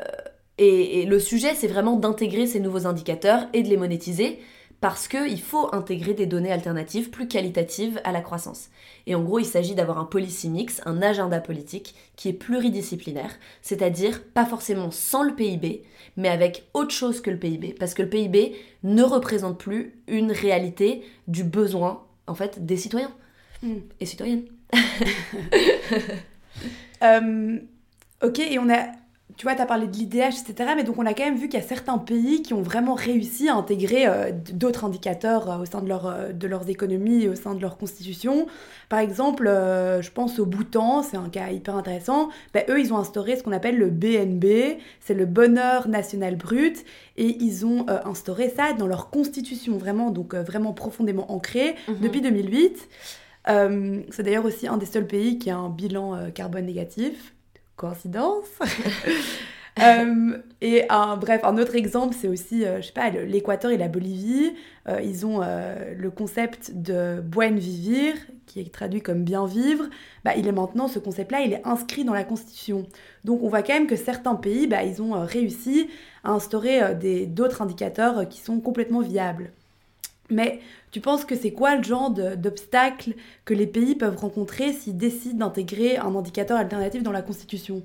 et, 0.57 1.05
le 1.05 1.19
sujet, 1.19 1.55
c'est 1.55 1.67
vraiment 1.67 1.95
d'intégrer 1.95 2.47
ces 2.47 2.59
nouveaux 2.59 2.85
indicateurs 2.85 3.47
et 3.53 3.63
de 3.63 3.69
les 3.69 3.77
monétiser 3.77 4.39
parce 4.81 5.07
qu'il 5.07 5.41
faut 5.41 5.73
intégrer 5.73 6.13
des 6.13 6.25
données 6.25 6.51
alternatives 6.51 7.09
plus 7.09 7.29
qualitatives 7.29 8.01
à 8.03 8.11
la 8.11 8.19
croissance. 8.19 8.69
Et 9.07 9.15
en 9.15 9.23
gros, 9.23 9.39
il 9.39 9.45
s'agit 9.45 9.75
d'avoir 9.75 9.97
un 9.97 10.03
policy 10.03 10.49
mix, 10.49 10.81
un 10.85 11.01
agenda 11.01 11.39
politique 11.39 11.95
qui 12.17 12.27
est 12.27 12.33
pluridisciplinaire, 12.33 13.31
c'est-à-dire 13.61 14.21
pas 14.21 14.45
forcément 14.45 14.91
sans 14.91 15.23
le 15.23 15.35
PIB, 15.35 15.83
mais 16.17 16.27
avec 16.27 16.67
autre 16.73 16.91
chose 16.91 17.21
que 17.21 17.31
le 17.31 17.39
PIB, 17.39 17.73
parce 17.79 17.93
que 17.93 18.01
le 18.01 18.09
PIB 18.09 18.57
ne 18.83 19.03
représente 19.03 19.57
plus 19.57 19.95
une 20.07 20.33
réalité 20.33 21.03
du 21.29 21.45
besoin, 21.45 22.03
en 22.27 22.35
fait, 22.35 22.65
des 22.65 22.75
citoyens 22.75 23.13
hmm. 23.61 23.77
et 23.99 24.05
citoyennes. 24.05 24.45
Euh, 27.01 27.59
ok, 28.21 28.39
et 28.39 28.59
on 28.59 28.69
a 28.69 28.85
tu 29.37 29.45
vois, 29.45 29.55
tu 29.55 29.61
as 29.61 29.65
parlé 29.65 29.87
de 29.87 29.93
l'IDH, 29.93 30.41
etc. 30.47 30.73
Mais 30.75 30.83
donc, 30.83 30.97
on 30.97 31.05
a 31.05 31.13
quand 31.13 31.23
même 31.23 31.37
vu 31.37 31.47
qu'il 31.49 31.59
y 31.59 31.63
a 31.63 31.65
certains 31.65 31.97
pays 31.97 32.41
qui 32.41 32.53
ont 32.53 32.61
vraiment 32.61 32.93
réussi 32.93 33.49
à 33.49 33.55
intégrer 33.55 34.05
euh, 34.05 34.31
d'autres 34.53 34.85
indicateurs 34.85 35.49
euh, 35.49 35.57
au 35.63 35.65
sein 35.65 35.81
de, 35.81 35.87
leur, 35.87 36.05
euh, 36.05 36.31
de 36.31 36.47
leurs 36.47 36.69
économies, 36.69 37.27
au 37.27 37.35
sein 37.35 37.55
de 37.55 37.61
leur 37.61 37.77
constitution. 37.77 38.47
Par 38.89 38.99
exemple, 38.99 39.45
je 39.45 40.11
pense 40.11 40.37
au 40.37 40.45
Bhoutan, 40.45 41.01
c'est 41.01 41.17
un 41.17 41.29
cas 41.29 41.49
hyper 41.49 41.75
intéressant. 41.75 42.29
Ben, 42.53 42.63
eux, 42.69 42.79
ils 42.79 42.93
ont 42.93 42.97
instauré 42.97 43.35
ce 43.35 43.41
qu'on 43.41 43.51
appelle 43.51 43.77
le 43.77 43.89
BNB, 43.89 44.77
c'est 44.99 45.15
le 45.15 45.25
bonheur 45.25 45.87
national 45.87 46.35
brut. 46.35 46.85
Et 47.17 47.37
ils 47.39 47.65
ont 47.65 47.85
instauré 48.05 48.49
ça 48.49 48.73
dans 48.73 48.85
leur 48.85 49.09
constitution, 49.09 49.77
vraiment, 49.77 50.11
donc 50.11 50.35
vraiment 50.35 50.73
profondément 50.73 51.31
ancré, 51.31 51.75
mhm. 51.87 51.99
depuis 52.01 52.21
2008. 52.21 52.87
c'est 53.47 54.23
d'ailleurs 54.23 54.45
aussi 54.45 54.67
un 54.67 54.77
des 54.77 54.85
seuls 54.85 55.07
pays 55.07 55.39
qui 55.39 55.49
a 55.49 55.57
un 55.57 55.69
bilan 55.69 56.29
carbone 56.35 56.65
négatif 56.65 57.32
coïncidence 57.75 58.45
euh, 59.79 60.37
et 60.61 60.85
un, 60.89 61.17
bref, 61.17 61.41
un 61.43 61.57
autre 61.57 61.75
exemple, 61.75 62.15
c'est 62.19 62.27
aussi, 62.27 62.65
euh, 62.65 62.81
je 62.81 62.87
sais 62.87 62.93
pas, 62.93 63.09
l'Équateur 63.09 63.71
et 63.71 63.77
la 63.77 63.87
Bolivie. 63.87 64.53
Euh, 64.87 65.01
ils 65.01 65.25
ont 65.25 65.39
le 65.39 66.09
concept 66.09 66.71
de 66.73 67.21
buen 67.21 67.55
vivir, 67.57 68.13
qui 68.45 68.59
est 68.59 68.73
traduit 68.73 69.01
comme 69.01 69.23
bien 69.23 69.45
vivre. 69.45 69.85
Bah, 70.23 70.35
il 70.35 70.47
est 70.47 70.51
maintenant, 70.51 70.87
ce 70.87 70.99
concept-là, 70.99 71.41
il 71.41 71.53
est 71.53 71.65
inscrit 71.65 72.03
dans 72.03 72.13
la 72.13 72.23
Constitution. 72.23 72.85
Donc 73.23 73.41
on 73.43 73.49
voit 73.49 73.63
quand 73.63 73.73
même 73.73 73.87
que 73.87 73.95
certains 73.95 74.35
pays, 74.35 74.67
bah, 74.67 74.83
ils 74.83 75.01
ont 75.01 75.25
réussi 75.25 75.89
à 76.23 76.31
instaurer 76.31 76.95
d'autres 77.27 77.61
indicateurs 77.61 78.27
qui 78.29 78.39
sont 78.39 78.59
complètement 78.59 79.01
viables. 79.01 79.51
Mais 80.29 80.59
tu 80.91 81.01
penses 81.01 81.25
que 81.25 81.35
c'est 81.35 81.51
quoi 81.51 81.75
le 81.75 81.83
genre 81.83 82.09
d'obstacle 82.11 83.13
que 83.45 83.53
les 83.53 83.67
pays 83.67 83.95
peuvent 83.95 84.17
rencontrer 84.17 84.73
s'ils 84.73 84.97
décident 84.97 85.47
d'intégrer 85.47 85.97
un 85.97 86.15
indicateur 86.15 86.57
alternatif 86.57 87.03
dans 87.03 87.11
la 87.11 87.21
Constitution? 87.21 87.83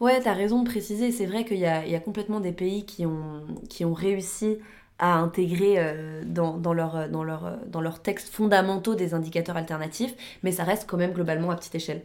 Ouais, 0.00 0.20
tu 0.20 0.28
as 0.28 0.34
raison 0.34 0.62
de 0.62 0.68
préciser. 0.68 1.12
C'est 1.12 1.26
vrai 1.26 1.44
qu'il 1.44 1.58
y, 1.58 1.66
a, 1.66 2.00
complètement 2.00 2.40
des 2.40 2.52
pays 2.52 2.84
qui 2.84 3.06
ont, 3.06 3.42
qui 3.68 3.84
ont 3.84 3.94
réussi 3.94 4.58
à 4.98 5.14
intégrer 5.14 5.74
euh, 5.78 6.22
dans, 6.26 6.58
dans, 6.58 6.72
leur, 6.72 7.08
dans, 7.08 7.24
leur, 7.24 7.58
dans 7.66 7.80
leurs 7.80 8.00
textes 8.00 8.28
fondamentaux 8.28 8.94
des 8.94 9.14
indicateurs 9.14 9.56
alternatifs, 9.56 10.14
mais 10.42 10.52
ça 10.52 10.64
reste 10.64 10.88
quand 10.88 10.96
même 10.96 11.12
globalement 11.12 11.50
à 11.50 11.56
petite 11.56 11.74
échelle. 11.74 12.02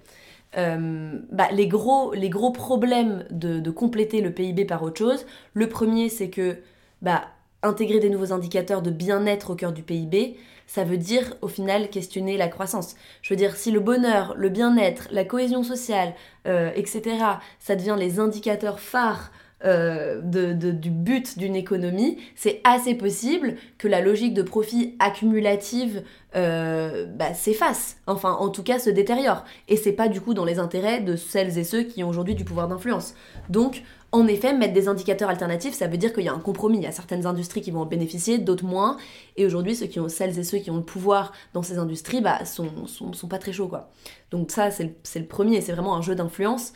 Euh, 0.58 1.20
bah, 1.32 1.50
les, 1.52 1.68
gros, 1.68 2.12
problèmes 2.52 3.26
de, 3.30 3.60
de, 3.60 3.72
compléter 3.72 4.22
le 4.22 4.32
PIB 4.32 4.66
par 4.66 4.82
autre 4.82 4.98
chose, 4.98 5.26
le 5.54 5.68
premier 5.68 6.10
c'est 6.10 6.30
que 6.30 6.58
bah, 7.02 7.26
intégrer 7.64 8.00
des 8.00 8.10
nouveaux 8.10 8.34
indicateurs 8.34 8.82
de 8.82 8.92
bien-être 8.92 9.52
au 9.52 9.56
cœur 9.56 9.72
du 9.72 9.84
PIB, 9.84 10.38
ça 10.68 10.84
veut 10.84 10.98
dire 10.98 11.36
au 11.42 11.48
final 11.48 11.90
questionner 11.90 12.38
la 12.38 12.50
croissance. 12.50 12.96
Je 13.22 13.34
veux 13.34 13.38
dire, 13.38 13.56
si 13.56 13.72
le 13.72 13.80
bonheur, 13.80 14.36
le 14.38 14.50
bien-être, 14.50 15.08
la 15.12 15.24
cohésion 15.24 15.64
sociale, 15.64 16.14
euh, 16.46 16.72
etc., 16.76 17.18
ça 17.60 17.76
devient 17.76 17.96
les 17.98 18.20
indicateurs 18.20 18.80
phares 18.80 19.32
euh, 19.66 20.22
du 20.22 20.92
but 20.92 21.40
d'une 21.40 21.56
économie, 21.56 22.20
c'est 22.36 22.62
assez 22.64 22.94
possible 22.94 23.56
que 23.80 23.88
la 23.88 24.02
logique 24.02 24.36
de 24.36 24.44
profit 24.44 24.96
accumulative 25.00 26.04
euh, 26.36 27.08
bah, 27.08 27.34
s'efface, 27.34 27.98
enfin 28.06 28.34
en 28.34 28.50
tout 28.50 28.62
cas 28.62 28.78
se 28.78 28.92
détériore. 28.92 29.46
Et 29.68 29.76
c'est 29.76 29.94
pas 29.94 30.10
du 30.10 30.22
coup 30.22 30.36
dans 30.36 30.46
les 30.46 30.60
intérêts 30.60 31.00
de 31.00 31.16
celles 31.16 31.58
et 31.58 31.64
ceux 31.64 31.82
qui 31.82 32.04
ont 32.04 32.10
aujourd'hui 32.10 32.36
du 32.36 32.46
pouvoir 32.46 32.68
d'influence. 32.68 33.16
Donc 33.50 33.82
en 34.14 34.26
effet, 34.28 34.54
mettre 34.54 34.74
des 34.74 34.88
indicateurs 34.88 35.30
alternatifs, 35.30 35.74
ça 35.74 35.88
veut 35.88 35.98
dire 35.98 36.14
qu'il 36.14 36.24
y 36.24 36.30
a 36.30 36.34
un 36.34 36.40
compromis. 36.40 36.78
Il 36.78 36.84
y 36.84 36.88
a 36.88 36.92
certaines 36.92 37.26
industries 37.26 37.62
qui 37.62 37.72
vont 37.72 37.82
en 37.82 37.86
bénéficier, 37.86 38.38
d'autres 38.38 38.66
moins. 38.66 38.98
Et 39.36 39.46
aujourd'hui, 39.46 39.76
ceux 39.76 39.88
qui 39.88 40.00
ont, 40.00 40.08
celles 40.08 40.40
et 40.40 40.44
ceux 40.44 40.60
qui 40.60 40.72
ont 40.72 40.78
le 40.78 40.84
pouvoir 40.84 41.34
dans 41.54 41.62
ces 41.62 41.78
industries, 41.78 42.22
bah, 42.22 42.46
sont, 42.46 42.88
sont, 42.88 43.28
pas 43.28 43.38
très 43.38 43.52
chauds, 43.52 43.68
quoi. 43.68 43.90
Donc 44.32 44.52
ça, 44.52 44.72
c'est 44.72 44.96
le, 45.16 45.26
premier, 45.26 45.60
c'est 45.60 45.74
vraiment 45.74 45.96
un 45.96 46.02
jeu 46.02 46.16
d'influence. 46.16 46.72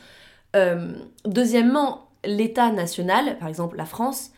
Euh, 0.57 0.93
deuxièmement, 1.25 2.09
l'État 2.25 2.71
national, 2.71 3.37
par 3.39 3.47
exemple 3.47 3.77
la 3.77 3.85
France, 3.85 4.31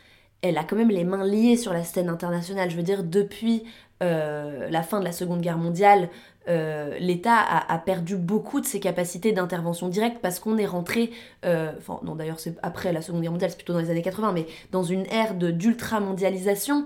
elle 0.44 0.58
a 0.58 0.64
quand 0.64 0.76
même 0.76 0.90
les 0.90 1.04
mains 1.04 1.26
liées 1.26 1.58
sur 1.58 1.74
la 1.74 1.84
scène 1.84 2.10
internationale. 2.10 2.70
Je 2.70 2.76
veux 2.76 2.84
dire, 2.84 3.04
depuis 3.04 3.64
euh, 4.04 4.70
la 4.70 4.84
fin 4.84 5.00
de 5.00 5.06
la 5.06 5.14
Seconde 5.14 5.42
Guerre 5.42 5.58
mondiale, 5.58 6.10
euh, 6.50 6.98
l'État 7.00 7.38
a, 7.40 7.78
perdu 7.78 8.18
beaucoup 8.18 8.60
de 8.60 8.66
ses 8.66 8.80
capacités 8.80 9.32
d'intervention 9.32 9.88
directe 9.88 10.18
parce 10.22 10.40
qu'on 10.40 10.58
est 10.58 10.66
rentré, 10.66 11.12
euh, 11.46 11.72
enfin 11.78 12.00
non 12.04 12.16
d'ailleurs 12.16 12.40
c'est 12.40 12.56
après 12.62 12.92
la 12.92 13.02
Seconde 13.02 13.22
Guerre 13.22 13.32
mondiale, 13.32 13.52
c'est 13.52 13.58
plutôt 13.58 13.74
dans 13.74 13.80
les 13.80 13.90
années 13.90 14.02
80, 14.02 14.34
mais 14.34 14.46
dans 14.72 14.84
une 14.84 15.06
ère 15.08 15.36
d'ultra-mondialisation 15.36 16.86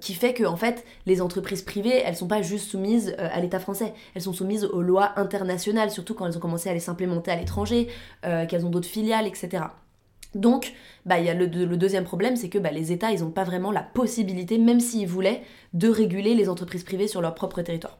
qui 0.00 0.14
fait 0.14 0.32
que 0.32 0.44
en 0.44 0.54
fait 0.54 0.84
les 1.06 1.20
entreprises 1.20 1.62
privées, 1.62 2.02
elles 2.04 2.14
sont 2.14 2.28
pas 2.28 2.40
juste 2.40 2.70
soumises 2.70 3.16
à 3.18 3.40
l'État 3.40 3.58
français, 3.58 3.94
elles 4.14 4.22
sont 4.22 4.32
soumises 4.32 4.64
aux 4.64 4.82
lois 4.82 5.12
internationales, 5.16 5.90
surtout 5.90 6.14
quand 6.14 6.26
elles 6.26 6.36
ont 6.36 6.40
commencé 6.40 6.70
à 6.70 6.74
les 6.74 6.78
s'implémenter 6.78 7.32
à 7.32 7.36
l'étranger, 7.36 7.88
qu'elles 8.22 8.64
ont 8.64 8.70
d'autres 8.70 8.88
filiales, 8.88 9.26
etc. 9.26 9.64
Donc, 10.36 10.72
bah, 11.04 11.18
y 11.18 11.28
a 11.28 11.34
le, 11.34 11.46
le 11.46 11.76
deuxième 11.76 12.04
problème, 12.04 12.36
c'est 12.36 12.48
que 12.48 12.58
bah, 12.58 12.70
les 12.70 12.92
États, 12.92 13.10
ils 13.10 13.22
n'ont 13.22 13.30
pas 13.30 13.42
vraiment 13.42 13.72
la 13.72 13.82
possibilité, 13.82 14.58
même 14.58 14.78
s'ils 14.78 15.08
voulaient, 15.08 15.42
de 15.74 15.88
réguler 15.88 16.34
les 16.34 16.48
entreprises 16.48 16.84
privées 16.84 17.08
sur 17.08 17.20
leur 17.20 17.34
propre 17.34 17.62
territoire. 17.62 17.98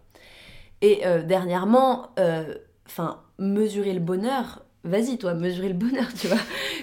Et 0.82 1.06
euh, 1.06 1.22
dernièrement, 1.22 2.10
euh, 2.18 2.54
enfin, 2.86 3.20
mesurer 3.38 3.92
le 3.92 4.00
bonheur, 4.00 4.62
vas-y 4.84 5.18
toi, 5.18 5.34
mesurer 5.34 5.68
le 5.68 5.74
bonheur, 5.74 6.06
tu 6.18 6.26
vois. 6.26 6.38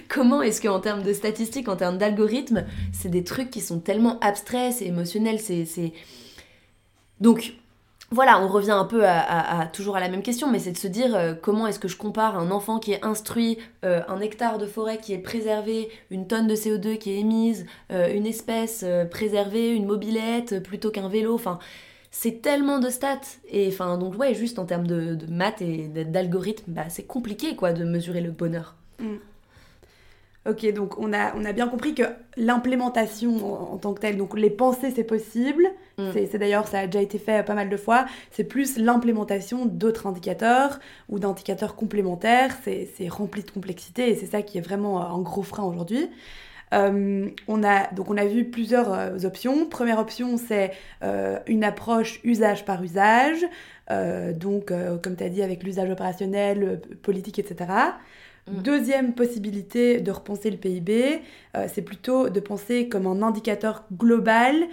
Comment 0.08 0.42
est-ce 0.42 0.62
qu'en 0.62 0.80
termes 0.80 1.04
de 1.04 1.14
statistiques, 1.14 1.68
en 1.68 1.76
termes 1.76 1.98
d'algorithmes, 1.98 2.66
c'est 2.94 3.10
des 3.10 3.24
trucs 3.24 3.50
qui 3.50 3.62
sont 3.62 3.80
tellement 3.80 4.20
abstraits, 4.20 4.74
c'est 4.74 4.86
émotionnel, 4.86 5.40
c'est... 5.40 5.94
Donc, 7.20 7.56
voilà, 8.12 8.40
on 8.42 8.48
revient 8.48 8.72
un 8.72 8.86
peu 8.86 9.06
à, 9.06 9.68
toujours 9.74 9.98
à 9.98 10.00
la 10.00 10.08
même 10.08 10.22
question, 10.22 10.50
mais 10.50 10.60
c'est 10.60 10.72
de 10.72 10.78
se 10.78 10.88
dire 10.88 11.14
euh, 11.16 11.34
comment 11.34 11.68
est-ce 11.68 11.80
que 11.80 11.90
je 11.90 11.98
compare 11.98 12.38
un 12.38 12.52
enfant 12.52 12.80
qui 12.80 12.94
est 12.94 13.04
instruit, 13.04 13.58
un 13.84 14.20
hectare 14.22 14.60
de 14.60 14.68
forêt 14.68 15.00
qui 15.00 15.14
est 15.14 15.18
préservé, 15.18 15.90
une 16.12 16.28
tonne 16.28 16.48
de 16.48 16.56
CO2 16.56 17.00
qui 17.00 17.12
est 17.12 17.18
émise, 17.18 17.66
une 17.90 18.28
espèce 18.28 18.86
préservée, 19.10 19.72
une 19.72 19.88
mobilette 19.88 20.62
plutôt 20.64 20.92
qu'un 20.92 21.10
vélo, 21.10 21.34
enfin 21.34 21.60
c'est 22.20 22.42
tellement 22.42 22.80
de 22.80 22.90
stats 22.90 23.38
et 23.48 23.68
enfin 23.68 24.00
donc 24.00 24.18
ouais 24.18 24.34
juste 24.34 24.58
en 24.58 24.66
termes 24.66 24.88
de, 24.88 25.16
maths 25.30 25.62
et 25.62 25.88
d'algorithmes, 25.88 26.72
bah, 26.72 26.90
c'est 26.90 27.04
compliqué 27.04 27.56
quoi 27.56 27.74
de 27.74 27.84
mesurer 27.84 28.22
le 28.22 28.32
bonheur. 28.32 28.76
Mm. 29.00 29.18
Ok, 30.50 30.74
donc 30.74 30.98
on 30.98 31.14
a, 31.14 31.36
on 31.36 31.46
a 31.46 31.52
bien 31.52 31.68
compris 31.68 31.94
que 31.94 32.04
l'implémentation 32.36 33.72
en, 33.72 33.78
tant 33.78 33.94
que 33.94 34.00
telle, 34.00 34.18
donc 34.18 34.36
les 34.36 34.50
pensées 34.50 34.92
c'est 34.96 35.04
possible, 35.04 35.68
mm. 36.00 36.10
c'est 36.32 36.40
d'ailleurs 36.40 36.68
ça 36.68 36.80
a 36.80 36.86
déjà 36.88 37.04
été 37.04 37.20
fait 37.20 37.46
pas 37.46 37.54
mal 37.54 37.70
de 37.70 37.78
fois, 37.78 38.08
c'est 38.32 38.46
plus 38.46 38.80
l'implémentation 38.80 39.68
d'autres 39.68 40.08
indicateurs 40.08 40.80
ou 41.10 41.20
d'indicateurs 41.20 41.76
complémentaires, 41.76 42.58
c'est 42.64 43.10
rempli 43.10 43.44
de 43.44 43.52
complexité 43.52 44.10
et 44.10 44.16
c'est 44.16 44.26
ça 44.26 44.42
qui 44.42 44.58
est 44.58 44.62
vraiment 44.62 45.06
un 45.06 45.22
gros 45.22 45.44
frein 45.44 45.66
aujourd'hui. 45.66 46.10
Euh, 46.74 47.30
on 47.48 47.64
a, 47.64 47.92
donc 47.94 48.10
on 48.10 48.18
a 48.18 48.26
vu 48.26 48.46
plusieurs 48.46 48.94
euh, 48.94 49.18
options. 49.24 49.68
Première 49.68 50.00
option, 50.00 50.38
c'est 50.38 50.72
euh, 51.04 51.40
une 51.48 51.64
approche 51.64 52.20
usage 52.24 52.66
par 52.66 52.84
usage, 52.84 53.46
donc 54.36 54.74
comme 55.02 55.16
tu 55.16 55.24
as 55.24 55.30
dit 55.30 55.42
avec 55.42 55.64
l'usage 55.64 55.90
opérationnel, 55.90 56.82
politique, 57.02 57.40
etc. 57.40 57.72
Mm. 58.48 58.62
Deuxième 58.62 59.14
possibilité 59.14 60.02
de 60.02 60.12
repenser 60.12 60.52
le 60.52 60.58
PIB, 60.58 61.22
c'est 61.68 61.82
plutôt 61.82 62.28
de 62.28 62.40
penser 62.42 62.90
comme 62.90 63.08
un 63.08 63.22
indicateur 63.22 63.86
global, 63.94 64.68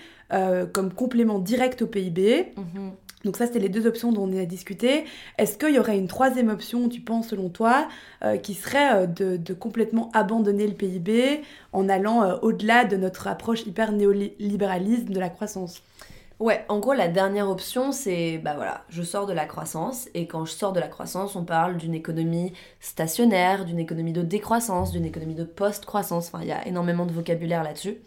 comme 0.72 0.92
complément 0.92 1.38
direct 1.38 1.82
au 1.82 1.86
PIB. 1.86 2.54
Mm-hmm. 2.56 2.90
Donc 3.24 3.36
ça, 3.36 3.46
c'était 3.46 3.58
les 3.58 3.68
deux 3.68 3.86
options 3.86 4.12
dont 4.12 4.28
on 4.28 4.38
a 4.38 4.44
discuté. 4.44 5.04
Est-ce 5.38 5.58
qu'il 5.58 5.74
y 5.74 5.78
aurait 5.78 5.98
une 5.98 6.08
troisième 6.08 6.48
option, 6.48 6.88
tu 6.88 7.00
penses, 7.00 7.28
selon 7.28 7.48
toi, 7.48 7.88
euh, 8.22 8.36
qui 8.36 8.54
serait 8.54 9.06
de, 9.06 9.36
de, 9.36 9.54
complètement 9.54 10.10
abandonner 10.12 10.66
le 10.66 10.74
PIB 10.74 11.42
en 11.72 11.88
allant 11.88 12.38
au-delà 12.42 12.84
de 12.84 12.96
notre 12.96 13.26
approche 13.26 13.66
hyper 13.66 13.92
néolibéralisme 13.92 15.12
de 15.12 15.20
la 15.20 15.28
croissance? 15.30 15.82
Ouais, 16.40 16.64
en 16.68 16.80
gros, 16.80 16.94
la 16.94 17.06
dernière 17.06 17.48
option, 17.48 17.92
c'est, 17.92 18.38
bah 18.38 18.54
voilà, 18.56 18.84
je 18.88 19.02
sors 19.02 19.24
de 19.24 19.32
la 19.32 19.46
croissance, 19.46 20.08
et 20.14 20.26
quand 20.26 20.44
je 20.44 20.52
sors 20.52 20.72
de 20.72 20.80
la 20.80 20.88
croissance, 20.88 21.36
on 21.36 21.44
parle 21.44 21.76
d'une 21.76 21.94
économie 21.94 22.52
stationnaire, 22.80 23.64
d'une 23.64 23.78
économie 23.78 24.12
de 24.12 24.22
décroissance, 24.22 24.90
d'une 24.90 25.04
économie 25.04 25.36
de 25.36 25.44
post-croissance, 25.44 26.28
enfin, 26.28 26.40
il 26.42 26.48
y 26.48 26.52
a 26.52 26.66
énormément 26.66 27.06
de 27.06 27.12
vocabulaire 27.12 27.62
là-dessus. 27.62 27.98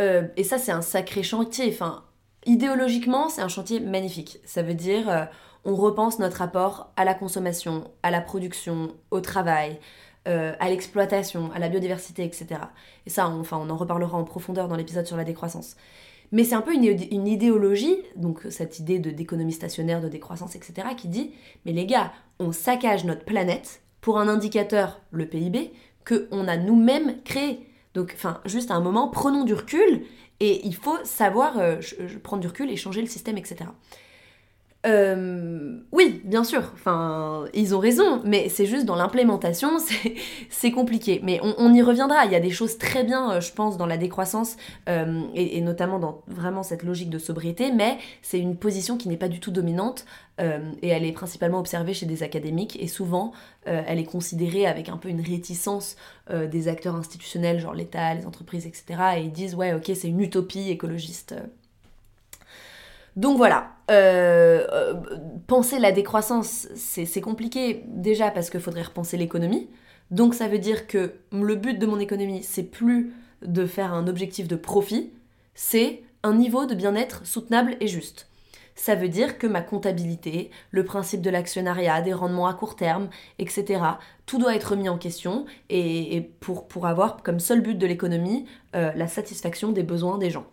Euh, 0.00 0.26
et 0.36 0.42
ça, 0.42 0.58
c'est 0.58 0.72
un 0.72 0.82
sacré 0.82 1.22
chantier, 1.22 1.68
enfin, 1.72 2.02
idéologiquement, 2.46 3.28
c'est 3.28 3.42
un 3.42 3.48
chantier 3.48 3.80
magnifique. 3.80 4.38
Ça 4.44 4.62
veut 4.62 4.74
dire, 4.74 5.08
euh, 5.08 5.24
on 5.64 5.74
repense 5.74 6.18
notre 6.18 6.38
rapport 6.38 6.92
à 6.96 7.04
la 7.04 7.14
consommation, 7.14 7.90
à 8.02 8.10
la 8.10 8.20
production, 8.20 8.94
au 9.10 9.20
travail, 9.20 9.78
euh, 10.26 10.54
à 10.58 10.68
l'exploitation, 10.70 11.50
à 11.52 11.58
la 11.58 11.68
biodiversité, 11.68 12.24
etc. 12.24 12.60
Et 13.06 13.10
ça, 13.10 13.28
enfin, 13.28 13.58
on 13.60 13.68
en 13.70 13.76
reparlera 13.76 14.16
en 14.16 14.24
profondeur 14.24 14.68
dans 14.68 14.76
l'épisode 14.76 15.06
sur 15.06 15.16
la 15.16 15.24
décroissance. 15.24 15.76
Mais 16.32 16.44
c'est 16.44 16.54
un 16.54 16.62
peu 16.62 16.74
une, 16.74 16.82
idéologie, 17.28 17.96
donc 18.16 18.40
cette 18.50 18.78
idée 18.78 18.98
de 18.98 19.10
d'économie 19.10 19.52
stationnaire, 19.52 20.00
de 20.00 20.08
décroissance, 20.08 20.56
etc., 20.56 20.88
qui 20.96 21.08
dit, 21.08 21.32
mais 21.64 21.72
les 21.72 21.86
gars, 21.86 22.12
on 22.38 22.50
saccage 22.52 23.04
notre 23.04 23.24
planète 23.24 23.82
pour 24.00 24.18
un 24.18 24.26
indicateur, 24.28 25.00
le 25.10 25.26
PIB, 25.26 25.72
que 26.04 26.26
on 26.30 26.48
a 26.48 26.56
nous-mêmes 26.56 27.22
créé. 27.22 27.68
Donc, 27.94 28.12
enfin, 28.14 28.40
juste 28.44 28.70
à 28.70 28.74
un 28.74 28.80
moment, 28.80 29.08
prenons 29.08 29.44
du 29.44 29.54
recul 29.54 30.04
et 30.40 30.66
il 30.66 30.74
faut 30.74 30.98
savoir 31.04 31.58
euh, 31.58 31.76
prendre 32.22 32.40
du 32.40 32.48
recul 32.48 32.70
et 32.70 32.76
changer 32.76 33.00
le 33.00 33.06
système, 33.06 33.38
etc. 33.38 33.66
Euh, 34.86 35.78
oui, 35.92 36.20
bien 36.24 36.44
sûr, 36.44 36.70
enfin, 36.74 37.46
ils 37.54 37.74
ont 37.74 37.78
raison, 37.78 38.20
mais 38.24 38.50
c'est 38.50 38.66
juste 38.66 38.84
dans 38.84 38.96
l'implémentation, 38.96 39.70
c'est 40.50 40.70
compliqué. 40.72 41.20
Mais 41.22 41.40
on, 41.42 41.72
y 41.72 41.80
reviendra, 41.80 42.26
il 42.26 42.32
y 42.32 42.34
a 42.34 42.40
des 42.40 42.50
choses 42.50 42.76
très 42.76 43.02
bien, 43.02 43.32
euh, 43.32 43.40
je 43.40 43.52
pense, 43.52 43.78
dans 43.78 43.86
la 43.86 43.96
décroissance, 43.96 44.56
euh, 44.90 45.22
et, 45.34 45.60
notamment 45.62 45.98
dans 45.98 46.22
vraiment 46.26 46.62
cette 46.62 46.82
logique 46.82 47.08
de 47.08 47.18
sobriété, 47.18 47.72
mais 47.72 47.96
c'est 48.20 48.38
une 48.38 48.56
position 48.56 48.98
qui 48.98 49.08
n'est 49.08 49.16
pas 49.16 49.28
du 49.28 49.40
tout 49.40 49.50
dominante, 49.50 50.04
et 50.82 50.88
elle 50.88 51.04
est 51.04 51.12
principalement 51.12 51.60
observée 51.60 51.94
chez 51.94 52.06
des 52.06 52.24
académiques, 52.24 52.76
et 52.82 52.88
souvent, 52.88 53.30
elle 53.66 54.00
est 54.00 54.04
considérée 54.04 54.66
avec 54.66 54.88
un 54.88 54.96
peu 54.96 55.08
une 55.08 55.20
réticence 55.20 55.94
des 56.28 56.66
acteurs 56.66 56.96
institutionnels, 56.96 57.60
genre 57.60 57.72
l'État, 57.72 58.14
les 58.14 58.26
entreprises, 58.26 58.66
etc., 58.66 58.84
et 59.18 59.20
ils 59.20 59.30
disent, 59.30 59.54
ouais, 59.54 59.74
ok, 59.74 59.92
c'est 59.94 60.08
une 60.08 60.18
utopie 60.18 60.70
écologiste. 60.70 61.36
Donc 63.16 63.36
voilà, 63.36 63.70
euh, 63.90 64.66
euh, 64.72 64.94
penser 65.46 65.78
la 65.78 65.92
décroissance, 65.92 66.68
c'est 66.74 67.20
compliqué 67.20 67.84
déjà 67.86 68.30
parce 68.30 68.50
qu'il 68.50 68.60
faudrait 68.60 68.82
repenser 68.82 69.16
l'économie. 69.16 69.68
Donc 70.10 70.34
ça 70.34 70.48
veut 70.48 70.58
dire 70.58 70.86
que 70.86 71.14
le 71.32 71.54
but 71.54 71.78
de 71.78 71.86
mon 71.86 71.98
économie, 71.98 72.42
c'est 72.42 72.64
plus 72.64 73.12
de 73.42 73.66
faire 73.66 73.92
un 73.92 74.06
objectif 74.06 74.48
de 74.48 74.56
profit, 74.56 75.12
c'est 75.54 76.02
un 76.22 76.34
niveau 76.34 76.66
de 76.66 76.74
bien-être 76.74 77.26
soutenable 77.26 77.76
et 77.80 77.86
juste. 77.86 78.28
Ça 78.74 78.96
veut 78.96 79.08
dire 79.08 79.38
que 79.38 79.46
ma 79.46 79.60
comptabilité, 79.60 80.50
le 80.72 80.84
principe 80.84 81.20
de 81.20 81.30
l'actionnariat, 81.30 82.02
des 82.02 82.12
rendements 82.12 82.48
à 82.48 82.54
court 82.54 82.74
terme, 82.74 83.08
etc., 83.38 83.80
tout 84.26 84.38
doit 84.38 84.56
être 84.56 84.74
mis 84.74 84.88
en 84.88 84.98
question 84.98 85.44
pour, 86.40 86.86
avoir 86.86 87.22
comme 87.22 87.38
seul 87.38 87.60
but 87.60 87.78
de 87.78 87.86
l'économie 87.86 88.46
euh, 88.74 88.90
la 88.96 89.06
satisfaction 89.06 89.70
des 89.70 89.84
besoins 89.84 90.18
des 90.18 90.30
gens. 90.30 90.46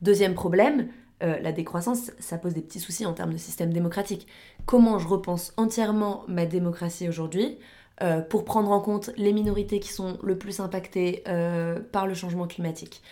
Deuxième 0.00 0.34
problème, 0.34 0.88
euh, 1.22 1.38
la 1.40 1.52
décroissance, 1.52 2.10
ça 2.18 2.36
pose 2.36 2.52
des 2.52 2.60
petits 2.60 2.80
soucis 2.80 3.06
en 3.06 3.14
termes 3.14 3.32
de 3.32 3.38
système 3.38 3.72
démocratique. 3.72 4.26
Comment 4.66 4.98
je 4.98 5.08
repense 5.08 5.54
entièrement 5.56 6.24
ma 6.28 6.44
démocratie 6.44 7.08
aujourd'hui 7.08 7.58
euh, 8.02 8.20
pour 8.20 8.44
prendre 8.44 8.70
en 8.70 8.80
compte 8.80 9.10
les 9.16 9.32
minorités 9.32 9.80
qui 9.80 9.88
sont 9.88 10.18
le 10.22 10.36
plus 10.36 10.60
impactées 10.60 11.22
euh, 11.28 11.80
par 11.80 12.06
le 12.06 12.14
changement 12.14 12.46
climatique 12.46 13.02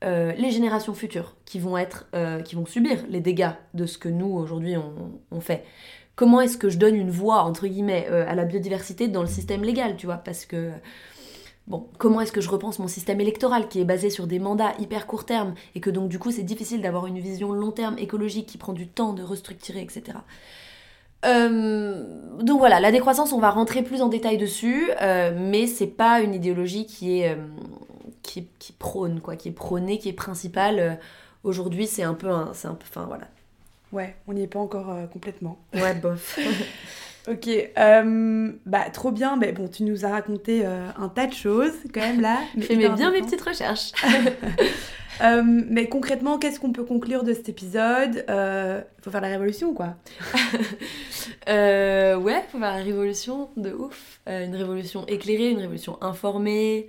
les 0.00 0.52
générations 0.52 0.94
futures 0.94 1.34
qui 1.44 1.58
vont 1.58 1.76
être, 1.76 2.06
qui 2.44 2.54
vont 2.54 2.66
subir 2.66 2.98
les 3.10 3.18
dégâts 3.18 3.50
de 3.74 3.84
ce 3.84 3.98
que 3.98 4.08
nous 4.08 4.28
aujourd'hui 4.28 4.76
on, 5.32 5.40
fait. 5.40 5.64
Comment 6.14 6.40
est-ce 6.40 6.56
que 6.56 6.68
je 6.68 6.78
donne 6.78 6.94
une 6.94 7.10
voix 7.10 7.42
entre 7.42 7.66
guillemets 7.66 8.06
à 8.06 8.36
la 8.36 8.44
biodiversité 8.44 9.08
dans 9.08 9.22
le 9.22 9.26
système 9.26 9.64
légal, 9.64 9.96
tu 9.96 10.06
vois? 10.06 10.18
Parce 10.18 10.46
que 10.46 10.70
Bon, 11.68 11.86
comment 11.98 12.22
est-ce 12.22 12.32
que 12.32 12.40
je 12.40 12.48
repense 12.48 12.78
mon 12.78 12.88
système 12.88 13.20
électoral 13.20 13.68
qui 13.68 13.78
est 13.78 13.84
basé 13.84 14.08
sur 14.08 14.26
des 14.26 14.38
mandats 14.38 14.72
hyper 14.78 15.06
court 15.06 15.26
terme 15.26 15.54
et 15.74 15.80
que 15.80 15.90
donc 15.90 16.08
du 16.08 16.18
coup 16.18 16.30
c'est 16.30 16.42
difficile 16.42 16.80
d'avoir 16.80 17.06
une 17.06 17.18
vision 17.18 17.52
long 17.52 17.72
terme 17.72 17.98
écologique 17.98 18.46
qui 18.46 18.56
prend 18.56 18.72
du 18.72 18.88
temps 18.88 19.12
de 19.12 19.22
restructurer, 19.22 19.82
etc. 19.82 20.16
Euh, 21.26 22.04
donc 22.40 22.58
voilà, 22.58 22.80
la 22.80 22.90
décroissance, 22.90 23.34
on 23.34 23.38
va 23.38 23.50
rentrer 23.50 23.82
plus 23.82 24.00
en 24.00 24.08
détail 24.08 24.38
dessus, 24.38 24.90
euh, 25.02 25.36
mais 25.36 25.66
c'est 25.66 25.86
pas 25.86 26.20
une 26.20 26.32
idéologie 26.32 26.86
qui 26.86 27.20
est, 27.20 27.32
euh, 27.32 27.46
qui, 28.22 28.48
qui, 28.58 28.72
prône, 28.72 29.20
quoi, 29.20 29.36
qui 29.36 29.48
est 29.48 29.52
prônée, 29.52 29.98
qui 29.98 30.08
est 30.08 30.14
principale. 30.14 30.98
Aujourd'hui, 31.44 31.86
c'est 31.86 32.02
un 32.02 32.14
peu 32.14 32.30
un, 32.30 32.54
c'est 32.54 32.68
un 32.68 32.74
peu, 32.74 32.86
enfin 32.88 33.04
voilà. 33.06 33.28
Ouais, 33.92 34.16
on 34.26 34.32
n'y 34.32 34.42
est 34.42 34.48
pas 34.48 34.58
encore 34.58 34.94
complètement. 35.12 35.58
Ouais, 35.74 35.94
bof. 35.94 36.38
Ok, 37.30 37.48
euh, 37.48 38.52
bah 38.64 38.90
trop 38.90 39.10
bien. 39.10 39.36
Mais 39.36 39.52
bon, 39.52 39.68
tu 39.68 39.82
nous 39.82 40.04
as 40.06 40.10
raconté 40.10 40.64
euh, 40.64 40.88
un 40.96 41.08
tas 41.08 41.26
de 41.26 41.34
choses 41.34 41.74
quand 41.92 42.00
même 42.00 42.20
là. 42.20 42.38
J'aimais 42.56 42.88
bien 42.88 43.10
mes 43.10 43.20
petites 43.20 43.42
recherches. 43.42 43.92
Euh, 45.20 45.42
mais 45.44 45.88
concrètement, 45.88 46.38
qu'est-ce 46.38 46.60
qu'on 46.60 46.70
peut 46.70 46.84
conclure 46.84 47.24
de 47.24 47.34
cet 47.34 47.48
épisode 47.48 48.24
Il 48.28 49.02
faut 49.02 49.10
faire 49.10 49.20
la 49.20 49.26
révolution, 49.26 49.74
quoi? 49.74 49.96
ouais, 51.48 52.44
faut 52.52 52.58
faire 52.60 52.60
la 52.60 52.74
révolution 52.74 53.50
de 53.56 53.72
ouf. 53.72 54.20
une 54.28 54.54
révolution 54.54 55.04
éclairée, 55.06 55.50
une 55.50 55.58
révolution 55.58 56.00
informée. 56.04 56.86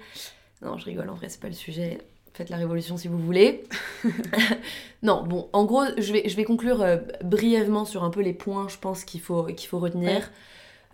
Non, 0.61 0.77
je 0.77 0.85
rigole. 0.85 1.09
En 1.09 1.15
vrai, 1.15 1.27
c'est 1.29 1.41
pas 1.41 1.47
le 1.47 1.55
sujet 1.55 1.97
faites 2.39 2.49
la 2.49 2.57
révolution 2.57 2.95
si 2.95 3.09
vous 3.09 3.17
voulez. 3.17 3.65
non, 5.03 5.25
bon, 5.25 5.49
en 5.51 5.65
gros, 5.65 5.83
je 5.97 6.13
vais, 6.13 6.29
je 6.29 6.37
vais 6.37 6.45
conclure 6.45 6.81
euh, 6.81 6.95
brièvement 7.21 7.83
sur 7.83 8.05
un 8.05 8.09
peu 8.09 8.21
les 8.21 8.31
points, 8.31 8.69
je 8.69 8.77
pense, 8.77 9.03
qu'il 9.03 9.19
faut, 9.19 9.43
qu'il 9.43 9.67
faut 9.67 9.77
retenir. 9.77 10.31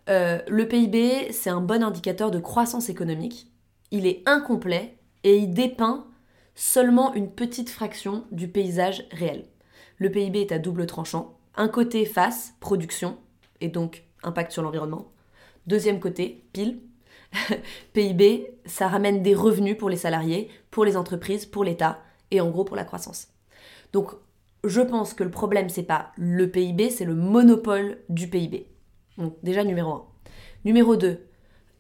Euh, 0.10 0.40
le 0.48 0.68
PIB, 0.68 1.32
c'est 1.32 1.52
un 1.52 1.62
bon 1.62 1.84
indicateur 1.84 2.32
de 2.32 2.40
croissance 2.40 2.90
économique. 2.90 3.52
Il 3.92 4.08
est 4.08 4.24
incomplet 4.26 4.98
et 5.24 5.38
il 5.38 5.54
dépeint 5.54 6.08
seulement 6.56 7.14
une 7.14 7.30
petite 7.30 7.70
fraction 7.70 8.26
du 8.32 8.48
paysage 8.48 9.06
réel. 9.12 9.46
Le 9.98 10.10
PIB 10.10 10.42
est 10.42 10.52
à 10.52 10.58
double 10.58 10.88
tranchant. 10.88 11.38
Un 11.56 11.68
côté 11.68 12.06
face, 12.06 12.56
production, 12.60 13.18
et 13.62 13.68
donc 13.68 14.04
impact 14.24 14.52
sur 14.52 14.64
l'environnement. 14.64 15.12
Deuxième 15.68 16.00
côté, 16.00 16.44
pile, 16.54 16.80
PIB, 17.94 18.48
ça 18.66 18.88
ramène 18.88 19.22
des 19.22 19.36
revenus 19.36 19.78
pour 19.78 19.90
les 19.90 19.98
salariés, 19.98 20.50
pour 20.76 20.84
les 20.84 20.98
entreprises, 20.98 21.46
pour 21.46 21.64
l'État 21.64 22.00
et 22.32 22.42
en 22.42 22.50
gros 22.50 22.66
pour 22.66 22.76
la 22.76 22.84
croissance. 22.84 23.30
Donc 23.94 24.12
je 24.66 24.82
pense 24.82 25.14
que 25.14 25.24
le 25.24 25.32
problème 25.32 25.70
c'est 25.70 25.84
pas 25.84 26.12
le 26.18 26.52
PIB, 26.52 26.90
c'est 26.90 27.06
le 27.06 27.16
monopole 27.16 28.00
du 28.10 28.28
PIB. 28.28 28.68
Donc 29.18 29.38
déjà 29.42 29.64
numéro 29.64 29.94
1. 29.94 30.04
Numéro 30.66 30.98
2, 30.98 31.18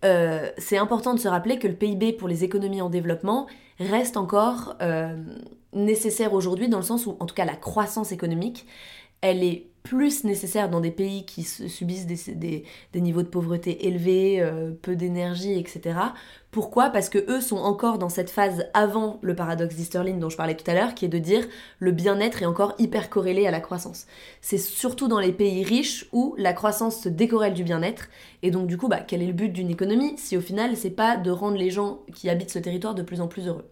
euh, 0.05 0.49
c'est 0.57 0.78
important 0.78 1.13
de 1.13 1.19
se 1.19 1.28
rappeler 1.28 1.59
que 1.59 1.67
le 1.67 1.76
PIB 1.76 2.13
pour 2.13 2.30
les 2.30 2.45
économies 2.45 2.82
en 2.82 2.89
développement 2.89 3.47
reste 3.80 4.15
encore 4.15 4.78
euh, 4.82 5.22
nécessaire 5.74 6.32
aujourd'hui 6.32 6.69
dans 6.69 6.78
le 6.78 6.84
sens 6.84 7.05
où 7.05 7.17
en 7.19 7.26
tout 7.26 7.36
cas 7.36 7.43
la 7.43 7.57
croissance 7.57 8.13
économique, 8.13 8.65
elle 9.26 9.43
est 9.43 9.65
plus 9.82 10.23
nécessaire 10.23 10.69
dans 10.69 10.82
des 10.82 10.91
pays 10.91 11.26
qui 11.26 11.43
subissent 11.43 12.07
des, 12.07 12.63
niveaux 12.95 13.21
de 13.21 13.28
pauvreté 13.28 13.88
élevés, 13.88 14.41
euh, 14.41 14.71
peu 14.82 14.95
d'énergie, 14.95 15.59
etc. 15.59 15.97
Pourquoi? 16.49 16.89
Parce 16.89 17.07
que 17.07 17.19
eux 17.32 17.39
sont 17.39 17.57
encore 17.57 17.99
dans 17.99 18.09
cette 18.09 18.32
phase 18.32 18.65
avant 18.73 19.19
le 19.21 19.36
paradoxe 19.36 19.76
d'Easterlin 19.76 20.17
dont 20.17 20.30
je 20.30 20.38
parlais 20.38 20.55
tout 20.55 20.69
à 20.69 20.73
l'heure, 20.73 20.95
qui 20.95 21.05
est 21.05 21.09
de 21.09 21.19
dire 21.19 21.45
le 21.78 21.91
bien-être 21.91 22.41
est 22.41 22.47
encore 22.47 22.73
hyper 22.80 23.09
corrélé 23.11 23.45
à 23.45 23.51
la 23.51 23.59
croissance. 23.59 24.07
C'est 24.41 24.57
surtout 24.57 25.07
dans 25.07 25.19
les 25.19 25.32
pays 25.32 25.63
riches 25.63 26.07
où 26.11 26.34
la 26.38 26.53
croissance 26.53 27.01
se 27.01 27.09
décorrèle 27.09 27.53
du 27.53 27.63
bien-être. 27.63 28.09
Et 28.41 28.49
donc 28.49 28.65
du 28.65 28.78
coup, 28.78 28.88
bah, 28.88 29.01
quel 29.07 29.21
est 29.21 29.28
le 29.28 29.34
but 29.34 29.49
d'une 29.49 29.69
économie 29.69 30.15
si 30.17 30.36
au 30.36 30.41
final 30.41 30.76
c'est 30.78 30.89
pas 30.89 31.15
de 31.17 31.30
rendre 31.30 31.57
les 31.57 31.69
gens 31.69 31.99
qui 32.13 32.30
habitent 32.30 32.51
ce 32.51 32.59
territoire 32.59 32.95
de 32.95 33.03
plus 33.03 33.21
en 33.21 33.28
plus 33.28 33.47
heureux? 33.47 33.65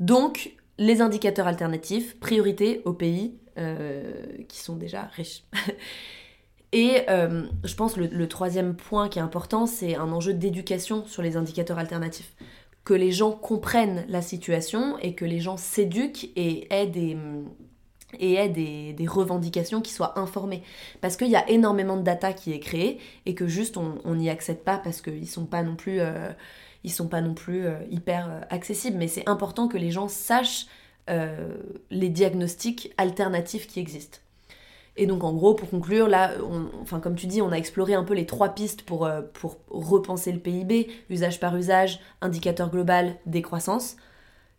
Donc 0.00 0.54
les 0.78 1.00
indicateurs 1.00 1.46
alternatifs, 1.46 2.18
priorité 2.18 2.82
aux 2.84 2.92
pays 2.92 3.34
euh, 3.58 4.12
qui 4.48 4.58
sont 4.58 4.76
déjà 4.76 5.02
riches. 5.02 5.44
Et 6.72 7.02
euh, 7.08 7.44
je 7.62 7.74
pense 7.76 7.96
le, 7.96 8.06
le 8.06 8.28
troisième 8.28 8.74
point 8.74 9.08
qui 9.08 9.20
est 9.20 9.22
important, 9.22 9.66
c'est 9.66 9.94
un 9.94 10.10
enjeu 10.10 10.34
d'éducation 10.34 11.06
sur 11.06 11.22
les 11.22 11.36
indicateurs 11.36 11.78
alternatifs. 11.78 12.34
Que 12.82 12.94
les 12.94 13.12
gens 13.12 13.30
comprennent 13.30 14.04
la 14.08 14.22
situation 14.22 14.98
et 14.98 15.14
que 15.14 15.24
les 15.24 15.38
gens 15.38 15.56
s'éduquent 15.56 16.30
et 16.34 16.66
aient 16.74 16.88
des, 16.88 17.16
et 18.18 18.48
des, 18.48 19.06
revendications 19.06 19.80
qui 19.80 19.92
soient 19.92 20.18
informées. 20.18 20.62
Parce 21.00 21.16
qu'il 21.16 21.28
y 21.28 21.36
a 21.36 21.48
énormément 21.48 21.96
de 21.96 22.02
data 22.02 22.32
qui 22.32 22.52
est 22.52 22.60
créée 22.60 22.98
et 23.26 23.34
que 23.34 23.46
juste 23.46 23.76
on 23.76 24.14
n'y 24.14 24.30
accède 24.30 24.62
pas 24.64 24.78
parce 24.78 25.00
qu'ils 25.00 25.28
sont 25.28 25.46
pas 25.46 25.62
non 25.62 25.76
plus, 25.76 26.00
euh, 26.00 26.30
ils 26.84 26.90
sont 26.90 27.08
pas 27.08 27.20
non 27.20 27.34
plus 27.34 27.66
hyper 27.90 28.46
accessibles. 28.50 28.98
Mais 28.98 29.08
c'est 29.08 29.28
important 29.28 29.68
que 29.68 29.78
les 29.78 29.90
gens 29.90 30.08
sachent 30.08 30.66
euh, 31.10 31.54
les 31.90 32.08
diagnostics 32.08 32.94
alternatifs 32.96 33.66
qui 33.66 33.78
existent. 33.78 34.20
Et 34.96 35.06
donc 35.06 35.22
en 35.22 35.34
gros, 35.34 35.52
pour 35.52 35.68
conclure, 35.68 36.08
là, 36.08 36.32
enfin 36.80 36.98
comme 36.98 37.14
tu 37.14 37.26
dis, 37.26 37.42
on 37.42 37.52
a 37.52 37.56
exploré 37.56 37.92
un 37.92 38.04
peu 38.04 38.14
les 38.14 38.24
trois 38.24 38.54
pistes 38.54 38.82
pour, 38.82 39.04
euh, 39.04 39.20
pour 39.34 39.58
repenser 39.68 40.32
le 40.32 40.38
PIB, 40.38 40.88
usage 41.10 41.40
par 41.40 41.54
usage, 41.56 42.00
indicateur 42.22 42.70
global, 42.70 43.16
décroissance. 43.26 43.96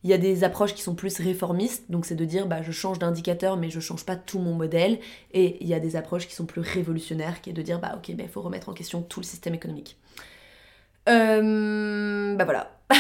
Il 0.04 0.12
y 0.12 0.14
a 0.14 0.20
des 0.20 0.44
approches 0.44 0.76
qui 0.76 0.84
sont 0.84 0.94
plus 0.94 1.20
réformistes, 1.20 1.90
donc 1.90 2.06
c'est 2.06 2.14
de 2.14 2.26
dire 2.26 2.46
bah, 2.46 2.62
je 2.62 2.72
change 2.72 3.00
d'indicateur 3.00 3.58
mais 3.58 3.72
je 3.72 3.80
change 3.80 4.06
pas 4.06 4.16
tout 4.16 4.38
mon 4.38 4.54
modèle. 4.54 5.00
Et 5.34 5.58
il 5.62 5.68
y 5.68 5.74
a 5.74 5.80
des 5.80 5.96
approches 5.96 6.28
qui 6.28 6.36
sont 6.36 6.46
plus 6.46 6.62
révolutionnaires, 6.62 7.42
qui 7.42 7.50
est 7.50 7.54
de 7.54 7.62
dire 7.64 7.80
bah 7.80 7.94
ok, 7.98 8.10
il 8.10 8.18
bah, 8.18 8.26
faut 8.32 8.42
remettre 8.42 8.70
en 8.70 8.74
question 8.74 9.02
tout 9.02 9.20
le 9.20 9.26
système 9.26 9.56
économique. 9.56 9.98
Euh, 11.08 12.36
bah 12.36 12.46
voilà. 12.46 12.72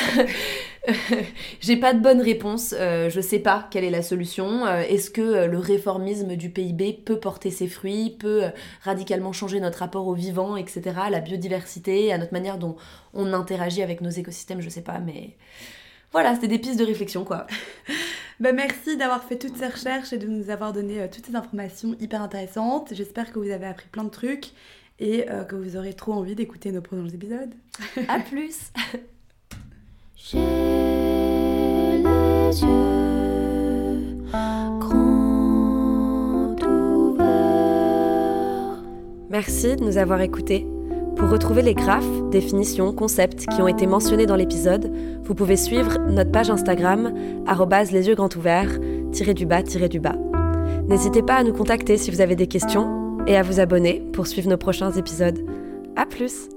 J'ai 1.60 1.78
pas 1.78 1.94
de 1.94 2.00
bonne 2.00 2.22
réponse. 2.22 2.74
Euh, 2.78 3.10
je 3.10 3.22
sais 3.22 3.40
pas 3.40 3.68
quelle 3.72 3.84
est 3.84 3.90
la 3.90 4.02
solution. 4.02 4.66
Euh, 4.66 4.82
est-ce 4.82 5.10
que 5.10 5.22
euh, 5.22 5.48
le 5.48 5.58
réformisme 5.58 6.36
du 6.36 6.50
PIB 6.50 7.02
peut 7.06 7.20
porter 7.20 7.52
ses 7.52 7.68
fruits, 7.68 8.16
peut 8.20 8.44
radicalement 8.84 9.34
changer 9.34 9.60
notre 9.60 9.80
rapport 9.80 10.08
au 10.08 10.14
vivant, 10.14 10.58
etc., 10.58 10.96
à 11.04 11.10
la 11.10 11.20
biodiversité, 11.20 12.12
à 12.12 12.18
notre 12.18 12.34
manière 12.34 12.58
dont 12.58 12.76
on 13.14 13.34
interagit 13.34 13.82
avec 13.82 14.02
nos 14.02 14.10
écosystèmes 14.10 14.62
Je 14.62 14.70
sais 14.70 14.84
pas, 14.84 15.00
mais 15.00 15.36
voilà, 16.12 16.36
c'était 16.36 16.48
des 16.48 16.60
pistes 16.60 16.80
de 16.80 16.86
réflexion, 16.86 17.26
quoi. 17.26 17.48
bah 18.40 18.52
merci 18.52 18.98
d'avoir 18.98 19.24
fait 19.24 19.38
toutes 19.38 19.58
ces 19.58 19.68
recherches 19.68 20.14
et 20.14 20.18
de 20.18 20.28
nous 20.28 20.50
avoir 20.50 20.74
donné 20.74 21.08
toutes 21.10 21.26
ces 21.26 21.36
informations 21.36 21.96
hyper 22.00 22.22
intéressantes. 22.22 22.90
J'espère 22.94 23.32
que 23.32 23.40
vous 23.40 23.50
avez 23.52 23.68
appris 23.68 23.88
plein 23.92 24.04
de 24.04 24.10
trucs 24.10 24.52
et 25.00 25.26
que 25.48 25.56
vous 25.56 25.78
aurez 25.78 25.94
trop 25.94 26.14
envie 26.14 26.36
d'écouter 26.36 26.72
nos 26.72 26.82
prochains 26.82 27.08
épisodes. 27.08 27.54
à 28.08 28.20
plus 28.20 28.72
J'ai 30.16 30.38
les 31.98 32.62
yeux 32.62 34.26
grands 34.80 35.56
ouverts. 36.96 37.26
Merci 39.30 39.76
de 39.76 39.84
nous 39.84 39.98
avoir 39.98 40.22
écoutés. 40.22 40.66
Pour 41.16 41.30
retrouver 41.30 41.62
les 41.62 41.74
graphes, 41.74 42.30
définitions, 42.30 42.92
concepts 42.92 43.46
qui 43.48 43.62
ont 43.62 43.68
été 43.68 43.88
mentionnés 43.88 44.26
dans 44.26 44.36
l'épisode, 44.36 44.92
vous 45.24 45.34
pouvez 45.34 45.56
suivre 45.56 45.98
notre 46.10 46.32
page 46.32 46.50
Instagram 46.50 47.14
les 47.92 48.08
yeux 48.08 48.16
grands 48.16 48.30
ouverts 48.36 48.80
du 49.34 49.46
bas 49.46 49.64
du 49.88 50.00
bas. 50.00 50.18
N'hésitez 50.88 51.24
pas 51.24 51.36
à 51.36 51.44
nous 51.44 51.54
contacter 51.54 51.98
si 51.98 52.12
vous 52.12 52.22
avez 52.22 52.36
des 52.36 52.48
questions 52.48 53.05
et 53.28 53.38
à 53.38 53.44
vous 53.44 53.60
abonner 53.60 54.02
pour 54.14 54.28
suivre 54.28 54.50
nos 54.50 54.58
prochains 54.58 54.92
épisodes. 54.92 55.40
A 55.96 56.06
plus 56.06 56.50